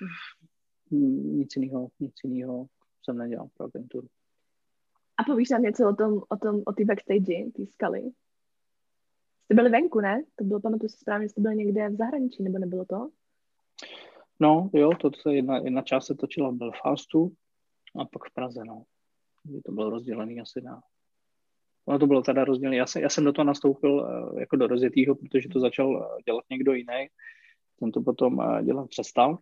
nic 0.91 1.56
jiného, 1.56 1.88
nic 1.99 2.13
jiného 2.23 2.65
jsem 3.04 3.17
nedělal 3.17 3.47
pro 3.58 3.65
agenturu. 3.65 4.08
A 5.17 5.23
povíš 5.23 5.49
nám 5.49 5.62
něco 5.62 5.89
o 5.89 5.95
tom, 5.95 6.21
o 6.30 6.38
tom, 6.38 6.62
o 6.65 6.73
té 6.73 6.86
backstage, 6.86 7.51
té 7.56 7.65
skaly? 7.65 8.01
Jste 9.45 9.56
byli 9.56 9.69
venku, 9.69 9.99
ne? 9.99 10.23
To 10.36 10.43
bylo, 10.43 10.60
pamatuju 10.60 10.89
si 10.89 10.97
správně, 10.97 11.30
jste 11.30 11.41
byli 11.41 11.56
někde 11.56 11.89
v 11.89 11.95
zahraničí, 11.95 12.43
nebo 12.43 12.58
nebylo 12.58 12.86
to? 12.86 13.10
No, 14.39 14.69
jo, 14.73 14.91
to, 15.01 15.10
to 15.10 15.30
jedna, 15.30 15.58
jedna 15.58 15.82
část 15.82 16.06
se 16.06 16.15
točila 16.15 16.49
v 16.49 16.56
Belfastu 16.56 17.36
a 17.99 18.06
pak 18.06 18.30
v 18.30 18.34
Praze, 18.34 18.62
no. 18.65 18.84
To 19.65 19.71
bylo 19.71 19.89
rozdělené 19.89 20.41
asi 20.41 20.62
na 20.62 20.82
Ono 21.86 22.00
to 22.00 22.08
bylo 22.08 22.21
teda 22.21 22.45
rozdělené. 22.45 22.78
Já, 22.78 22.86
jsem, 22.86 23.02
já 23.02 23.10
jsem 23.10 23.24
do 23.24 23.34
toho 23.34 23.45
nastoupil 23.45 23.93
uh, 23.93 24.39
jako 24.39 24.56
do 24.56 24.67
rozjetýho, 24.67 25.15
protože 25.15 25.50
to 25.50 25.60
začal 25.60 25.89
uh, 25.89 26.04
dělat 26.26 26.43
někdo 26.52 26.74
jiný. 26.74 27.08
Ten 27.80 27.91
to 27.91 28.02
potom 28.02 28.38
uh, 28.38 28.62
dělat 28.62 28.89
přestal. 28.89 29.38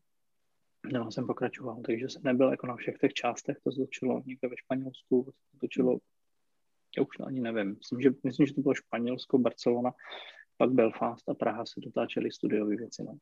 No, 0.92 1.12
jsem 1.12 1.28
pokračoval, 1.28 1.82
takže 1.86 2.10
jsem 2.10 2.22
nebyl 2.24 2.52
jako 2.52 2.68
na 2.68 2.76
všech 2.76 2.98
těch 2.98 3.14
částech, 3.14 3.58
to 3.64 3.72
točilo 3.72 4.22
někde 4.26 4.48
ve 4.48 4.58
Španělsku, 4.58 5.24
to 5.24 5.58
točilo, 5.62 5.98
já 6.98 7.04
už 7.04 7.20
ani 7.28 7.42
nevím, 7.42 7.76
myslím, 7.76 8.02
že, 8.02 8.10
myslím, 8.24 8.46
že 8.48 8.54
to 8.54 8.62
bylo 8.62 8.76
Španělsko, 8.76 9.38
Barcelona, 9.38 9.92
pak 10.58 10.72
Belfast 10.72 11.30
a 11.30 11.34
Praha 11.34 11.66
se 11.66 11.80
dotáčely 11.80 12.32
studiové 12.32 12.76
věci. 12.76 13.04
No. 13.04 13.18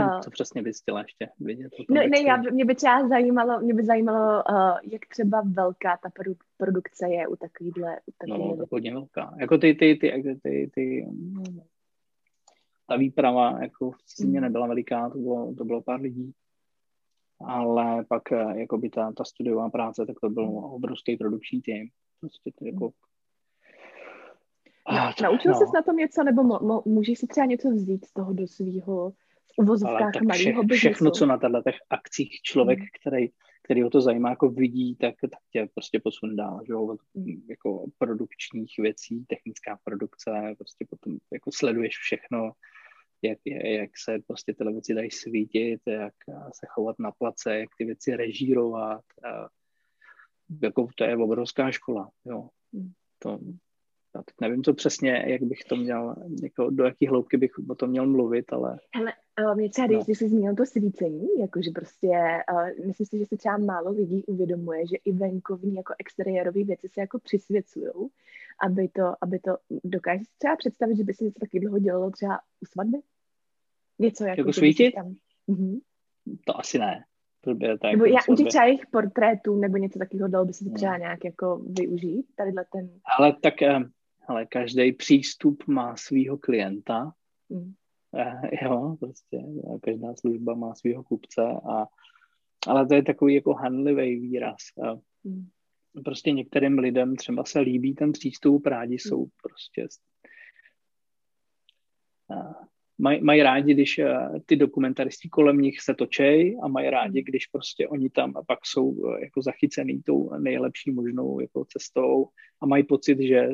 Uh, 0.00 0.20
co 0.20 0.30
přesně 0.30 0.62
bys 0.62 0.80
chtěla 0.80 1.00
ještě 1.00 1.28
vidět? 1.40 1.72
No, 1.90 1.94
ne, 1.94 2.22
já, 2.26 2.36
mě 2.36 2.64
by 2.64 2.74
třeba 2.74 3.08
zajímalo, 3.08 3.60
mě 3.60 3.74
by 3.74 3.84
zajímalo, 3.84 4.42
uh, 4.50 4.78
jak 4.92 5.06
třeba 5.06 5.42
velká 5.46 5.98
ta 6.02 6.08
produ- 6.08 6.36
produkce 6.56 7.08
je 7.08 7.28
u 7.28 7.36
takovýhle. 7.36 7.96
U 8.06 8.12
takovýhle 8.18 8.48
no, 8.48 8.56
tak 8.56 8.72
hodně 8.72 8.94
velká. 8.94 9.34
Jako 9.40 9.58
ty, 9.58 9.74
ty, 9.74 9.96
ty, 10.00 10.22
ty, 10.22 10.40
ty, 10.42 10.70
ty 10.74 11.06
ta 12.88 12.96
výprava 12.96 13.62
jako 13.62 13.90
v 13.90 14.02
cizině 14.02 14.38
mm. 14.38 14.44
nebyla 14.44 14.66
veliká, 14.66 15.10
to 15.10 15.18
bylo, 15.18 15.54
to 15.54 15.64
bylo 15.64 15.82
pár 15.82 16.00
lidí. 16.00 16.32
Ale 17.46 18.04
pak 18.04 18.32
eh, 18.32 18.60
jako 18.60 18.78
by 18.78 18.90
ta, 18.90 19.12
ta 19.12 19.24
studiová 19.24 19.70
práce, 19.70 20.06
tak 20.06 20.20
to 20.20 20.30
byl 20.30 20.46
mm. 20.46 20.56
obrovský 20.56 21.16
produkční 21.16 21.60
tým. 21.60 21.88
Prostě 22.20 22.50
to 22.58 22.66
jako 22.66 22.90
No, 24.92 25.10
naučil 25.22 25.52
no. 25.52 25.58
jsi 25.58 25.64
na 25.74 25.82
tom 25.82 25.96
něco, 25.96 26.24
nebo 26.24 26.42
mo- 26.42 26.60
mo- 26.60 26.82
můžeš 26.84 27.18
si 27.18 27.26
třeba 27.26 27.46
něco 27.46 27.70
vzít 27.70 28.04
z 28.04 28.12
toho 28.12 28.32
do 28.32 28.46
svého 28.46 29.12
uvozovkách 29.56 30.22
malého 30.22 30.62
vše, 30.62 30.76
Všechno, 30.76 31.10
co 31.10 31.26
na 31.26 31.38
těchto 31.38 31.62
těch 31.62 31.80
akcích 31.90 32.40
člověk, 32.42 32.78
hmm. 32.78 32.88
který, 33.00 33.28
který 33.64 33.82
ho 33.82 33.90
to 33.90 34.00
zajímá, 34.00 34.30
jako 34.30 34.50
vidí, 34.50 34.96
tak, 34.96 35.14
tak 35.20 35.40
tě 35.52 35.68
prostě 35.74 36.00
posun 36.00 36.36
dál, 36.36 36.60
že 36.66 36.72
jo, 36.72 36.96
jako 37.48 37.86
produkčních 37.98 38.74
věcí, 38.78 39.24
technická 39.26 39.78
produkce, 39.84 40.30
prostě 40.58 40.86
potom 40.90 41.16
jako 41.32 41.50
sleduješ 41.54 41.98
všechno, 41.98 42.52
jak, 43.22 43.38
jak 43.64 43.90
se 44.04 44.18
prostě 44.26 44.54
ty 44.54 44.64
věci 44.64 44.94
dají 44.94 45.10
svítit, 45.10 45.80
jak 45.86 46.14
se 46.52 46.66
chovat 46.68 46.96
na 46.98 47.12
place, 47.12 47.58
jak 47.58 47.68
ty 47.78 47.84
věci 47.84 48.16
režírovat, 48.16 49.04
a 49.24 49.48
jako 50.62 50.88
to 50.96 51.04
je 51.04 51.16
obrovská 51.16 51.70
škola, 51.70 52.10
jo. 52.24 52.48
Hmm. 52.72 52.92
To, 53.18 53.38
já 54.16 54.22
teď 54.22 54.34
nevím 54.40 54.62
to 54.62 54.74
přesně, 54.74 55.24
jak 55.26 55.42
bych 55.42 55.64
to 55.68 55.76
měl, 55.76 56.16
jako, 56.42 56.70
do 56.70 56.84
jaký 56.84 57.06
hloubky 57.06 57.36
bych 57.36 57.50
o 57.68 57.74
tom 57.74 57.90
měl 57.90 58.06
mluvit, 58.06 58.52
ale... 58.52 58.78
Hele, 58.94 59.12
uh, 59.48 59.56
mě 59.56 59.70
třeba, 59.70 59.86
když 59.86 59.98
no. 59.98 60.14
jsi 60.14 60.28
zmínil 60.28 60.54
to 60.54 60.66
svícení, 60.66 61.28
jakože 61.40 61.70
prostě, 61.74 62.08
uh, 62.52 62.86
myslím 62.86 63.06
si, 63.06 63.18
že 63.18 63.26
se 63.26 63.36
třeba 63.36 63.56
málo 63.56 63.90
lidí 63.90 64.24
uvědomuje, 64.24 64.86
že 64.86 64.96
i 64.96 65.12
venkovní 65.12 65.74
jako 65.74 65.94
exteriérové 65.98 66.64
věci 66.64 66.88
se 66.88 67.00
jako 67.00 67.18
přisvěcují, 67.18 67.92
aby 68.66 68.88
to, 68.88 69.14
aby 69.20 69.38
to, 69.38 69.56
dokážeš 69.84 70.26
třeba 70.38 70.56
představit, 70.56 70.96
že 70.96 71.04
by 71.04 71.14
se 71.14 71.24
něco 71.24 71.38
takového 71.40 71.78
dělalo 71.78 72.10
třeba 72.10 72.38
u 72.60 72.66
svatby? 72.66 72.98
Něco 73.98 74.24
jako, 74.24 74.40
jako 74.40 74.52
svítit? 74.52 74.94
Tam... 74.94 75.14
Mhm. 75.46 75.78
To 76.44 76.58
asi 76.58 76.78
ne. 76.78 77.04
Tak 77.80 77.92
nebo 77.92 78.04
já 78.04 78.18
u 78.28 78.34
těch 78.34 78.46
třeba 78.46 78.64
jejich 78.64 78.86
portrétů 78.86 79.56
nebo 79.56 79.76
něco 79.76 79.98
takového 79.98 80.28
dalo 80.28 80.44
by 80.44 80.52
se 80.52 80.64
to 80.64 80.70
třeba 80.70 80.92
no. 80.92 80.98
nějak 80.98 81.24
jako 81.24 81.60
využít, 81.78 82.26
tadyhle 82.36 82.64
ten... 82.72 82.90
Ale 83.18 83.36
tak 83.42 83.62
ale 84.28 84.46
každý 84.46 84.92
přístup 84.92 85.66
má 85.66 85.96
svého 85.96 86.38
klienta. 86.38 87.12
Mm. 87.48 87.72
Jo, 88.62 88.96
prostě 89.00 89.42
každá 89.82 90.14
služba 90.14 90.54
má 90.54 90.74
svého 90.74 91.02
kupce 91.02 91.42
a 91.42 91.86
ale 92.66 92.86
to 92.86 92.94
je 92.94 93.02
takový 93.02 93.34
jako 93.34 93.54
hanlivý 93.54 94.20
výraz. 94.20 94.56
Mm. 95.24 95.48
Prostě 96.04 96.32
některým 96.32 96.78
lidem 96.78 97.16
třeba 97.16 97.44
se 97.44 97.60
líbí 97.60 97.94
ten 97.94 98.12
přístup, 98.12 98.66
rádi 98.66 98.94
jsou 98.94 99.26
prostě 99.42 99.86
mají 102.98 103.22
maj 103.22 103.42
rádi, 103.42 103.74
když 103.74 104.00
ty 104.46 104.56
dokumentaristi 104.56 105.28
kolem 105.28 105.58
nich 105.58 105.80
se 105.80 105.94
točej 105.94 106.58
a 106.62 106.68
mají 106.68 106.90
rádi, 106.90 107.22
když 107.22 107.46
prostě 107.46 107.88
oni 107.88 108.10
tam 108.10 108.36
a 108.36 108.42
pak 108.42 108.58
jsou 108.64 109.16
jako 109.20 109.42
zachycený 109.42 110.02
tou 110.02 110.30
nejlepší 110.38 110.90
možnou 110.90 111.40
jako 111.40 111.64
cestou 111.64 112.28
a 112.60 112.66
mají 112.66 112.82
pocit, 112.84 113.20
že 113.20 113.48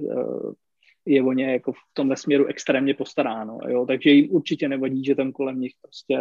je 1.07 1.23
o 1.23 1.33
ně 1.33 1.53
jako 1.53 1.73
v 1.73 1.77
tomhle 1.93 2.17
směru 2.17 2.47
extrémně 2.47 2.95
postaráno. 2.95 3.59
Jo? 3.69 3.87
Takže 3.87 4.11
jim 4.11 4.31
určitě 4.31 4.69
nevadí, 4.69 5.05
že 5.05 5.15
tam 5.15 5.33
kolem 5.33 5.61
nich 5.61 5.73
prostě 5.83 6.19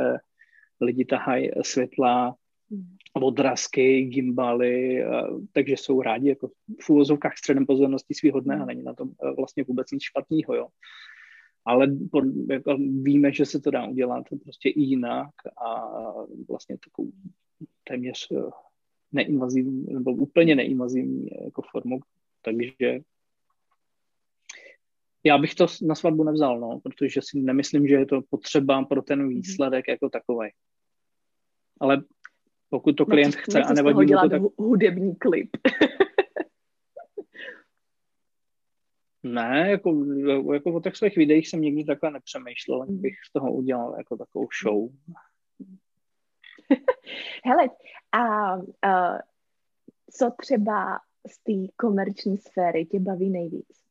lidi 0.81 1.05
tahají 1.05 1.51
světla, 1.61 2.35
odrazky, 3.13 4.01
gimbaly, 4.01 5.05
takže 5.51 5.77
jsou 5.77 6.01
rádi 6.01 6.29
jako 6.29 6.49
v 6.81 6.89
úvozovkách 6.89 7.37
středem 7.37 7.65
pozornosti 7.65 8.13
svého 8.13 8.39
dne 8.39 8.59
a 8.61 8.65
není 8.65 8.83
na 8.83 8.93
tom 8.93 9.09
vlastně 9.37 9.63
vůbec 9.63 9.91
nic 9.91 10.03
špatného, 10.03 10.55
jo. 10.55 10.67
Ale 11.65 11.87
jako 12.49 12.77
víme, 13.01 13.33
že 13.33 13.45
se 13.45 13.59
to 13.59 13.71
dá 13.71 13.87
udělat 13.87 14.23
prostě 14.43 14.69
i 14.69 14.81
jinak 14.81 15.29
a 15.65 15.91
vlastně 16.49 16.77
takovou 16.77 17.11
téměř 17.83 18.27
e, 18.31 18.35
neinvazivní, 19.11 19.85
nebo 19.93 20.11
úplně 20.11 20.55
neinvazivní 20.55 21.27
jako 21.45 21.61
formou, 21.71 21.99
takže 22.41 22.99
já 25.23 25.37
bych 25.37 25.55
to 25.55 25.65
na 25.81 25.95
svatbu 25.95 26.23
nevzal, 26.23 26.59
no, 26.59 26.79
protože 26.83 27.21
si 27.23 27.39
nemyslím, 27.39 27.87
že 27.87 27.95
je 27.95 28.05
to 28.05 28.21
potřeba 28.29 28.85
pro 28.85 29.01
ten 29.01 29.19
mhm. 29.19 29.29
výsledek 29.29 29.87
jako 29.87 30.09
takový. 30.09 30.49
Ale 31.79 32.03
pokud 32.69 32.93
to 32.93 33.05
klient 33.05 33.35
nechci, 33.35 33.51
chce 33.51 33.63
a 33.63 33.73
nevadí 33.73 34.13
mu 34.13 34.19
to, 34.21 34.29
tak... 34.29 34.41
hudební 34.57 35.15
klip. 35.15 35.49
ne, 39.23 39.71
jako, 39.71 40.05
jako 40.53 40.73
o 40.73 40.81
těch 40.81 40.95
svých 40.95 41.17
videích 41.17 41.47
jsem 41.47 41.61
nikdy 41.61 41.83
takhle 41.83 42.11
nepřemýšlel, 42.11 42.79
jak 42.79 42.89
bych 42.89 43.13
z 43.29 43.31
toho 43.31 43.51
udělal 43.51 43.95
jako 43.97 44.17
takovou 44.17 44.47
show. 44.63 44.89
Hele, 47.45 47.69
a, 48.11 48.53
a 48.89 49.19
co 50.11 50.31
třeba 50.37 50.99
z 51.27 51.37
té 51.37 51.73
komerční 51.75 52.37
sféry 52.37 52.85
tě 52.85 52.99
baví 52.99 53.29
nejvíc? 53.29 53.81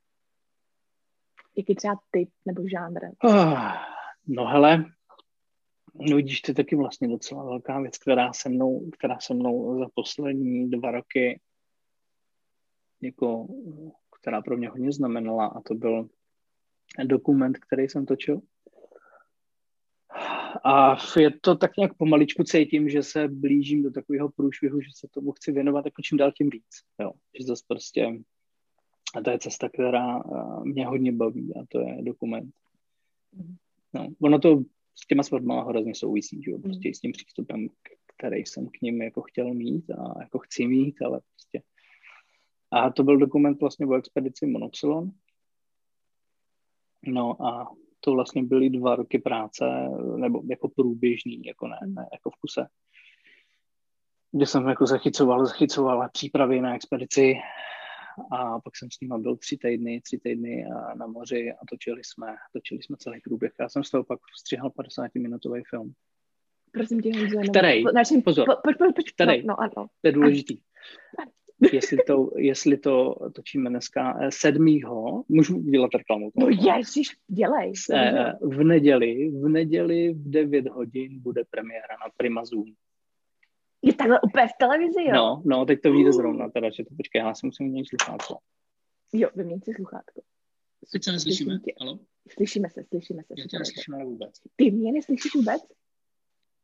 jaký 1.57 1.75
třeba 1.75 2.01
typ 2.11 2.31
nebo 2.47 2.69
žánr? 2.69 3.01
Oh, 3.25 3.73
no 4.27 4.47
hele, 4.47 4.85
No 5.95 6.17
vidíš, 6.17 6.41
to 6.41 6.51
je 6.51 6.55
taky 6.55 6.77
vlastně 6.77 7.09
docela 7.09 7.45
velká 7.45 7.81
věc, 7.81 7.99
která 7.99 8.33
se 8.33 8.49
mnou, 8.49 8.91
která 8.99 9.19
se 9.21 9.35
mnou 9.35 9.79
za 9.79 9.87
poslední 9.95 10.71
dva 10.71 10.91
roky 10.91 11.41
jako, 13.01 13.47
která 14.21 14.43
pro 14.43 14.57
mě 14.57 14.69
hodně 14.69 14.93
znamenala 14.93 15.47
a 15.47 15.61
to 15.61 15.75
byl 15.75 16.09
dokument, 17.05 17.59
který 17.59 17.89
jsem 17.89 18.07
točil. 18.07 18.41
A 20.65 20.97
je 21.19 21.31
to 21.41 21.57
tak 21.57 21.77
nějak 21.77 21.95
pomaličku 21.97 22.45
cítím, 22.45 22.89
že 22.89 23.03
se 23.03 23.29
blížím 23.29 23.83
do 23.83 23.91
takového 23.91 24.31
průšvihu, 24.31 24.81
že 24.81 24.91
se 24.97 25.09
tomu 25.11 25.33
chci 25.33 25.53
věnovat 25.53 25.85
jako 25.85 26.03
čím 26.03 26.19
dál 26.19 26.33
tím 26.33 26.51
víc. 26.51 26.83
Jo. 27.01 27.13
Že 27.39 27.47
zase 27.47 27.65
prostě 27.69 28.21
a 29.15 29.21
to 29.21 29.31
je 29.31 29.39
cesta, 29.39 29.69
která 29.69 30.23
mě 30.65 30.87
hodně 30.87 31.13
baví 31.13 31.55
a 31.55 31.67
to 31.69 31.81
je 31.81 31.99
dokument. 32.03 32.55
No, 33.93 34.09
ono 34.23 34.39
to 34.39 34.63
s 34.95 35.07
těma 35.07 35.23
svatbama 35.23 35.65
hrozně 35.65 35.95
souvisí, 35.95 36.43
že 36.43 36.51
jo? 36.51 36.59
prostě 36.59 36.89
s 36.89 37.01
tím 37.01 37.13
přístupem, 37.13 37.69
který 38.17 38.39
jsem 38.39 38.67
k 38.67 38.81
ním 38.83 39.03
jako 39.03 39.23
chtěl 39.23 39.55
mít 39.55 39.91
a 39.91 40.23
jako 40.23 40.39
chci 40.39 40.67
mít, 40.67 41.03
ale 41.03 41.21
prostě. 41.35 41.63
A 42.73 42.91
to 42.91 43.03
byl 43.03 43.19
dokument 43.19 43.61
vlastně 43.61 43.87
o 43.87 43.95
expedici 43.95 44.47
Monoxylon. 44.47 45.11
No 47.07 47.43
a 47.47 47.71
to 48.01 48.13
vlastně 48.13 48.43
byly 48.43 48.71
dva 48.71 48.97
roky 48.97 49.19
práce, 49.19 49.65
nebo 50.17 50.43
jako 50.51 50.69
průběžný, 50.69 51.43
jako 51.45 51.69
ne, 51.69 51.79
ne 51.87 52.09
jako 52.13 52.31
v 52.31 52.37
kuse. 52.41 52.67
Kde 54.33 54.47
jsem 54.47 54.69
jako 54.69 54.87
zachycoval, 54.87 55.47
zachycoval 55.47 56.09
přípravy 56.13 56.61
na 56.61 56.75
expedici 56.75 57.35
a 58.33 58.61
pak 58.61 58.77
jsem 58.77 58.91
s 58.91 59.01
nima 59.01 59.19
byl 59.19 59.37
tři 59.37 59.57
týdny, 59.57 60.01
tři 60.01 60.19
týdny 60.19 60.65
na 60.95 61.07
moři 61.07 61.53
a 61.53 61.67
točili 61.71 62.05
jsme, 62.05 62.37
točili 62.53 62.83
jsme 62.83 62.97
celý 62.97 63.21
průběh. 63.21 63.53
Já 63.61 63.69
jsem 63.69 63.85
z 63.85 63.91
toho 63.91 64.05
pak 64.05 64.21
střihal 64.39 64.71
50-minutový 64.71 65.63
film. 65.71 65.93
Prosím 66.73 67.01
tě, 67.01 67.19
Honzo, 67.19 67.51
Který? 67.51 67.85
Načím, 67.95 68.23
Pozor. 68.23 68.47
Po, 68.47 68.53
po, 68.53 68.79
po, 68.79 68.93
po, 68.93 69.03
Který? 69.15 69.47
No, 69.47 69.47
no, 69.47 69.61
ano. 69.61 69.87
To 70.01 70.09
je 70.09 70.13
důležitý. 70.13 70.61
Jestli 71.73 71.99
to, 72.07 72.31
jestli 72.37 72.79
to 72.79 73.15
točíme 73.35 73.71
dneska 73.71 74.19
eh, 74.21 74.31
sedmýho, 74.31 75.25
můžu 75.29 75.61
dělat 75.61 75.91
reklamu. 75.95 76.31
No 76.37 76.49
ježiš, 76.49 77.09
dělej. 77.29 77.73
Eh, 77.93 78.33
v 78.43 78.65
neděli, 78.65 79.31
v 79.31 79.49
neděli 79.49 80.15
v 80.15 80.31
9 80.31 80.69
hodin 80.69 81.21
bude 81.21 81.43
premiéra 81.51 81.97
na 82.07 82.13
Prima 82.17 82.45
Zoom. 82.45 82.65
Je 83.83 83.95
takhle 83.95 84.21
úplně 84.21 84.47
v 84.47 84.59
televizi, 84.59 85.03
jo? 85.03 85.13
No, 85.15 85.43
no, 85.45 85.65
teď 85.65 85.81
to 85.81 85.93
vyjde 85.93 86.13
zrovna, 86.13 86.49
teda, 86.49 86.71
že 86.71 86.85
to 86.85 86.95
počkej, 86.97 87.19
já 87.19 87.35
si 87.35 87.47
musím 87.47 87.67
měnit 87.67 87.89
sluchátko. 87.89 88.39
Jo, 89.13 89.29
vyměň 89.35 89.61
si 89.61 89.73
sluchátko. 89.75 90.23
Teď 90.93 91.05
se 91.05 91.13
neslyšíme, 91.13 91.59
Halo? 91.81 91.99
Slyšíme 92.29 92.71
se, 92.71 92.85
slyšíme 92.85 93.23
se. 93.23 93.35
Já 93.39 93.45
tě 93.51 93.59
neslyším 93.59 93.95
ale 93.95 94.05
vůbec. 94.05 94.31
Ty 94.57 94.71
mě 94.71 94.93
neslyšíš 94.93 95.35
vůbec? 95.35 95.63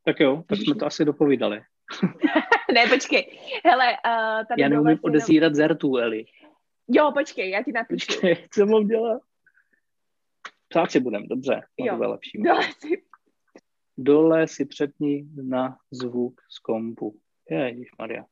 Tak 0.05 0.21
jo, 0.21 0.45
tak 0.49 0.59
jsme 0.59 0.75
to 0.75 0.87
asi 0.87 1.05
dopovídali. 1.05 1.61
ne, 2.75 2.87
počkej. 2.89 3.39
Hele, 3.65 3.93
uh, 3.93 4.47
tady 4.47 4.63
Já 4.63 4.69
neumím 4.69 4.99
odezírat 5.03 5.47
jenom... 5.47 5.55
zertu, 5.55 5.97
Eli. 5.97 6.25
Jo, 6.89 7.13
počkej, 7.13 7.51
já 7.51 7.63
ti 7.63 7.73
napíšu. 7.73 8.07
Počkej, 8.07 8.47
co 8.51 8.67
mám 8.67 8.87
dělat? 8.87 9.23
Psát 10.69 10.91
si 10.91 11.01
budem, 11.01 11.29
dobře. 11.29 11.63
Jo, 11.79 11.99
to 11.99 12.11
lepší. 12.11 12.43
Dole 12.43 12.63
si 12.79 13.07
dole 13.97 14.49
si 14.49 14.65
přepni 14.65 15.27
na 15.43 15.79
zvuk 15.91 16.41
z 16.49 16.59
kompu. 16.59 17.21
Ježíš 17.51 17.89
Maria. 17.99 18.25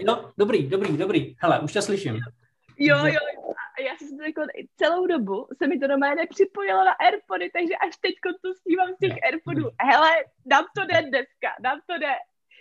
Jo, 0.00 0.32
dobrý, 0.38 0.68
dobrý, 0.68 0.96
dobrý. 0.96 1.36
Hele, 1.38 1.60
už 1.60 1.72
tě 1.72 1.82
slyším. 1.82 2.14
Jo, 2.78 2.96
jo, 3.04 3.20
já 3.84 3.96
jsem 3.96 4.08
si 4.08 4.22
jako 4.24 4.42
celou 4.76 5.06
dobu 5.06 5.48
se 5.58 5.66
mi 5.66 5.78
to 5.78 5.86
doma 5.86 6.14
nepřipojilo 6.14 6.84
na 6.84 6.92
Airpody, 6.92 7.50
takže 7.50 7.74
až 7.76 7.96
teď 7.96 8.14
to 8.42 8.54
snímám 8.54 8.94
z 8.94 8.98
těch. 8.98 9.12
Airpodů. 9.22 9.70
Hele, 9.80 10.10
nám 10.46 10.64
to 10.76 10.84
jde 10.84 11.02
dneska, 11.02 11.48
nám 11.62 11.80
to 11.86 11.98
jde. 11.98 12.12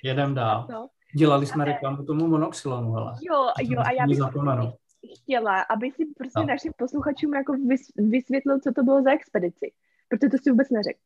Jedem 0.04 0.36
dál. 0.36 0.68
No. 0.72 0.88
Dělali 1.18 1.46
jsme 1.46 1.66
reklamu 1.66 2.04
tomu 2.04 2.28
monoxylonu, 2.28 2.92
hele. 2.92 3.14
Jo, 3.22 3.48
jo, 3.62 3.80
a 3.80 3.92
já 3.92 4.08
bych 4.08 4.20
chtěla, 5.24 5.62
aby 5.62 5.92
si 5.92 6.06
prostě 6.18 6.40
no. 6.40 6.46
našim 6.46 6.72
posluchačům 6.78 7.34
jako 7.34 7.54
vysvětlil, 7.98 8.60
co 8.60 8.72
to 8.76 8.84
bylo 8.84 9.04
za 9.04 9.12
expedici. 9.12 9.72
Protože 10.10 10.30
to 10.30 10.38
si 10.38 10.52
vůbec 10.52 10.70
neřekl 10.70 11.00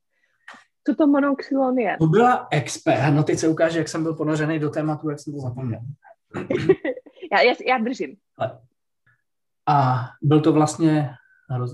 co 0.87 0.95
to 0.95 1.07
monoxylon 1.07 1.79
je. 1.79 1.97
To 1.99 2.07
byla 2.07 2.47
expert. 2.51 3.13
No 3.13 3.23
teď 3.23 3.39
se 3.39 3.47
ukáže, 3.47 3.77
jak 3.77 3.87
jsem 3.87 4.03
byl 4.03 4.13
ponořený 4.13 4.59
do 4.59 4.69
tématu, 4.69 5.09
jak 5.09 5.19
jsem 5.19 5.33
to 5.33 5.39
zapomněl. 5.39 5.79
já, 7.31 7.41
já, 7.41 7.53
já 7.67 7.77
držím. 7.77 8.15
A 9.67 10.05
byl 10.21 10.41
to 10.41 10.53
vlastně, 10.53 11.09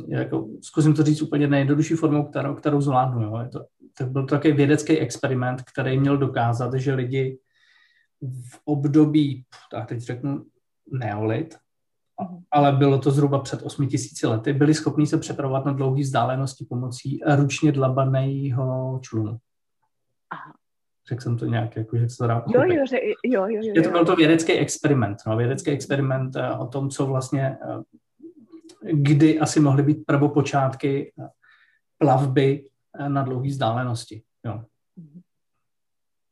jako, 0.07 0.47
zkusím 0.61 0.93
to 0.93 1.03
říct 1.03 1.21
úplně 1.21 1.47
nejjednodušší 1.47 1.93
formou, 1.93 2.23
kterou, 2.23 2.55
kterou 2.55 2.81
zvládnu. 2.81 3.21
Jo. 3.21 3.37
Je 3.37 3.49
to, 3.49 3.65
to 3.97 4.05
byl 4.05 4.25
to 4.25 4.35
takový 4.35 4.53
vědecký 4.53 4.97
experiment, 4.99 5.61
který 5.61 5.99
měl 5.99 6.17
dokázat, 6.17 6.73
že 6.73 6.93
lidi 6.93 7.39
v 8.21 8.59
období, 8.65 9.45
tak 9.71 9.87
teď 9.87 9.99
řeknu 9.99 10.45
neolit, 10.91 11.55
ale 12.51 12.71
bylo 12.71 12.99
to 12.99 13.11
zhruba 13.11 13.39
před 13.39 13.63
8 13.63 13.87
tisíci 13.87 14.27
lety, 14.27 14.53
byli 14.53 14.73
schopni 14.73 15.07
se 15.07 15.17
přepravovat 15.17 15.65
na 15.65 15.71
dlouhé 15.71 16.01
vzdálenosti 16.01 16.65
pomocí 16.69 17.19
ručně 17.35 17.71
dlabaného 17.71 18.99
člunu. 19.03 19.37
Aha. 20.29 20.53
Řekl 21.09 21.21
jsem 21.21 21.37
to 21.37 21.45
nějak, 21.45 21.75
jako, 21.75 21.97
že 21.97 22.07
to 22.19 22.27
dá 22.27 22.43
jo, 22.47 22.63
jo, 22.63 22.85
jo, 23.23 23.47
jo, 23.47 23.47
jo, 23.47 23.73
Je 23.75 23.81
to 23.81 23.89
byl 23.89 24.05
to 24.05 24.15
vědecký 24.15 24.51
experiment, 24.53 25.17
no, 25.27 25.37
vědecký 25.37 25.71
experiment 25.71 26.35
uh, 26.35 26.61
o 26.61 26.67
tom, 26.67 26.89
co 26.89 27.05
vlastně, 27.05 27.57
uh, 27.67 27.83
kdy 28.91 29.39
asi 29.39 29.59
mohly 29.59 29.83
být 29.83 30.05
prvopočátky 30.05 31.13
uh, 31.15 31.27
plavby 31.97 32.65
na 33.07 33.23
dlouhé 33.23 33.47
vzdálenosti. 33.47 34.21
Jo. 34.45 34.63
Mhm. 34.95 35.21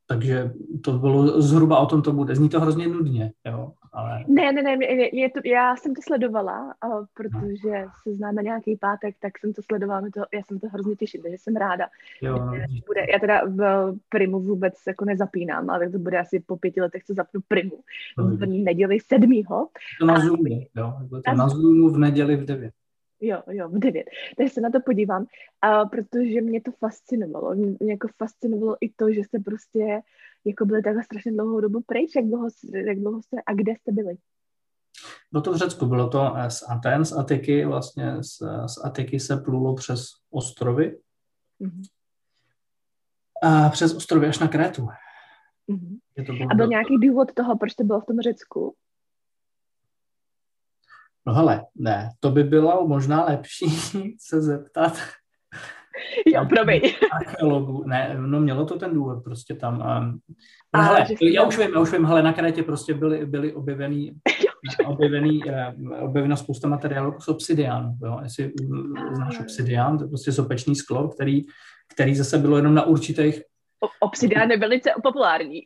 Takže 0.08 0.52
to 0.84 0.92
bylo 0.94 1.42
zhruba 1.42 1.80
o 1.80 1.86
tom 1.86 2.02
to 2.02 2.14
bude. 2.14 2.36
Zní 2.36 2.50
to 2.50 2.60
hrozně 2.60 2.88
nudně, 2.88 3.32
jo. 3.46 3.74
Ale... 3.94 4.24
Ne, 4.28 4.52
ne, 4.52 4.62
ne, 4.62 4.78
mě 5.14 5.30
to, 5.30 5.40
já 5.46 5.76
jsem 5.76 5.96
to 5.96 6.02
sledovala, 6.02 6.76
a 6.82 6.88
protože 7.14 7.86
se 8.04 8.14
známe 8.16 8.44
nějaký 8.44 8.78
pátek, 8.78 9.16
tak 9.20 9.40
jsem 9.40 9.54
to 9.54 9.62
sledovala, 9.62 10.02
to, 10.02 10.22
já 10.34 10.44
jsem 10.44 10.60
to 10.60 10.68
hrozně 10.68 10.96
těším, 10.96 11.22
takže 11.22 11.38
jsem 11.38 11.56
ráda. 11.56 11.88
Jo, 12.22 12.38
no. 12.38 12.52
bude, 12.88 13.02
já 13.14 13.20
teda 13.20 13.42
v 13.46 13.94
Primu 14.10 14.40
vůbec 14.40 14.74
jako 14.88 15.06
nezapínám, 15.06 15.70
ale 15.70 15.90
to 15.90 16.00
bude 16.00 16.20
asi 16.20 16.40
po 16.40 16.58
pěti 16.58 16.82
letech, 16.82 17.04
co 17.04 17.14
zapnu 17.14 17.42
Primu. 17.48 17.80
No, 18.18 18.26
v 18.26 18.46
neděli 18.46 18.98
sedmýho. 19.00 19.68
To 20.00 20.06
na 20.06 20.20
Zoomu, 20.20 20.68
jo, 20.76 20.94
to 21.26 21.36
na 21.36 21.50
Zoomu 21.50 21.90
v 21.90 21.98
neděli 21.98 22.36
v 22.36 22.46
devět. 22.46 22.74
Jo, 23.26 23.44
jo, 23.50 23.70
v 23.70 23.80
devět. 23.80 24.08
Takže 24.38 24.54
se 24.54 24.62
na 24.62 24.70
to 24.70 24.80
podívám, 24.86 25.26
a 25.62 25.86
protože 25.86 26.42
mě 26.42 26.62
to 26.62 26.72
fascinovalo. 26.72 27.56
Mě, 27.56 27.78
jako 27.82 28.08
fascinovalo 28.18 28.78
i 28.82 28.90
to, 28.90 29.14
že 29.14 29.20
jste 29.20 29.40
prostě 29.40 30.02
jako 30.46 30.66
byli 30.66 30.84
takhle 30.84 31.04
strašně 31.04 31.32
dlouhou 31.32 31.60
dobu 31.60 31.82
pryč. 31.86 32.16
Jak 32.16 32.26
dlouho, 32.26 32.48
jak 32.74 33.00
dlouho 33.00 33.22
jste 33.22 33.38
a 33.46 33.54
kde 33.54 33.72
jste 33.76 33.92
byli? 33.92 34.16
Bylo 35.32 35.42
to 35.42 35.54
v 35.54 35.58
Řecku, 35.58 35.86
bylo 35.86 36.10
to 36.10 36.34
z 36.48 36.64
Aten, 36.70 37.06
z 37.06 37.14
Atiky, 37.14 37.66
vlastně 37.66 38.24
z, 38.24 38.38
z 38.68 38.86
Atiky 38.86 39.20
se 39.20 39.38
plulo 39.38 39.76
přes 39.76 40.06
ostrovy. 40.32 41.00
Mm-hmm. 41.62 41.84
A 43.44 43.70
přes 43.70 43.96
ostrovy 43.96 44.28
až 44.28 44.40
na 44.40 44.48
Krétu. 44.48 44.88
Mm-hmm. 45.70 46.26
to 46.26 46.34
a 46.52 46.56
byl 46.56 46.68
nějaký 46.68 46.98
důvod 46.98 47.34
toho, 47.34 47.58
proč 47.58 47.74
to 47.74 47.84
bylo 47.84 48.02
v 48.02 48.06
tom 48.06 48.20
Řecku? 48.20 48.76
No 51.28 51.34
hele, 51.34 51.66
ne, 51.76 52.10
to 52.20 52.30
by 52.30 52.44
bylo 52.44 52.88
možná 52.88 53.26
lepší 53.26 53.66
se 54.20 54.42
zeptat. 54.42 54.94
Jo, 56.26 56.46
promiň. 56.50 56.82
Archeologu. 57.12 57.84
Ne, 57.88 58.16
no 58.20 58.40
mělo 58.40 58.66
to 58.66 58.80
ten 58.80 58.94
důvod, 58.94 59.24
prostě 59.24 59.56
tam. 59.56 59.74
Um, 59.74 60.20
no, 60.76 60.80
a, 60.80 60.82
hele, 60.82 61.06
já 61.22 61.44
už 61.44 61.58
vím, 61.58 61.72
já 61.74 61.80
už 61.80 61.92
vím, 61.92 62.06
hele, 62.06 62.24
na 62.24 62.34
Krétě 62.34 62.64
prostě 62.64 62.94
byly, 62.94 63.26
byly 63.26 63.54
objevený, 63.54 64.14
objevený, 64.86 65.44
uh, 65.44 66.04
objevena 66.04 66.36
spousta 66.36 66.68
materiálů 66.68 67.16
z 67.22 67.28
obsidiánu, 67.28 67.98
jo, 68.06 68.20
jestli 68.24 68.52
znáš 69.16 69.40
obsidián, 69.40 69.98
to 69.98 70.04
je 70.04 70.08
prostě 70.08 70.32
sopečný 70.32 70.76
sklo, 70.76 71.08
který, 71.08 71.46
který 71.94 72.16
zase 72.16 72.38
bylo 72.38 72.58
jenom 72.58 72.76
na 72.76 72.86
určitých 72.86 73.42
Obsidián 74.00 74.52
je 74.52 74.58
velice 74.58 74.92
populární 75.04 75.62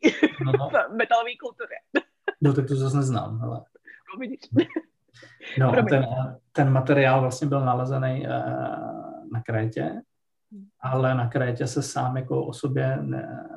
no, 0.45 0.51
no. 0.59 0.69
v 0.69 0.95
metalové 0.95 1.31
kultuře. 1.41 2.07
No, 2.41 2.53
tak 2.53 2.67
to 2.67 2.75
zase 2.75 2.97
neznám, 2.97 3.39
hele. 3.39 3.61
No, 4.13 4.19
vidíš. 4.19 4.39
No, 5.59 5.71
ten, 5.89 6.05
ten 6.51 6.69
materiál 6.69 7.21
vlastně 7.21 7.47
byl 7.47 7.65
nalezený 7.65 8.25
uh, 8.25 8.31
na 9.31 9.41
Krétě, 9.45 10.01
ale 10.81 11.15
na 11.15 11.27
Krétě 11.29 11.67
se 11.67 11.83
sám 11.83 12.17
jako 12.17 12.45
o 12.45 12.53
sobě 12.53 12.97
ne, 13.01 13.49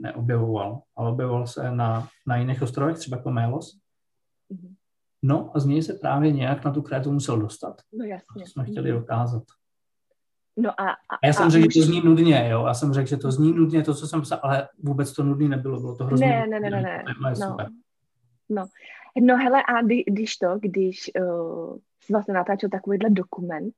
neobjevoval, 0.00 0.82
ale 0.96 1.10
objevoval 1.10 1.46
se 1.46 1.70
na, 1.70 2.08
na 2.26 2.36
jiných 2.36 2.62
ostrovech, 2.62 2.98
třeba 2.98 3.16
jako 3.16 3.30
Mélos. 3.30 3.78
Mhm. 4.50 4.74
No 5.22 5.50
a 5.54 5.60
z 5.60 5.66
něj 5.66 5.82
se 5.82 5.94
právě 5.94 6.32
nějak 6.32 6.64
na 6.64 6.70
tu 6.70 6.82
Krétu 6.82 7.12
musel 7.12 7.38
dostat. 7.38 7.80
No 7.92 8.04
jasně. 8.04 8.42
To 8.42 8.50
jsme 8.50 8.64
chtěli 8.64 8.92
dokázat. 8.92 9.42
No 10.56 10.80
a, 10.80 10.90
a, 10.90 11.14
a 11.22 11.26
já 11.26 11.32
jsem 11.32 11.50
řekl, 11.50 11.66
že 11.74 11.80
to 11.80 11.86
zní 11.86 12.00
nudně, 12.04 12.48
jo. 12.50 12.66
Já 12.66 12.74
jsem 12.74 12.92
řekl, 12.92 13.08
že 13.08 13.16
to 13.16 13.32
zní 13.32 13.52
nudně, 13.52 13.82
to, 13.82 13.94
co 13.94 14.08
jsem 14.08 14.20
psal, 14.20 14.40
ale 14.42 14.68
vůbec 14.82 15.12
to 15.12 15.24
nudný 15.24 15.48
nebylo, 15.48 15.80
bylo 15.80 15.96
to 15.96 16.04
hrozně. 16.04 16.26
Ne, 16.26 16.46
ne, 16.46 16.60
ne, 16.60 16.70
ne, 16.70 16.82
ne. 16.82 17.04
No. 17.40 17.56
no. 18.48 18.66
No 19.20 19.36
hele, 19.36 19.62
a 19.62 19.82
kdy, 19.82 20.04
když 20.06 20.36
to, 20.36 20.58
když 20.58 21.10
uh, 21.20 21.76
jsi 22.00 22.12
vlastně 22.12 22.34
natáčel 22.34 22.70
takovýhle 22.70 23.10
dokument, 23.10 23.74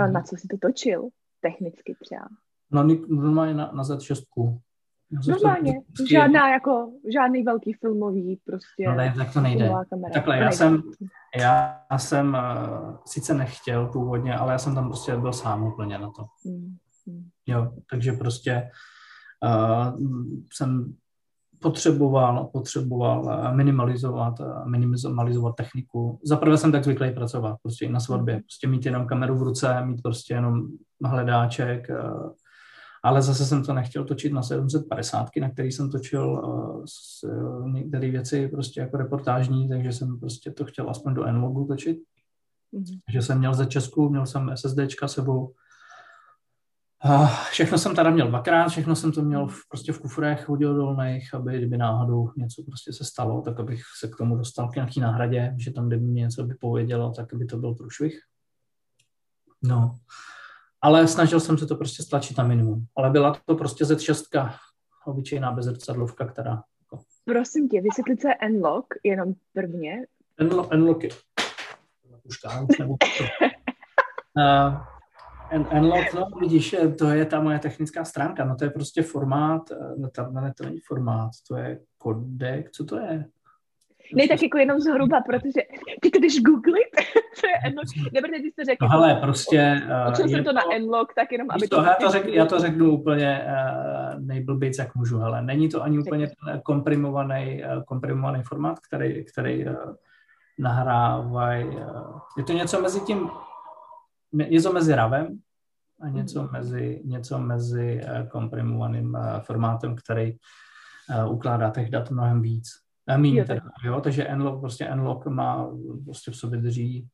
uh, 0.00 0.04
hmm. 0.04 0.12
na 0.12 0.22
co 0.22 0.36
jsi 0.36 0.48
to 0.48 0.56
točil? 0.60 1.08
Technicky 1.40 1.96
třeba. 2.00 2.28
No, 2.70 2.84
normálně 3.08 3.54
na, 3.54 3.70
na 3.72 3.82
Z6. 3.82 4.58
Normálně, 5.28 5.80
žádná 6.10 6.52
jako, 6.52 6.92
žádný 7.12 7.42
velký 7.42 7.72
filmový 7.72 8.40
prostě. 8.44 8.88
No 8.88 8.94
ne, 8.94 9.14
tak 9.16 9.32
to 9.32 9.40
nejde. 9.40 9.70
Takhle, 10.12 10.22
to 10.22 10.32
já 10.32 10.38
nejde. 10.38 10.52
jsem, 10.52 10.82
já 11.36 11.80
jsem 11.96 12.28
uh, 12.28 12.96
sice 13.06 13.34
nechtěl 13.34 13.86
původně, 13.86 14.34
ale 14.34 14.52
já 14.52 14.58
jsem 14.58 14.74
tam 14.74 14.88
prostě 14.88 15.16
byl 15.16 15.32
sám 15.32 15.62
úplně 15.62 15.98
na 15.98 16.10
to. 16.10 16.24
Mm. 16.44 16.76
Jo, 17.46 17.72
takže 17.90 18.12
prostě 18.12 18.70
uh, 19.44 20.00
jsem 20.52 20.96
potřeboval, 21.60 22.50
potřeboval 22.52 23.30
eh, 23.30 23.56
minimalizovat, 23.56 24.34
minimalizovat 24.66 25.56
techniku. 25.56 26.18
Zaprvé 26.24 26.58
jsem 26.58 26.72
tak 26.72 26.84
zvyklý 26.84 27.10
pracovat, 27.10 27.56
prostě 27.62 27.84
i 27.84 27.88
na 27.88 28.00
svatbě. 28.00 28.34
Hmm. 28.34 28.42
Prostě 28.42 28.68
mít 28.68 28.86
jenom 28.86 29.06
kameru 29.06 29.38
v 29.38 29.42
ruce, 29.42 29.84
mít 29.84 30.02
prostě 30.02 30.34
jenom 30.34 30.68
hledáček, 31.04 31.86
uh, 31.90 32.30
ale 33.02 33.22
zase 33.22 33.44
jsem 33.44 33.64
to 33.64 33.72
nechtěl 33.72 34.04
točit 34.04 34.32
na 34.32 34.42
750, 34.42 35.28
na 35.40 35.50
který 35.50 35.72
jsem 35.72 35.90
točil 35.90 36.42
některé 37.72 38.10
věci 38.10 38.48
prostě 38.48 38.80
jako 38.80 38.96
reportážní, 38.96 39.68
takže 39.68 39.92
jsem 39.92 40.20
prostě 40.20 40.50
to 40.50 40.64
chtěl 40.64 40.90
aspoň 40.90 41.14
do 41.14 41.32
Nlogu 41.32 41.64
točit. 41.64 41.98
Mm-hmm. 42.74 42.98
Takže 43.06 43.22
jsem 43.22 43.38
měl 43.38 43.54
ze 43.54 43.66
Česku, 43.66 44.08
měl 44.08 44.26
jsem 44.26 44.50
SSDčka 44.54 45.08
sebou, 45.08 45.52
Uh, 47.04 47.28
všechno 47.50 47.78
jsem 47.78 47.96
teda 47.96 48.10
měl 48.10 48.28
dvakrát, 48.28 48.68
všechno 48.68 48.96
jsem 48.96 49.12
to 49.12 49.22
měl 49.22 49.46
v, 49.46 49.58
prostě 49.68 49.92
v 49.92 50.00
kufrech 50.00 50.48
hodilodolných, 50.48 51.34
aby 51.34 51.58
kdyby 51.58 51.76
náhodou 51.76 52.30
něco 52.36 52.62
prostě 52.62 52.92
se 52.92 53.04
stalo, 53.04 53.42
tak 53.42 53.60
abych 53.60 53.82
se 53.98 54.08
k 54.08 54.16
tomu 54.16 54.36
dostal 54.36 54.68
k 54.68 54.74
nějaký 54.74 55.00
náhradě, 55.00 55.54
že 55.58 55.72
tam 55.72 55.88
kdyby 55.88 56.04
mě 56.04 56.22
něco 56.22 56.44
by 56.44 56.54
povědělo, 56.54 57.12
tak 57.12 57.34
by 57.34 57.44
to 57.44 57.56
byl 57.56 57.74
průšvih. 57.74 58.20
No, 59.62 59.98
ale 60.80 61.08
snažil 61.08 61.40
jsem 61.40 61.58
se 61.58 61.66
to 61.66 61.76
prostě 61.76 62.02
stlačit 62.02 62.38
na 62.38 62.44
minimum. 62.44 62.86
Ale 62.96 63.10
byla 63.10 63.40
to 63.44 63.54
prostě 63.54 63.84
Z6, 63.84 64.50
obyčejná 65.06 65.52
bezrcadlovka, 65.52 66.26
která... 66.26 66.62
Jako... 66.80 67.04
Prosím 67.24 67.68
tě, 67.68 67.80
vysvětlit 67.80 68.20
se 68.20 68.28
N-Lock 68.40 68.86
jenom 69.04 69.34
prvně. 69.52 70.06
Už 72.24 72.38
už 72.70 72.78
nebudu. 72.78 72.96
uh, 74.36 74.78
N-Lock, 75.50 76.14
no 76.14 76.26
vidíš, 76.40 76.76
to 76.98 77.10
je 77.10 77.24
ta 77.24 77.40
moje 77.40 77.58
technická 77.58 78.04
stránka, 78.04 78.44
no 78.44 78.56
to 78.56 78.64
je 78.64 78.70
prostě 78.70 79.02
formát, 79.02 79.62
no 79.98 80.10
to, 80.10 80.26
ne, 80.30 80.52
to 80.56 80.64
není 80.64 80.80
formát, 80.80 81.30
to 81.48 81.56
je 81.56 81.80
kodek, 81.98 82.70
co 82.70 82.84
to 82.84 82.98
je? 82.98 83.24
Ne, 84.14 84.28
tak 84.28 84.42
jako 84.42 84.58
jenom 84.58 84.80
zhruba, 84.80 85.20
protože 85.20 85.60
ty 86.02 86.10
to 86.10 86.18
jdeš 86.18 86.42
googlit, 86.42 86.92
co 87.34 87.46
je 87.46 87.72
Nlock, 87.72 88.12
nebo 88.12 88.28
když 88.28 88.52
jste 88.52 88.64
řekl, 88.64 88.84
no, 88.84 88.88
hele, 88.88 89.14
prostě, 89.14 89.82
učil 90.12 90.24
uh, 90.24 90.30
jsem 90.30 90.44
to, 90.44 90.50
to 90.50 90.56
na 90.56 90.62
Nlock, 90.78 91.14
tak 91.14 91.32
jenom, 91.32 91.48
aby 91.50 91.68
to... 91.68 91.76
to 91.76 91.82
já, 91.82 91.94
to 91.94 92.10
řek, 92.10 92.26
já 92.26 92.46
to 92.46 92.58
řeknu 92.58 92.90
úplně 92.90 93.44
uh, 93.46 94.20
nejblbějc, 94.20 94.78
jak 94.78 94.94
můžu, 94.94 95.18
hele, 95.18 95.42
není 95.42 95.68
to 95.68 95.82
ani 95.82 95.98
úplně 95.98 96.28
komprimovaný, 96.62 97.62
uh, 97.76 97.82
komprimovaný 97.82 98.42
formát, 98.42 98.78
který, 98.78 99.24
který 99.24 99.66
uh, 99.66 99.72
nahrávají, 100.58 101.66
uh, 101.66 102.18
je 102.38 102.44
to 102.44 102.52
něco 102.52 102.82
mezi 102.82 103.00
tím 103.00 103.30
něco 104.32 104.72
mezi 104.72 104.94
RAVem 104.94 105.38
a 106.00 106.08
něco 106.08 106.42
mhm. 106.42 106.52
mezi, 106.52 107.02
něco 107.04 107.38
mezi 107.38 108.00
eh, 108.04 108.26
komprimovaným 108.30 109.16
eh, 109.16 109.40
formátem, 109.40 109.96
který 109.96 110.32
eh, 111.10 111.26
ukládá 111.26 111.70
těch 111.70 111.90
dat 111.90 112.10
mnohem 112.10 112.42
víc. 112.42 112.68
Míň 113.16 113.36
jo, 113.36 113.44
teda, 113.44 113.60
jo, 113.84 114.00
takže 114.00 114.28
Nlock, 114.34 114.60
prostě 114.60 114.94
Nlock 114.94 115.26
má 115.26 115.70
prostě 116.04 116.30
v 116.30 116.36
sobě 116.36 116.60
drží 116.60 117.08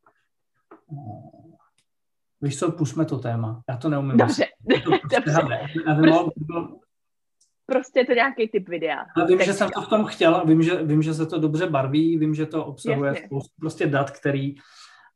Víš 2.45 2.59
co, 2.59 2.73
pusme 2.73 3.05
to 3.05 3.19
téma. 3.19 3.63
Já 3.69 3.77
to 3.77 3.89
neumím. 3.89 4.17
Dobře, 4.17 4.47
to 4.85 4.91
prostě, 4.91 5.17
dobře. 5.17 5.33
Hele, 5.35 5.69
prostě, 5.97 6.31
prostě 7.67 8.01
je 8.01 8.07
to 8.07 8.13
nějaký 8.13 8.49
typ 8.49 8.69
videa. 8.69 9.01
A 9.17 9.25
vím, 9.25 9.41
že 9.43 9.53
jsem 9.53 9.71
to 9.71 9.83
v 9.83 9.89
tom 9.89 10.05
chtěl 10.05 10.35
a 10.35 10.45
vím, 10.45 10.63
že, 10.63 10.83
vím, 10.83 11.03
že 11.03 11.15
se 11.15 11.27
to 11.27 11.39
dobře 11.39 11.67
barví, 11.67 12.19
vím, 12.19 12.35
že 12.35 12.47
to 12.47 12.65
obsahuje 12.65 13.09
Jasně. 13.09 13.27
spoustu 13.27 13.55
prostě 13.61 13.87
dat, 13.87 14.11
který 14.11 14.55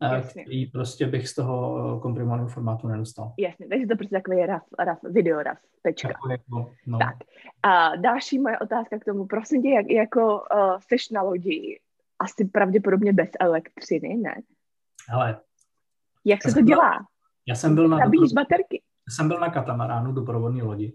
Jasně. 0.03 0.43
který 0.43 0.67
prostě 0.67 1.07
bych 1.07 1.29
z 1.29 1.35
toho 1.35 1.79
eh, 1.97 2.01
komprimovaného 2.01 2.49
formátu 2.49 2.89
nedostal. 2.89 3.33
Jasně, 3.39 3.69
takže 3.69 3.87
to 3.87 3.97
prostě 3.97 4.17
takový 4.17 4.47
raf, 4.47 4.63
raf, 4.79 4.99
video 5.03 5.43
raf, 5.43 5.59
tečka. 5.83 6.09
Jako, 6.31 6.73
no. 6.87 6.99
Tak. 6.99 7.17
A 7.63 7.97
další 7.97 8.39
moje 8.39 8.59
otázka 8.59 8.99
k 8.99 9.05
tomu, 9.05 9.27
prosím 9.27 9.63
tě, 9.63 9.69
jak, 9.69 9.91
jako 9.91 10.43
uh, 10.55 10.79
seš 10.89 11.11
na 11.11 11.23
lodi, 11.23 11.81
asi 12.19 12.45
pravděpodobně 12.45 13.13
bez 13.13 13.31
elektřiny, 13.41 14.17
ne? 14.17 14.35
Hele. 15.09 15.41
Jak 16.25 16.43
se 16.43 16.55
to 16.55 16.61
dělá? 16.61 16.99
Já 17.49 17.55
jsem 17.55 17.75
byl 17.75 17.89
na... 17.89 17.99
Nabíjíš 17.99 18.33
baterky? 18.33 18.83
Já 19.09 19.15
jsem 19.15 19.29
byl 19.29 19.41
na 19.41 19.51
katamaránu 19.51 20.13
doprovodní 20.13 20.63
lodi. 20.63 20.93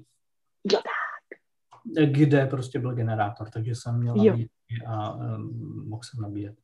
Jo, 0.71 0.79
tak. 0.79 1.39
Kde 2.11 2.45
prostě 2.45 2.79
byl 2.79 2.95
generátor, 2.95 3.49
takže 3.49 3.75
jsem 3.75 3.99
měl 3.99 4.15
nabíjet 4.15 4.51
a 4.87 5.13
um, 5.15 5.89
mohl 5.89 6.03
jsem 6.03 6.21
nabíjet. 6.21 6.55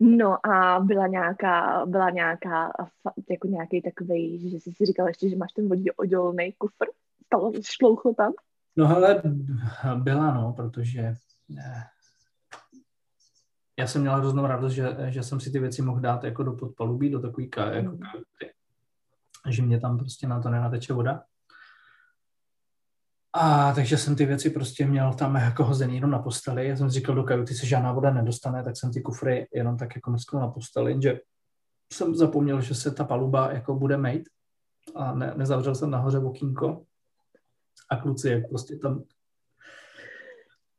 No 0.00 0.46
a 0.46 0.80
byla 0.80 1.06
nějaká, 1.06 1.86
byla 1.86 2.10
nějaká, 2.10 2.72
jako 3.30 3.48
nějaký 3.48 3.82
takový, 3.82 4.50
že 4.50 4.60
jsi 4.60 4.72
si 4.72 4.86
říkal 4.86 5.08
ještě, 5.08 5.28
že 5.28 5.36
máš 5.36 5.52
ten 5.52 5.68
oddělený 5.96 6.52
kufr? 6.58 6.86
Stalo, 7.26 7.52
šlouchlo 7.62 8.14
tam? 8.14 8.32
No 8.76 8.86
hele, 8.86 9.22
byla 9.94 10.34
no, 10.34 10.52
protože 10.52 11.14
ne. 11.48 11.84
já 13.78 13.86
jsem 13.86 14.00
měla 14.00 14.16
hroznou 14.16 14.46
radost, 14.46 14.72
že, 14.72 14.96
že 15.08 15.22
jsem 15.22 15.40
si 15.40 15.50
ty 15.50 15.58
věci 15.58 15.82
mohl 15.82 16.00
dát 16.00 16.24
jako 16.24 16.42
do 16.42 16.52
podpalubí, 16.52 17.10
do 17.10 17.20
takový 17.20 17.50
ka, 17.50 17.70
jako 17.70 17.90
mm. 17.90 18.00
Že 19.48 19.62
mě 19.62 19.80
tam 19.80 19.98
prostě 19.98 20.26
na 20.26 20.42
to 20.42 20.48
nenateče 20.48 20.92
voda. 20.92 21.22
A 23.32 23.72
takže 23.72 23.98
jsem 23.98 24.16
ty 24.16 24.26
věci 24.26 24.50
prostě 24.50 24.86
měl 24.86 25.14
tam 25.14 25.34
jako 25.34 25.64
hozený 25.64 25.94
jenom 25.94 26.10
na 26.10 26.18
posteli. 26.18 26.68
Já 26.68 26.76
jsem 26.76 26.90
říkal 26.90 27.14
do 27.14 27.22
kajuty 27.22 27.54
se 27.54 27.66
žádná 27.66 27.92
voda 27.92 28.10
nedostane, 28.10 28.64
tak 28.64 28.76
jsem 28.76 28.92
ty 28.92 29.00
kufry 29.00 29.46
jenom 29.54 29.76
tak 29.76 29.96
jako 29.96 30.10
mrsknul 30.10 30.42
na 30.42 30.48
posteli, 30.48 31.02
že 31.02 31.20
jsem 31.92 32.14
zapomněl, 32.14 32.60
že 32.60 32.74
se 32.74 32.90
ta 32.90 33.04
paluba 33.04 33.52
jako 33.52 33.74
bude 33.74 33.96
mít 33.96 34.28
a 34.94 35.14
ne, 35.14 35.34
nezavřel 35.36 35.74
jsem 35.74 35.90
nahoře 35.90 36.18
okýnko 36.18 36.82
a 37.90 37.96
kluci 37.96 38.28
jak 38.28 38.48
prostě 38.48 38.76
tam 38.76 39.02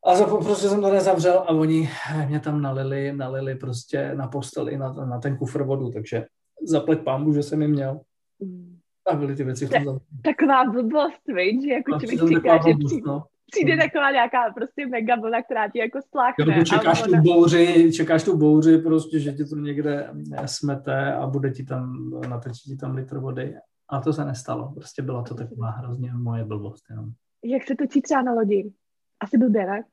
a 0.05 0.15
za, 0.15 0.25
prostě 0.25 0.69
jsem 0.69 0.81
to 0.81 0.93
nezavřel 0.93 1.39
a 1.39 1.49
oni 1.49 1.89
mě 2.27 2.39
tam 2.39 2.61
nalili, 2.61 3.13
nalili 3.13 3.55
prostě 3.55 4.15
na 4.15 4.27
posteli 4.27 4.77
na, 4.77 4.93
na 4.93 5.19
ten 5.19 5.37
kufr 5.37 5.63
vodu, 5.63 5.91
takže 5.91 6.25
zaplať 6.67 7.03
pámbu, 7.03 7.33
že 7.33 7.43
jsem 7.43 7.61
ji 7.61 7.67
měl. 7.67 8.01
Mm 8.39 8.79
a 9.07 9.15
byly 9.15 9.35
ty 9.35 9.43
věci 9.43 9.65
v 9.65 9.69
tom 9.69 9.99
Taková 10.23 10.65
blbost, 10.65 11.21
víš, 11.27 11.63
že 11.63 11.71
jako 11.71 11.99
člověk 11.99 12.27
říká, 12.27 12.57
že 12.57 12.73
přijde, 12.85 13.07
no. 13.07 13.23
přijde 13.51 13.77
taková 13.77 14.11
nějaká 14.11 14.53
prostě 14.55 14.87
mega 14.87 15.15
vlna, 15.15 15.43
která 15.43 15.69
ti 15.69 15.79
jako 15.79 16.01
spláchne. 16.01 16.57
Jo, 16.57 16.63
čekáš 16.63 17.01
tu 17.01 17.21
bouři, 17.21 17.91
čekáš 17.93 18.23
tu 18.23 18.37
bouři 18.37 18.77
prostě, 18.77 19.19
že 19.19 19.33
ti 19.33 19.45
to 19.45 19.55
někde 19.55 20.09
smete 20.45 21.13
a 21.13 21.27
bude 21.27 21.51
ti 21.51 21.65
tam, 21.65 22.11
natečí 22.29 22.69
ti 22.69 22.77
tam 22.77 22.95
litr 22.95 23.19
vody. 23.19 23.55
A 23.89 24.01
to 24.01 24.13
se 24.13 24.25
nestalo. 24.25 24.71
Prostě 24.75 25.01
byla 25.01 25.23
to 25.23 25.35
taková 25.35 25.69
hrozně 25.69 26.13
moje 26.13 26.45
blbost. 26.45 26.83
Jenom. 26.89 27.05
Jak 27.43 27.63
se 27.63 27.75
točí 27.75 28.01
třeba 28.01 28.21
na 28.21 28.33
lodi? 28.33 28.71
Asi 29.19 29.37
blbě, 29.37 29.65
ne? 29.65 29.83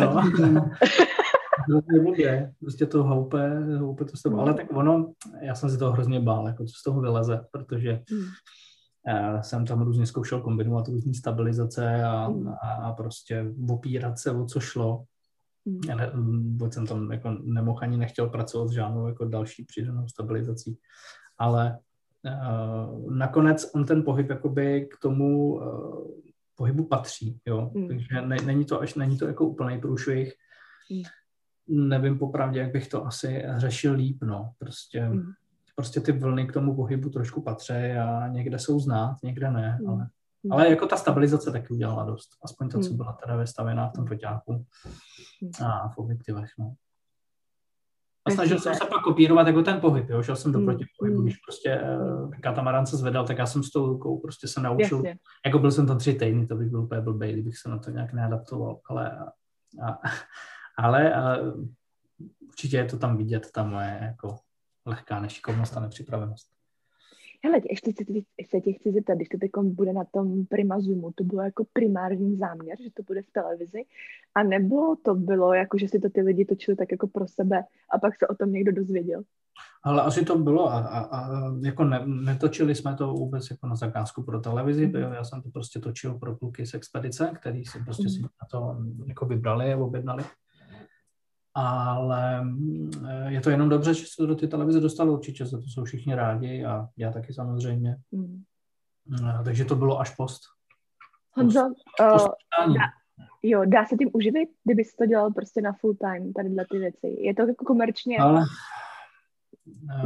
no. 0.00 0.70
hrozně 1.68 2.00
blbě. 2.00 2.52
Prostě 2.60 2.86
to 2.86 3.04
houpe, 3.04 3.60
houpe 3.78 4.04
to 4.04 4.16
s 4.16 4.22
tebou. 4.22 4.38
Ale 4.38 4.54
tak 4.54 4.66
ono, 4.72 5.12
já 5.42 5.54
jsem 5.54 5.70
si 5.70 5.78
toho 5.78 5.92
hrozně 5.92 6.20
bál, 6.20 6.46
jako 6.46 6.64
co 6.64 6.72
z 6.80 6.82
toho 6.82 7.00
vyleze, 7.00 7.40
protože 7.50 8.02
hmm. 8.10 8.24
Uh, 9.08 9.40
jsem 9.40 9.66
tam 9.66 9.82
různě 9.82 10.06
zkoušel 10.06 10.40
kombinovat 10.40 10.88
různé 10.88 11.14
stabilizace 11.14 12.04
a, 12.04 12.26
hmm. 12.26 12.48
a 12.82 12.92
prostě 12.92 13.54
opírat 13.70 14.18
se, 14.18 14.30
o 14.30 14.44
co 14.44 14.60
šlo. 14.60 15.04
Hmm. 15.66 15.80
Já 15.88 15.96
ne, 15.96 16.12
vůbec 16.14 16.74
jsem 16.74 16.86
tam 16.86 17.12
jako 17.12 17.36
nemohl 17.42 17.78
ani 17.82 17.96
nechtěl 17.96 18.28
pracovat 18.28 18.68
s 18.68 18.72
žádnou 18.72 19.06
jako 19.06 19.24
další 19.24 19.64
přidanou 19.64 20.08
stabilizací. 20.08 20.78
Ale 21.38 21.78
uh, 22.24 23.14
nakonec 23.14 23.70
on 23.74 23.84
ten 23.84 24.02
pohyb 24.02 24.30
jakoby 24.30 24.88
k 24.92 24.98
tomu 25.02 25.54
uh, 25.54 26.10
pohybu 26.54 26.84
patří, 26.84 27.40
jo. 27.46 27.70
Hmm. 27.74 27.88
Takže 27.88 28.20
ne, 28.20 28.36
není 28.44 28.64
to 28.64 28.80
až, 28.80 28.94
není 28.94 29.18
to 29.18 29.26
jako 29.26 29.44
úplný 29.44 29.80
průšvih. 29.80 30.32
Hmm 30.90 31.02
nevím 31.68 32.18
popravdě, 32.18 32.60
jak 32.60 32.72
bych 32.72 32.88
to 32.88 33.06
asi 33.06 33.44
řešil 33.56 33.92
líp, 33.92 34.18
no. 34.22 34.52
Prostě, 34.58 35.08
mm. 35.08 35.22
prostě 35.76 36.00
ty 36.00 36.12
vlny 36.12 36.46
k 36.46 36.52
tomu 36.52 36.76
pohybu 36.76 37.08
trošku 37.10 37.42
patří 37.42 37.74
a 37.74 38.28
někde 38.28 38.58
jsou 38.58 38.80
znát, 38.80 39.16
někde 39.24 39.50
ne, 39.50 39.78
mm. 39.82 39.90
ale, 39.90 40.08
mm. 40.42 40.52
ale 40.52 40.70
jako 40.70 40.86
ta 40.86 40.96
stabilizace 40.96 41.52
taky 41.52 41.74
udělala 41.74 42.04
dost. 42.04 42.28
Aspoň 42.44 42.68
to, 42.68 42.80
co 42.80 42.90
mm. 42.90 42.96
byla 42.96 43.12
teda 43.12 43.36
vystavená 43.36 43.88
v 43.88 43.92
tom 43.92 44.06
foťáku 44.06 44.52
mm. 44.52 45.66
a 45.66 45.88
v 45.88 45.98
objektivech, 45.98 46.50
no. 46.58 46.74
A 48.24 48.30
snažil 48.30 48.58
jsem 48.58 48.74
se 48.74 48.84
pak 48.84 49.02
kopírovat 49.02 49.46
jako 49.46 49.62
ten 49.62 49.80
pohyb, 49.80 50.10
jo, 50.10 50.22
šel 50.22 50.36
jsem 50.36 50.52
do 50.52 50.58
mm. 50.58 50.64
protipohybu, 50.64 51.22
když 51.22 51.36
prostě 51.36 51.80
uh, 51.80 52.30
katamaran 52.42 52.86
se 52.86 52.96
zvedal, 52.96 53.26
tak 53.26 53.38
já 53.38 53.46
jsem 53.46 53.62
s 53.62 53.70
tou 53.70 53.86
rukou 53.86 54.18
prostě 54.18 54.48
se 54.48 54.60
naučil, 54.60 54.96
Jasně. 54.96 55.18
jako 55.46 55.58
byl 55.58 55.70
jsem 55.70 55.86
tam 55.86 55.98
tři 55.98 56.14
týdny, 56.14 56.46
to 56.46 56.56
bych 56.56 56.68
byl 56.68 56.80
úplně 56.80 57.00
blbej, 57.00 57.32
kdybych 57.32 57.58
se 57.58 57.68
na 57.68 57.78
to 57.78 57.90
nějak 57.90 58.12
neadaptoval, 58.12 58.80
ale 58.88 59.10
a, 59.10 59.24
a 59.88 60.08
ale 60.78 61.12
uh, 61.12 61.64
určitě 62.48 62.76
je 62.76 62.84
to 62.84 62.98
tam 62.98 63.16
vidět, 63.16 63.50
ta 63.52 63.64
moje 63.64 63.98
jako 64.02 64.36
lehká 64.86 65.20
nešikovnost 65.20 65.76
a 65.76 65.80
nepřipravenost. 65.80 66.48
Hele, 67.44 67.60
ještě 67.70 67.92
se, 67.92 68.04
se 68.46 68.60
tě 68.60 68.72
chci 68.72 68.92
zeptat, 68.92 69.14
když 69.14 69.28
to 69.28 69.38
teď 69.38 69.50
bude 69.62 69.92
na 69.92 70.04
tom 70.04 70.46
Prima 70.46 70.80
Zoomu, 70.80 71.12
to 71.14 71.24
bylo 71.24 71.42
jako 71.42 71.64
primární 71.72 72.36
záměr, 72.36 72.76
že 72.82 72.90
to 72.94 73.02
bude 73.02 73.22
v 73.22 73.30
televizi, 73.32 73.82
a 74.34 74.42
nebo 74.42 74.96
to 74.96 75.14
bylo 75.14 75.54
jako, 75.54 75.78
že 75.78 75.88
si 75.88 75.98
to 75.98 76.10
ty 76.10 76.20
lidi 76.20 76.44
točili 76.44 76.76
tak 76.76 76.92
jako 76.92 77.06
pro 77.06 77.28
sebe 77.28 77.64
a 77.92 77.98
pak 77.98 78.18
se 78.18 78.26
o 78.26 78.34
tom 78.34 78.52
někdo 78.52 78.72
dozvěděl? 78.72 79.22
Ale 79.82 80.02
asi 80.02 80.24
to 80.24 80.38
bylo 80.38 80.68
a, 80.68 80.78
a, 80.78 80.98
a 80.98 81.28
jako 81.64 81.84
ne, 81.84 82.02
netočili 82.06 82.74
jsme 82.74 82.94
to 82.94 83.12
vůbec 83.12 83.50
jako 83.50 83.66
na 83.66 83.76
zakázku 83.76 84.22
pro 84.22 84.40
televizi, 84.40 84.86
mm. 84.86 84.94
já 84.94 85.24
jsem 85.24 85.42
to 85.42 85.50
prostě 85.50 85.78
točil 85.78 86.18
pro 86.18 86.36
kluky 86.36 86.66
z 86.66 86.74
expedice, 86.74 87.32
který 87.40 87.64
si 87.64 87.78
prostě 87.84 88.02
mm. 88.02 88.08
si 88.08 88.22
na 88.22 88.48
to 88.50 88.76
jako 89.06 89.26
vybrali 89.26 89.72
a 89.72 89.76
objednali 89.76 90.24
ale 91.58 92.44
mm, 92.44 92.90
je 93.28 93.40
to 93.40 93.50
jenom 93.50 93.68
dobře, 93.68 93.94
že 93.94 94.06
se 94.06 94.16
to 94.16 94.26
do 94.26 94.34
ty 94.34 94.48
televize 94.48 94.80
dostalo 94.80 95.12
určitě, 95.12 95.46
za 95.46 95.58
to 95.58 95.64
jsou 95.66 95.84
všichni 95.84 96.14
rádi 96.14 96.64
a 96.64 96.88
já 96.96 97.12
taky 97.12 97.34
samozřejmě. 97.34 97.96
Hmm. 98.12 98.42
Takže 99.44 99.64
to 99.64 99.76
bylo 99.76 100.00
až 100.00 100.16
post. 100.16 100.40
Honzo, 101.32 101.60
post, 101.98 102.28
uh, 102.66 102.74
dá, 102.74 102.82
jo, 103.42 103.64
dá 103.64 103.84
se 103.84 103.96
tím 103.96 104.10
uživit, 104.12 104.48
kdyby 104.64 104.82
to 104.98 105.06
dělal 105.06 105.32
prostě 105.32 105.60
na 105.60 105.72
full 105.72 105.94
time, 105.94 106.32
tady 106.32 106.48
ty 106.70 106.78
věci. 106.78 107.16
Je 107.20 107.34
to 107.34 107.42
jako 107.42 107.64
komerčně 107.64 108.18
ale, 108.18 108.44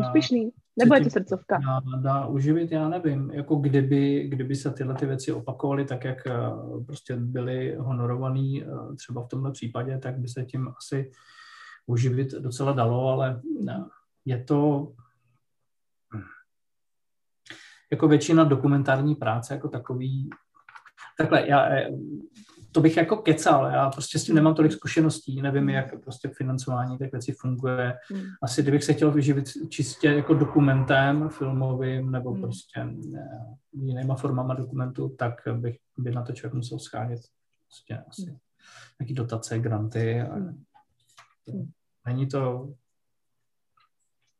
úspěšný? 0.00 0.50
Nebo 0.78 0.94
je 0.94 1.00
to 1.00 1.10
srdcovka? 1.10 1.58
Dá, 1.58 1.80
dá 2.00 2.26
uživit, 2.26 2.72
já 2.72 2.88
nevím. 2.88 3.30
Jako 3.30 3.56
kdyby, 3.56 4.28
kdyby 4.28 4.56
se 4.56 4.70
tyhle 4.70 4.94
ty 4.94 5.06
věci 5.06 5.32
opakovaly 5.32 5.84
tak, 5.84 6.04
jak 6.04 6.18
prostě 6.86 7.16
byly 7.16 7.76
honorovaný 7.78 8.64
třeba 8.96 9.22
v 9.22 9.28
tomhle 9.28 9.52
případě, 9.52 9.98
tak 9.98 10.18
by 10.18 10.28
se 10.28 10.44
tím 10.44 10.68
asi 10.78 11.10
uživit 11.86 12.32
docela 12.32 12.72
dalo, 12.72 13.08
ale 13.08 13.40
je 14.24 14.44
to 14.44 14.92
jako 17.90 18.08
většina 18.08 18.44
dokumentární 18.44 19.14
práce 19.14 19.54
jako 19.54 19.68
takový. 19.68 20.30
Takhle, 21.18 21.48
já, 21.48 21.68
to 22.72 22.80
bych 22.80 22.96
jako 22.96 23.16
kecal, 23.16 23.66
já 23.66 23.90
prostě 23.90 24.18
s 24.18 24.24
tím 24.24 24.34
nemám 24.34 24.54
tolik 24.54 24.72
zkušeností, 24.72 25.42
nevím, 25.42 25.68
jak 25.68 26.02
prostě 26.02 26.28
financování 26.28 26.98
těch 26.98 27.12
věcí 27.12 27.32
funguje. 27.32 27.98
Hmm. 28.10 28.22
Asi 28.42 28.62
kdybych 28.62 28.84
se 28.84 28.92
chtěl 28.92 29.10
vyživit 29.10 29.44
čistě 29.68 30.08
jako 30.08 30.34
dokumentem 30.34 31.28
filmovým 31.28 32.10
nebo 32.10 32.30
hmm. 32.32 32.42
prostě 32.42 32.84
ne, 32.84 33.56
jinýma 33.72 34.14
formama 34.14 34.54
dokumentu, 34.54 35.08
tak 35.18 35.34
bych 35.52 35.76
by 35.98 36.10
na 36.10 36.22
to 36.22 36.32
člověk 36.32 36.54
musel 36.54 36.78
schánět 36.78 37.20
prostě 37.66 38.04
asi 38.08 38.22
hmm. 38.22 38.38
nějaký 39.00 39.14
dotace, 39.14 39.58
granty 39.58 40.20
a 40.20 40.34
hmm. 40.34 40.62
Není 42.06 42.28
to, 42.28 42.72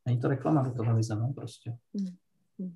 není 0.06 0.20
to 0.20 0.28
reklama 0.28 0.62
do 0.62 0.70
televize, 0.70 1.16
no 1.16 1.32
prostě. 1.34 1.76
Hmm. 1.94 2.16
hmm. 2.58 2.74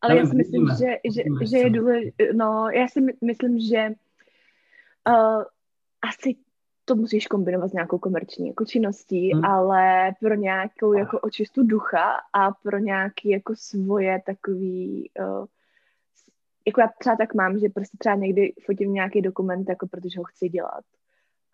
Ale 0.00 0.16
já 0.16 0.26
si 0.26 0.36
myslím, 0.36 0.68
že, 0.78 0.86
že, 1.14 1.22
že 1.50 1.58
je 1.58 1.70
důležité, 1.70 2.32
no 2.32 2.68
já 2.70 2.88
si 2.88 3.00
myslím, 3.24 3.60
že 3.60 3.88
uh, 5.08 5.42
asi 6.02 6.36
to 6.84 6.96
musíš 6.96 7.26
kombinovat 7.26 7.70
s 7.70 7.72
nějakou 7.72 7.98
komerční 7.98 8.48
jako 8.48 8.64
činností, 8.64 9.32
hmm. 9.32 9.44
ale 9.44 10.12
pro 10.20 10.34
nějakou 10.34 10.92
jako 10.92 11.20
očistu 11.20 11.62
ducha 11.62 12.12
a 12.32 12.50
pro 12.50 12.78
nějaký 12.78 13.30
jako 13.30 13.54
svoje 13.56 14.22
takový 14.26 15.10
uh, 15.20 15.46
jako 16.66 16.80
já 16.80 16.88
třeba 16.98 17.16
tak 17.16 17.34
mám, 17.34 17.58
že 17.58 17.68
prostě 17.68 17.96
třeba 17.98 18.14
někdy 18.14 18.52
fotím 18.66 18.92
nějaký 18.92 19.22
dokument, 19.22 19.68
jako 19.68 19.86
protože 19.86 20.18
ho 20.18 20.24
chci 20.24 20.48
dělat 20.48 20.84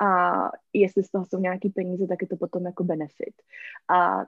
a 0.05 0.33
jestli 0.73 1.03
z 1.03 1.11
toho 1.11 1.25
jsou 1.25 1.39
nějaký 1.39 1.71
peníze, 1.71 2.07
tak 2.07 2.23
je 2.23 2.29
to 2.29 2.37
potom 2.37 2.67
jako 2.67 2.85
benefit. 2.85 3.35
A 3.91 4.25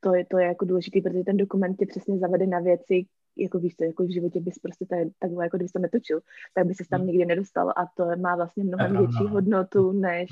to 0.00 0.14
je, 0.14 0.24
to 0.24 0.38
je 0.38 0.46
jako 0.46 0.64
důležité, 0.64 1.00
protože 1.00 1.24
ten 1.24 1.36
dokument 1.36 1.76
tě 1.76 1.86
přesně 1.86 2.18
zavede 2.18 2.46
na 2.46 2.60
věci, 2.60 3.06
jako 3.36 3.58
víš 3.58 3.76
co, 3.76 3.84
jako 3.84 4.02
v 4.02 4.12
životě 4.12 4.40
bys 4.40 4.58
prostě 4.58 4.86
tady, 4.86 5.10
takhle, 5.18 5.44
jako 5.44 5.56
kdybys 5.56 5.72
to 5.72 5.78
netočil, 5.78 6.20
tak 6.54 6.66
by 6.66 6.74
se 6.74 6.84
tam 6.90 7.00
hmm. 7.00 7.08
nikdy 7.08 7.26
nedostal 7.26 7.70
a 7.70 7.86
to 7.94 8.04
má 8.16 8.36
vlastně 8.36 8.64
mnohem 8.64 8.96
větší 8.96 9.26
hodnotu 9.28 9.92
než 9.92 10.30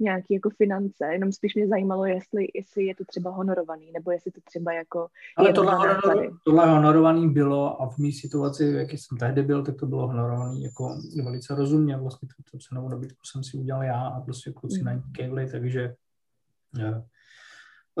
hmm 0.00 0.08
nějaký 0.08 0.34
jako 0.34 0.50
finance, 0.50 1.06
jenom 1.12 1.32
spíš 1.32 1.54
mě 1.54 1.68
zajímalo, 1.68 2.06
jestli, 2.06 2.48
jestli 2.54 2.84
je 2.84 2.94
to 2.94 3.04
třeba 3.04 3.30
honorovaný, 3.30 3.92
nebo 3.92 4.10
jestli 4.10 4.30
to 4.30 4.40
třeba 4.44 4.72
jako... 4.72 5.08
Ale 5.36 5.52
tohle, 5.52 5.74
honor, 5.74 6.38
tohle 6.44 6.70
honorovaný 6.70 7.30
bylo 7.30 7.82
a 7.82 7.90
v 7.90 7.98
mý 7.98 8.12
situaci, 8.12 8.64
jak 8.64 8.92
jsem 8.92 9.18
tehdy 9.18 9.42
byl, 9.42 9.64
tak 9.64 9.76
to 9.76 9.86
bylo 9.86 10.06
honorovaný 10.06 10.62
jako 10.62 10.96
velice 11.24 11.54
rozumně, 11.54 11.96
vlastně 11.96 12.28
tu 12.50 12.58
cenovou 12.58 12.88
nabídku 12.88 13.18
jsem 13.24 13.44
si 13.44 13.56
udělal 13.56 13.82
já 13.82 14.06
a 14.06 14.20
prostě 14.20 14.52
kluci 14.52 14.78
mm. 14.78 14.84
na 14.84 14.92
ní 14.92 15.02
kejvli, 15.12 15.50
takže 15.50 15.94
je, 16.78 17.02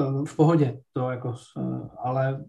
eh, 0.00 0.24
v 0.26 0.36
pohodě 0.36 0.80
to 0.92 1.10
jako, 1.10 1.34
ale 1.98 2.44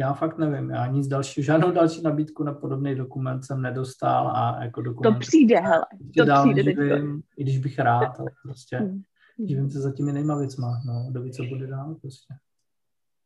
já 0.00 0.12
fakt 0.12 0.38
nevím, 0.38 0.70
já 0.70 0.86
nic 0.86 1.08
další, 1.08 1.42
žádnou 1.42 1.70
další 1.70 2.02
nabídku 2.02 2.44
na 2.44 2.52
podobný 2.52 2.94
dokument 2.94 3.42
jsem 3.42 3.62
nedostal 3.62 4.28
a 4.28 4.64
jako 4.64 4.82
dokument... 4.82 5.14
To 5.14 5.20
přijde, 5.20 5.60
hele, 5.60 5.86
to 6.16 6.24
dál 6.24 6.44
přijde 6.44 6.62
neživím, 6.62 7.22
i 7.36 7.42
když 7.42 7.58
bych 7.58 7.78
rád, 7.78 8.20
ale 8.20 8.30
prostě 8.42 8.76
hmm. 8.76 9.02
živím 9.48 9.70
se 9.70 9.80
za 9.80 9.92
těmi 9.92 10.10
jinýma 10.10 10.38
věcma, 10.38 10.80
no, 10.86 11.06
kdo 11.10 11.22
ví, 11.22 11.32
co 11.32 11.44
bude 11.44 11.66
dál 11.66 11.94
prostě. 12.00 12.34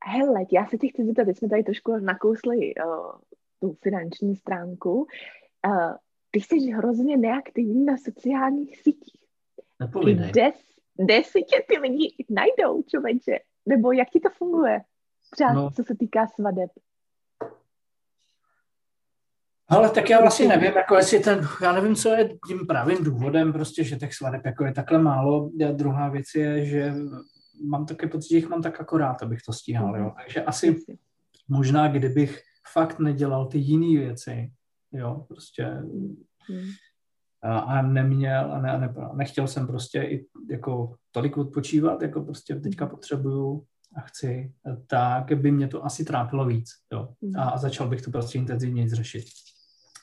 Hele, 0.05 0.41
já 0.53 0.67
se 0.67 0.79
ti 0.79 0.89
chci 0.89 1.05
zeptat, 1.05 1.29
jsme 1.29 1.49
tady 1.49 1.63
trošku 1.63 1.97
nakousli 1.97 2.75
uh, 2.75 3.13
tu 3.61 3.77
finanční 3.83 4.37
stránku. 4.37 5.07
Uh, 5.67 5.93
ty 6.31 6.41
jsi 6.41 6.71
hrozně 6.71 7.17
neaktivní 7.17 7.85
na 7.85 7.97
sociálních 7.97 8.77
sítích. 8.77 9.21
Kde, 10.31 10.53
kde 10.97 11.23
si 11.25 11.43
tě 11.43 11.63
ty 11.69 11.79
lidi 11.79 12.15
najdou, 12.31 12.83
člověče? 12.83 13.39
Nebo 13.67 13.93
jak 13.93 14.11
ti 14.11 14.21
to 14.21 14.29
funguje? 14.31 14.81
Třeba 15.31 15.53
no. 15.53 15.71
co 15.71 15.83
se 15.85 15.95
týká 15.95 16.27
svadeb. 16.27 16.71
Ale 19.69 19.91
tak 19.91 20.11
já 20.11 20.21
vlastně 20.21 20.49
nevím, 20.49 20.73
jako 20.77 20.97
jestli 20.97 21.21
ten, 21.21 21.49
já 21.63 21.73
nevím, 21.73 21.95
co 21.95 22.09
je 22.09 22.29
tím 22.49 22.67
pravým 22.67 23.05
důvodem, 23.05 23.53
prostě, 23.53 23.85
že 23.85 23.97
těch 23.97 24.15
svadeb 24.15 24.47
jako 24.47 24.65
je 24.65 24.73
takhle 24.73 24.99
málo. 24.99 25.51
A 25.69 25.73
druhá 25.73 26.09
věc 26.09 26.27
je, 26.35 26.67
že 26.67 26.95
mám 27.65 27.87
také 27.87 28.09
pocit, 28.09 28.29
že 28.29 28.37
jich 28.37 28.49
mám 28.49 28.63
tak 28.63 28.81
akorát, 28.81 29.23
abych 29.23 29.43
to 29.47 29.53
stíhal, 29.53 29.97
jo. 29.97 30.13
Takže 30.17 30.45
asi 30.45 30.77
možná, 31.49 31.89
kdybych 31.89 32.43
fakt 32.73 32.99
nedělal 32.99 33.47
ty 33.47 33.59
jiné 33.59 34.01
věci, 34.01 34.53
jo, 34.93 35.25
prostě 35.29 35.65
hmm. 36.49 36.71
a, 37.43 37.59
a 37.59 37.83
neměl 37.83 38.53
a 38.53 38.61
ne, 38.61 38.79
ne, 38.79 38.95
nechtěl 39.15 39.47
jsem 39.47 39.67
prostě 39.67 40.03
i 40.03 40.27
jako 40.51 40.95
tolik 41.11 41.37
odpočívat, 41.37 42.03
jako 42.03 42.21
prostě 42.21 42.55
teďka 42.55 42.87
potřebuju 42.87 43.65
a 43.97 44.01
chci, 44.01 44.53
tak 44.87 45.33
by 45.33 45.51
mě 45.51 45.69
to 45.69 45.85
asi 45.85 46.05
trápilo 46.05 46.47
víc. 46.47 46.71
Jo. 46.93 47.09
Mm. 47.21 47.37
A, 47.37 47.51
a 47.51 47.59
začal 47.59 47.89
bych 47.89 48.03
to 48.03 48.11
prostě 48.11 48.39
intenzivně 48.39 48.89
řešit. 48.89 49.25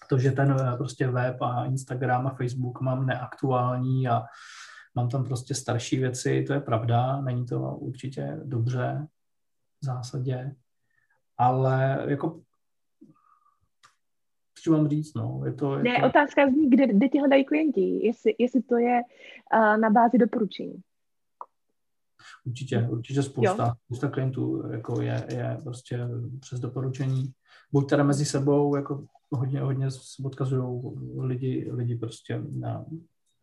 To, 0.09 0.19
že 0.19 0.31
ten 0.31 0.57
eh, 0.59 0.77
prostě 0.77 1.07
web 1.07 1.41
a 1.41 1.65
Instagram 1.65 2.27
a 2.27 2.35
Facebook 2.35 2.81
mám 2.81 3.05
neaktuální 3.05 4.07
a 4.07 4.23
mám 4.95 5.09
tam 5.09 5.23
prostě 5.23 5.55
starší 5.55 5.97
věci, 5.97 6.43
to 6.47 6.53
je 6.53 6.59
pravda, 6.59 7.21
není 7.21 7.45
to 7.45 7.59
určitě 7.61 8.39
dobře 8.43 9.07
v 9.81 9.85
zásadě, 9.85 10.55
ale 11.37 12.05
jako 12.07 12.41
co 14.63 14.71
mám 14.71 14.87
říct, 14.87 15.13
no, 15.13 15.41
je 15.45 15.53
to... 15.53 15.77
Je 15.77 15.83
ne, 15.83 15.99
to... 15.99 16.07
otázka 16.07 16.49
zní, 16.49 16.69
kde, 16.69 16.87
kde 16.87 17.09
ti 17.09 17.19
hledají 17.19 17.45
klienti, 17.45 18.05
jestli, 18.05 18.35
jestli 18.39 18.61
to 18.61 18.77
je 18.77 19.01
uh, 19.53 19.77
na 19.77 19.89
bázi 19.89 20.17
doporučení. 20.17 20.81
Určitě, 22.45 22.87
určitě 22.89 23.23
spousta, 23.23 23.65
jo. 23.65 23.73
spousta 23.85 24.09
klientů 24.09 24.71
jako 24.71 25.01
je, 25.01 25.25
je 25.29 25.57
prostě 25.63 26.07
přes 26.39 26.59
doporučení. 26.59 27.31
Buď 27.71 27.89
teda 27.89 28.03
mezi 28.03 28.25
sebou, 28.25 28.75
jako 28.75 29.05
hodně, 29.31 29.61
hodně 29.61 29.91
se 29.91 30.23
odkazují 30.25 30.81
lidi, 31.17 31.69
lidi 31.71 31.95
prostě 31.95 32.41
na 32.51 32.85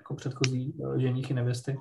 jako 0.01 0.15
předchozí 0.15 0.75
eh, 0.85 1.01
ženíchy 1.01 1.35
nevěsty. 1.35 1.77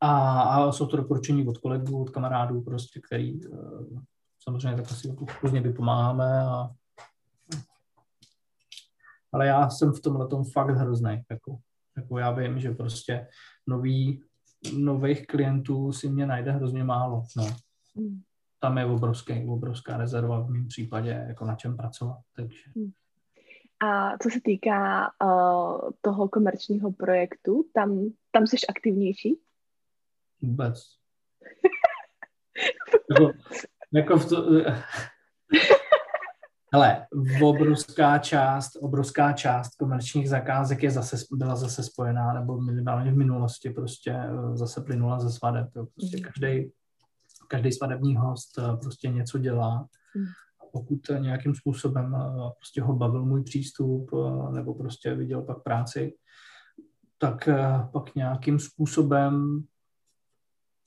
A, 0.00 0.40
a 0.42 0.72
jsou 0.72 0.86
to 0.86 0.96
doporučení 0.96 1.48
od 1.48 1.58
kolegů, 1.58 2.02
od 2.02 2.10
kamarádů, 2.10 2.62
prostě, 2.62 3.00
který 3.00 3.40
eh, 3.46 3.48
samozřejmě 4.42 4.76
tak 4.76 4.92
asi 4.92 5.08
jako 5.08 5.26
různě 5.42 5.60
vypomáháme. 5.60 6.40
A, 6.40 6.70
ale 9.32 9.46
já 9.46 9.70
jsem 9.70 9.92
v 9.92 10.00
tomhle 10.00 10.28
tom 10.28 10.44
fakt 10.44 10.76
hrozný. 10.76 11.22
Jako, 11.30 11.58
jako 11.96 12.18
já 12.18 12.30
vím, 12.30 12.60
že 12.60 12.70
prostě 12.70 13.28
nový 13.66 14.22
nových 14.78 15.26
klientů 15.26 15.92
si 15.92 16.08
mě 16.08 16.26
najde 16.26 16.52
hrozně 16.52 16.84
málo. 16.84 17.24
No. 17.36 17.46
Hmm. 17.96 18.20
Tam 18.58 18.78
je 18.78 18.84
obrovský, 18.84 19.46
obrovská 19.48 19.96
rezerva 19.96 20.40
v 20.40 20.50
mém 20.50 20.68
případě, 20.68 21.24
jako 21.28 21.44
na 21.44 21.54
čem 21.54 21.76
pracovat. 21.76 22.18
Takže. 22.36 22.60
Hmm. 22.76 22.90
A 23.80 24.18
co 24.18 24.30
se 24.30 24.40
týká 24.44 25.10
uh, 25.24 25.90
toho 26.00 26.28
komerčního 26.28 26.92
projektu, 26.92 27.68
tam, 27.74 28.12
tam 28.30 28.46
jsi 28.46 28.56
aktivnější? 28.68 29.40
Vůbec. 30.42 30.82
jako, 33.10 33.32
jako 33.92 34.16
v 34.16 34.28
to, 34.28 34.36
Hele, 36.76 37.06
obrovská 37.42 38.18
část, 38.18 38.76
obrovská 38.80 39.32
část 39.32 39.76
komerčních 39.76 40.28
zakázek 40.28 40.82
je 40.82 40.90
zase, 40.90 41.16
byla 41.32 41.56
zase 41.56 41.82
spojená, 41.82 42.32
nebo 42.32 42.60
minimálně 42.60 43.12
v 43.12 43.16
minulosti 43.16 43.70
prostě 43.70 44.10
eh, 44.10 44.56
zase 44.56 44.80
plynula 44.80 45.20
ze 45.20 45.30
svadeb. 45.30 45.68
Prostě 45.94 46.16
mhm. 46.16 46.24
každý 46.24 46.70
každý 47.48 47.72
svadební 47.72 48.16
host 48.16 48.58
uh, 48.58 48.76
prostě 48.80 49.08
něco 49.08 49.38
dělá. 49.38 49.88
Hmm. 50.14 50.26
Pokud 50.72 51.00
nějakým 51.18 51.54
způsobem 51.54 52.14
uh, 52.14 52.50
prostě 52.56 52.82
ho 52.82 52.96
bavil 52.96 53.24
můj 53.24 53.42
přístup 53.42 54.10
nebo 54.52 54.74
prostě 54.74 55.14
viděl 55.14 55.42
pak 55.42 55.62
práci, 55.62 56.14
tak 57.18 57.48
pak 57.92 58.14
nějakým 58.14 58.58
způsobem 58.58 59.64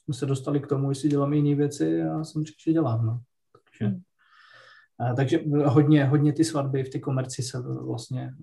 jsme 0.04 0.14
se 0.14 0.26
dostali 0.26 0.60
k 0.60 0.68
tomu, 0.68 0.90
jestli 0.90 1.10
dělám 1.10 1.34
jiné 1.34 1.56
věci 1.56 2.04
a 2.04 2.24
jsem 2.24 2.44
řekl, 2.44 2.58
že 2.66 2.74
dělám. 2.74 3.06
No. 3.06 3.22
Takže, 3.52 3.86
hmm. 3.86 3.96
a, 3.96 4.09
takže 5.16 5.40
hodně, 5.66 6.06
hodně 6.06 6.34
ty 6.34 6.44
svatby 6.44 6.84
v 6.84 6.90
té 6.90 7.00
komerci 7.00 7.44
se 7.44 7.60
vlastně 7.62 8.34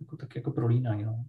jako, 0.00 0.16
tak 0.16 0.36
jako 0.36 0.50
prolínají. 0.50 1.04
No. 1.04 1.24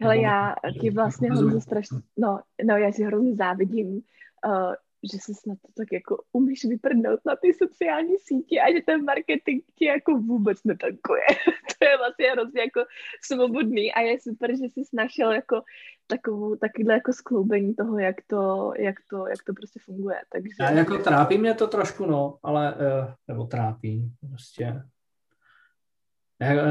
Hele, 0.00 0.18
já 0.18 0.54
ti 0.80 0.90
vlastně 0.90 1.30
hrozně 1.30 1.60
strašně, 1.60 1.98
no, 2.16 2.40
no, 2.64 2.76
já 2.76 2.92
si 2.92 3.04
hrozně 3.04 3.34
závidím, 3.34 4.00
uh, 4.46 4.74
že 5.12 5.18
se 5.18 5.34
snad 5.34 5.58
to 5.62 5.72
tak 5.76 5.92
jako 5.92 6.22
umíš 6.32 6.64
vyprdnout 6.64 7.20
na 7.26 7.36
ty 7.36 7.54
sociální 7.54 8.18
sítě 8.18 8.60
a 8.60 8.72
že 8.72 8.82
ten 8.86 9.04
marketing 9.04 9.64
ti 9.74 9.84
jako 9.84 10.12
vůbec 10.18 10.64
netankuje. 10.64 11.22
to 11.78 11.84
je 11.84 11.98
vlastně 11.98 12.30
hrozně 12.30 12.60
jako 12.60 12.80
svobodný 13.24 13.92
a 13.92 14.00
je 14.00 14.20
super, 14.20 14.56
že 14.56 14.64
jsi 14.64 14.82
našel 14.92 15.32
jako 15.32 15.62
takovou, 16.06 16.56
takovýhle 16.56 16.94
jako 16.94 17.12
skloubení 17.12 17.74
toho, 17.74 17.98
jak 17.98 18.16
to, 18.26 18.72
jak 18.78 18.96
to, 19.10 19.26
jak 19.26 19.42
to 19.46 19.52
prostě 19.52 19.80
funguje. 19.84 20.16
Takže... 20.32 20.54
Já 20.60 20.70
jako 20.70 20.98
trápí 20.98 21.38
mě 21.38 21.54
to 21.54 21.66
trošku, 21.66 22.06
no, 22.06 22.38
ale, 22.42 22.74
uh, 22.74 23.14
nebo 23.28 23.44
trápí, 23.44 24.12
prostě, 24.20 24.82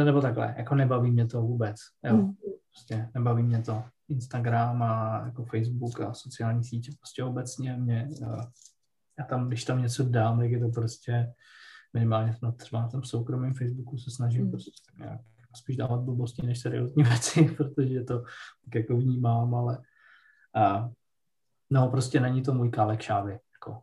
nebo 0.05 0.21
takhle, 0.21 0.55
jako 0.57 0.75
nebaví 0.75 1.11
mě 1.11 1.27
to 1.27 1.41
vůbec, 1.41 1.75
jo, 2.03 2.17
mm. 2.17 2.33
prostě 2.71 3.09
nebaví 3.13 3.43
mě 3.43 3.61
to. 3.61 3.83
Instagram 4.09 4.83
a 4.83 5.21
jako 5.25 5.45
Facebook 5.45 6.01
a 6.01 6.13
sociální 6.13 6.63
sítě 6.63 6.91
prostě 6.99 7.23
obecně 7.23 7.77
mě, 7.77 8.09
uh, 8.21 8.41
já 9.19 9.25
tam, 9.25 9.47
když 9.47 9.65
tam 9.65 9.81
něco 9.81 10.03
dám, 10.03 10.39
tak 10.39 10.51
je 10.51 10.59
to 10.59 10.69
prostě 10.69 11.33
minimálně 11.93 12.35
na 12.43 12.51
třeba 12.51 12.81
na 12.81 12.87
tom 12.89 13.03
soukromém 13.03 13.53
Facebooku 13.53 13.97
se 13.97 14.11
snažím 14.11 14.43
mm. 14.43 14.51
prostě 14.51 14.71
tak 14.91 14.99
nějak 14.99 15.21
spíš 15.55 15.77
dávat 15.77 16.01
blbosti 16.01 16.45
než 16.45 16.59
seriózní 16.59 17.03
věci, 17.09 17.43
protože 17.57 18.03
to 18.03 18.19
tak 18.65 18.75
jako 18.75 18.97
vnímám, 18.97 19.55
ale 19.55 19.77
uh, 20.57 20.89
no 21.69 21.89
prostě 21.89 22.19
není 22.19 22.41
to 22.41 22.53
můj 22.53 22.69
kálek 22.69 23.01
šávy. 23.01 23.31
Jako. 23.31 23.81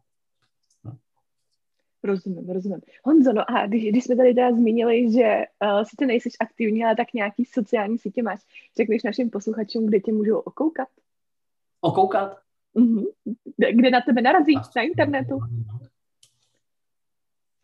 Rozumím, 2.04 2.50
rozumím. 2.50 2.80
Honzo, 3.04 3.32
no 3.32 3.50
a 3.50 3.66
když, 3.66 3.84
když 3.84 4.04
jsme 4.04 4.16
tady 4.16 4.34
teda 4.34 4.52
zmínili, 4.52 5.12
že 5.12 5.44
uh, 5.64 5.82
sice 5.82 6.06
nejsi 6.06 6.28
aktivní, 6.40 6.84
ale 6.84 6.96
tak 6.96 7.12
nějaký 7.12 7.44
sociální 7.44 7.98
sítě 7.98 8.22
máš, 8.22 8.40
řekneš 8.76 9.02
našim 9.02 9.30
posluchačům, 9.30 9.86
kde 9.86 10.00
tě 10.00 10.12
můžou 10.12 10.38
okoukat? 10.38 10.88
Okoukat? 11.80 12.38
Mm-hmm. 12.76 13.04
Kde, 13.56 13.72
kde 13.72 13.90
na 13.90 14.00
tebe 14.00 14.22
narazí? 14.22 14.54
Na 14.76 14.82
internetu? 14.82 15.38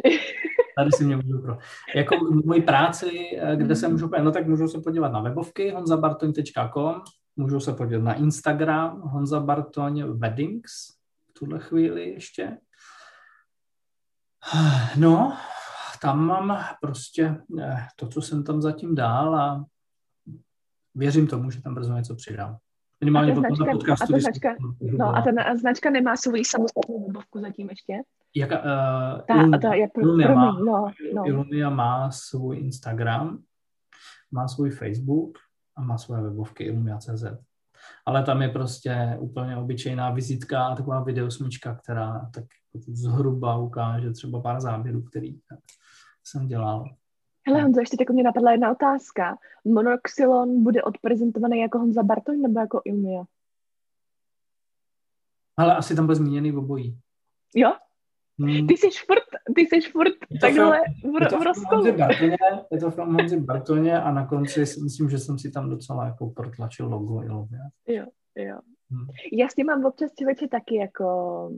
Tady 0.76 0.91
si 0.93 1.05
mě 1.05 1.16
můžu 1.16 1.43
pro... 1.43 1.59
Jako 1.95 2.16
moji 2.45 2.62
práci, 2.62 3.11
eh, 3.36 3.57
kde 3.57 3.76
se 3.76 3.88
můžu 3.88 4.11
no 4.22 4.32
tak 4.32 4.47
můžu 4.47 4.68
se 4.68 4.80
podívat 4.80 5.12
na 5.12 5.20
webovky 5.20 5.70
honzabartoň.com, 5.70 7.03
můžu 7.36 7.61
se 7.61 7.72
podívat 7.72 8.03
na 8.03 8.14
Instagram 8.14 9.01
Honza 9.01 9.41
Bartoň 9.41 10.03
Weddings 10.18 10.72
v 11.30 11.38
tuhle 11.38 11.59
chvíli 11.59 12.11
ještě. 12.11 12.57
No, 14.97 15.36
tam 16.03 16.26
mám 16.26 16.59
prostě 16.80 17.36
eh, 17.61 17.86
to, 17.97 18.09
co 18.09 18.22
jsem 18.22 18.45
tam 18.45 18.62
zatím 18.62 18.95
dál 18.95 19.36
a 19.36 19.64
věřím 20.95 21.26
tomu, 21.26 21.51
že 21.51 21.62
tam 21.62 21.74
brzo 21.74 21.93
něco 21.93 22.14
přidám. 22.14 22.57
Minimálně 23.01 23.32
a 23.32 23.34
ta 23.34 23.41
značka, 23.41 23.72
podcastu, 23.72 24.05
a 24.05 24.07
ta 24.07 24.20
značka, 24.20 24.55
no, 24.99 25.16
a 25.16 25.22
ta 25.22 25.57
značka 25.57 25.91
nemá 25.91 26.16
svou 26.16 26.45
samostatnou 26.45 27.07
webovku 27.07 27.41
zatím 27.41 27.68
ještě? 27.70 27.93
Jaka, 28.36 28.59
uh, 28.59 29.20
ta, 29.28 29.34
Ilum, 29.34 29.61
ta 29.61 29.74
je 29.74 29.88
pro, 29.95 30.03
Ilumia, 30.03 30.28
pro 30.28 30.36
má, 30.36 30.53
no, 30.53 30.91
no. 31.14 31.26
Ilumia 31.26 31.70
má 31.70 32.11
svůj 32.11 32.59
Instagram, 32.59 33.43
má 34.30 34.49
svůj 34.49 34.70
Facebook 34.70 35.38
a 35.76 35.82
má 35.82 35.99
svoje 35.99 36.22
webovky 36.22 36.64
Ilumia.cz. 36.64 37.24
Ale 38.07 38.22
tam 38.22 38.43
je 38.43 38.49
prostě 38.49 39.16
úplně 39.20 39.57
obyčejná 39.57 40.11
vizitka, 40.11 40.74
taková 40.74 41.03
videosmička, 41.03 41.74
která 41.74 42.30
tak 42.34 42.45
zhruba 42.88 43.57
ukáže 43.57 44.11
třeba 44.11 44.41
pár 44.41 44.61
záběrů, 44.61 45.03
který 45.03 45.38
jsem 46.24 46.47
dělal. 46.47 46.84
Hele 47.47 47.62
Honzo, 47.62 47.80
ještě 47.80 47.97
tak 47.97 48.11
mě 48.11 48.22
napadla 48.22 48.53
jedna 48.53 48.70
otázka. 48.70 49.36
Monoxylon 49.64 50.62
bude 50.62 50.82
odprezentovaný 50.82 51.61
jako 51.61 51.78
Honza 51.78 52.03
Bartoň 52.03 52.41
nebo 52.43 52.61
jako 52.61 52.80
Ilmia? 52.84 53.24
Ale 55.57 55.76
asi 55.76 55.97
tam 55.97 56.07
bude 56.07 56.16
zmíněný 56.16 56.53
obojí. 56.53 56.99
Jo? 57.55 57.72
Hmm. 58.41 58.66
Ty 58.66 58.74
jsi 58.76 58.88
furt, 59.07 59.55
ty 59.55 59.61
jsi 59.61 59.91
furt 59.91 60.12
takhle 60.41 60.80
v, 61.05 61.38
v 61.38 61.43
rozkolu. 61.43 61.86
Je 62.70 62.80
to 62.80 62.91
film 62.91 63.14
Honzi 63.14 63.41
Bartoně 63.41 64.01
a 64.01 64.12
na 64.12 64.26
konci 64.26 64.66
si 64.66 64.80
myslím, 64.80 65.11
že 65.11 65.18
jsem 65.18 65.38
si 65.38 65.51
tam 65.51 65.70
docela 65.70 66.07
jako 66.07 66.30
protlačil 66.30 66.88
logo 66.88 67.22
Ilmia. 67.22 67.64
Jo, 67.86 68.07
jo. 68.36 68.59
Hmm. 68.91 69.07
Já 69.32 69.49
s 69.49 69.55
tím 69.55 69.66
mám 69.66 69.84
občas 69.84 70.11
člověče 70.18 70.49
taky 70.49 70.76
jako 70.76 71.51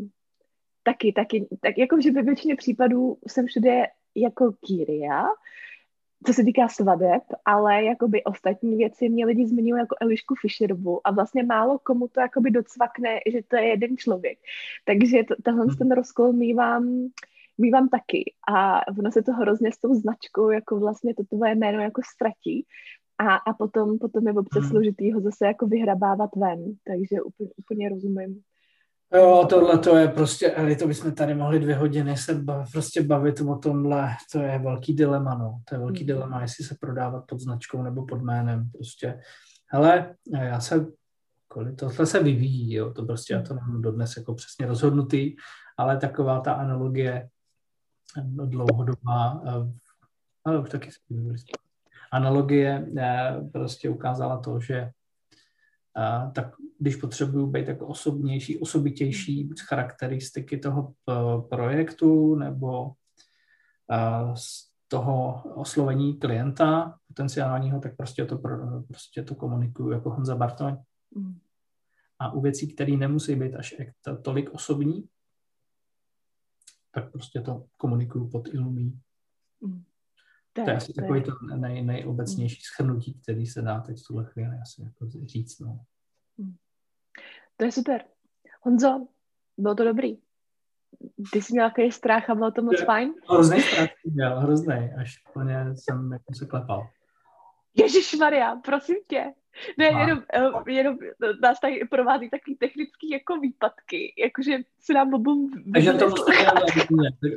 taky, 0.82 1.12
taky, 1.12 1.48
tak 1.60 1.78
jako, 1.78 2.00
že 2.00 2.12
ve 2.12 2.22
většině 2.22 2.56
případů 2.56 3.16
jsem 3.26 3.46
všude 3.46 3.82
jako 4.14 4.52
Kyria, 4.66 5.24
co 6.26 6.32
se 6.32 6.44
týká 6.44 6.68
svadeb, 6.68 7.22
ale 7.44 7.84
jakoby 7.84 8.24
ostatní 8.24 8.76
věci 8.76 9.08
mě 9.08 9.26
lidi 9.26 9.46
zmiňují 9.46 9.80
jako 9.80 9.96
Elišku 10.00 10.34
Fischerovu 10.34 11.06
a 11.06 11.10
vlastně 11.10 11.42
málo 11.42 11.78
komu 11.78 12.08
to 12.08 12.20
jakoby 12.20 12.50
docvakne, 12.50 13.20
že 13.32 13.40
to 13.48 13.56
je 13.56 13.66
jeden 13.66 13.96
člověk. 13.96 14.38
Takže 14.84 15.22
to, 15.28 15.34
tenhle 15.42 15.64
hmm. 15.64 15.76
ten 15.76 15.90
rozkol 15.92 16.32
mývám, 16.32 17.08
mývám 17.58 17.88
taky 17.88 18.32
a 18.52 18.88
ono 18.98 19.10
se 19.12 19.22
to 19.22 19.32
hrozně 19.32 19.72
s 19.72 19.78
tou 19.78 19.94
značkou 19.94 20.50
jako 20.50 20.80
vlastně 20.80 21.14
to 21.14 21.24
tvoje 21.24 21.54
jméno 21.54 21.82
jako 21.82 22.02
ztratí 22.14 22.66
a, 23.18 23.36
a 23.36 23.52
potom, 23.52 23.98
potom 23.98 24.26
je 24.26 24.32
občas 24.32 24.62
hmm. 24.62 24.70
složitý 24.70 25.12
ho 25.12 25.20
zase 25.20 25.46
jako 25.46 25.66
vyhrabávat 25.66 26.30
ven, 26.36 26.64
takže 26.84 27.22
úplně, 27.22 27.50
úplně 27.56 27.88
rozumím. 27.88 28.42
Jo, 29.14 29.46
tohle 29.50 29.78
to 29.78 29.96
je 29.96 30.08
prostě, 30.08 30.50
Eli, 30.50 30.76
to 30.76 30.86
bychom 30.86 31.14
tady 31.14 31.34
mohli 31.34 31.60
dvě 31.60 31.74
hodiny 31.74 32.16
se 32.16 32.34
bav, 32.34 32.72
prostě 32.72 33.02
bavit 33.02 33.40
o 33.40 33.56
tomhle, 33.56 34.08
to 34.32 34.38
je 34.38 34.58
velký 34.58 34.94
dilema, 34.94 35.34
no. 35.34 35.60
To 35.68 35.74
je 35.74 35.78
velký 35.78 36.00
mm. 36.00 36.06
dilema, 36.06 36.42
jestli 36.42 36.64
se 36.64 36.76
prodávat 36.80 37.24
pod 37.28 37.40
značkou 37.40 37.82
nebo 37.82 38.06
pod 38.06 38.22
jménem, 38.22 38.70
prostě. 38.70 39.20
Hele, 39.66 40.14
já 40.32 40.60
se, 40.60 40.86
kolik, 41.48 41.76
tohle 41.76 42.06
se 42.06 42.22
vyvíjí, 42.22 42.74
jo, 42.74 42.92
to 42.92 43.04
prostě 43.04 43.34
já 43.34 43.42
to 43.42 43.54
nemám 43.54 43.82
dodnes 43.82 44.16
jako 44.16 44.34
přesně 44.34 44.66
rozhodnutý, 44.66 45.36
ale 45.76 45.96
taková 45.96 46.40
ta 46.40 46.52
analogie 46.52 47.28
no, 48.24 48.46
dlouhodobá, 48.46 49.42
eh, 49.46 49.72
ale 50.44 50.58
už 50.58 50.70
taky 50.70 50.90
se 50.90 50.98
Analogie 52.12 52.86
eh, 52.98 53.40
prostě 53.52 53.90
ukázala 53.90 54.38
to, 54.38 54.60
že 54.60 54.90
tak 56.34 56.54
když 56.78 56.96
potřebuju 56.96 57.46
být 57.46 57.68
jako 57.68 57.86
osobnější, 57.86 58.58
osobitější 58.58 59.44
buď 59.44 59.60
charakteristiky 59.60 60.58
toho 60.58 60.94
eh, 61.10 61.14
projektu 61.48 62.34
nebo 62.34 62.92
a, 63.88 64.36
z 64.36 64.72
toho 64.88 65.42
oslovení 65.54 66.18
klienta 66.18 66.98
potenciálního, 67.08 67.80
tak 67.80 67.96
prostě 67.96 68.24
to, 68.24 68.38
prostě 68.86 69.22
to 69.22 69.34
komunikuju 69.34 69.90
jako 69.90 70.10
Honza 70.10 70.36
Bartoň. 70.36 70.76
Mm. 71.14 71.38
A 72.18 72.32
u 72.32 72.40
věcí, 72.40 72.74
které 72.74 72.96
nemusí 72.96 73.34
být 73.36 73.54
až 73.54 73.74
tolik 74.22 74.50
osobní, 74.50 75.08
tak 76.90 77.12
prostě 77.12 77.40
to 77.40 77.64
komunikuju 77.76 78.28
pod 78.28 78.54
ilumí. 78.54 79.00
Mm. 79.60 79.84
To, 80.52 80.64
to 80.64 80.70
je 80.70 80.76
asi 80.76 80.92
takový 80.92 81.22
to 81.22 81.32
nej, 81.56 81.82
nejobecnější 81.82 82.62
schrnutí, 82.62 83.20
který 83.22 83.46
se 83.46 83.62
dá 83.62 83.80
teď 83.80 83.98
v 83.98 84.06
tuhle 84.06 84.24
chvíli 84.24 84.56
asi 84.62 84.82
jako 84.82 85.06
říct. 85.26 85.58
No. 85.60 85.80
Mm. 86.38 86.54
To 87.56 87.64
je 87.64 87.72
super. 87.72 88.04
Honzo, 88.60 89.06
bylo 89.58 89.74
to 89.74 89.84
dobrý. 89.84 90.18
Ty 91.32 91.42
jsi 91.42 91.52
měl 91.52 91.70
nějaký 91.76 91.92
strach 91.92 92.30
a 92.30 92.34
bylo 92.34 92.50
to 92.50 92.62
moc 92.62 92.84
fajn? 92.84 93.14
Hrozný 93.28 93.60
strach 93.60 93.88
měl, 94.04 94.40
hrozný, 94.40 94.90
až 95.00 95.22
úplně 95.30 95.66
jsem 95.74 96.12
jako 96.12 96.34
se 96.34 96.46
klepal. 96.46 96.88
Ježíš 97.74 98.14
Maria, 98.14 98.56
prosím 98.56 98.96
tě. 99.08 99.24
Ne, 99.78 99.88
a. 99.88 100.00
jenom, 100.00 100.22
eh, 100.34 100.72
jenom 100.72 100.96
nás 101.42 101.60
tady 101.60 101.80
provází 101.90 102.30
takový 102.30 102.56
technický 102.56 103.10
jako 103.10 103.40
výpadky, 103.40 104.14
jakože 104.18 104.58
se 104.80 104.92
nám 104.92 105.14
obou... 105.14 105.48
Takže 105.72 105.92
to 105.92 106.14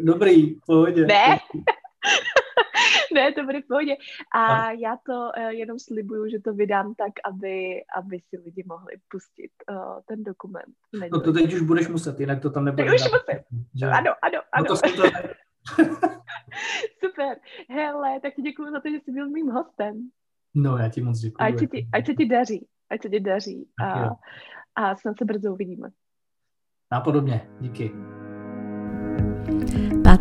Dobrý, 0.01 0.55
pohodě. 0.65 1.05
Ne? 1.05 1.39
ne, 3.13 3.33
to 3.33 3.43
bude 3.43 3.61
v 3.61 3.67
pohodě. 3.67 3.95
A 4.35 4.71
já 4.71 4.97
to 5.05 5.13
uh, 5.13 5.49
jenom 5.49 5.79
slibuju, 5.79 6.29
že 6.29 6.39
to 6.39 6.53
vydám 6.53 6.95
tak, 6.95 7.13
aby, 7.25 7.81
aby 7.97 8.19
si 8.19 8.37
lidi 8.45 8.63
mohli 8.67 8.93
pustit 9.11 9.51
uh, 9.69 9.99
ten 10.07 10.23
dokument. 10.23 10.75
Není 10.99 11.09
no 11.13 11.21
to 11.21 11.33
teď 11.33 11.53
už 11.53 11.61
budeš 11.61 11.87
muset, 11.87 12.19
jinak 12.19 12.41
to 12.41 12.49
tam 12.49 12.65
nebude. 12.65 12.85
Teď 12.85 12.93
už 12.93 13.01
musím. 13.01 13.43
Že... 13.75 13.85
Ano, 13.85 14.11
ano, 14.21 14.39
ano. 14.51 14.65
No 14.69 14.75
to 14.75 15.01
to... 15.01 15.03
Super. 17.05 17.37
Hele, 17.69 18.19
tak 18.19 18.33
ti 18.35 18.41
děkuji 18.41 18.71
za 18.71 18.79
to, 18.79 18.89
že 18.89 18.99
jsi 18.99 19.11
byl 19.11 19.29
mým 19.29 19.49
hostem. 19.49 20.09
No, 20.55 20.77
já 20.77 20.89
ti 20.89 21.01
moc 21.01 21.19
děkuji. 21.19 21.37
Ať 21.39 21.59
se 21.59 21.67
ti, 21.67 21.87
ať 21.93 22.05
se 22.05 22.13
ti 22.13 22.25
daří. 22.25 22.67
Ať 22.89 23.01
se 23.01 23.09
ti 23.09 23.19
daří. 23.19 23.69
A, 23.83 24.09
a 24.75 24.95
snad 24.95 25.17
se 25.17 25.25
brzo 25.25 25.53
uvidíme. 25.53 25.89
Nápodobně. 26.91 27.49
Díky. 27.59 27.91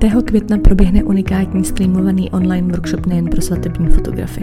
5. 0.01 0.23
května 0.25 0.59
proběhne 0.59 1.05
unikátní 1.05 1.65
streamovaný 1.65 2.31
online 2.31 2.69
workshop 2.69 3.07
nejen 3.07 3.25
pro 3.25 3.41
svatební 3.41 3.89
fotografy. 3.89 4.41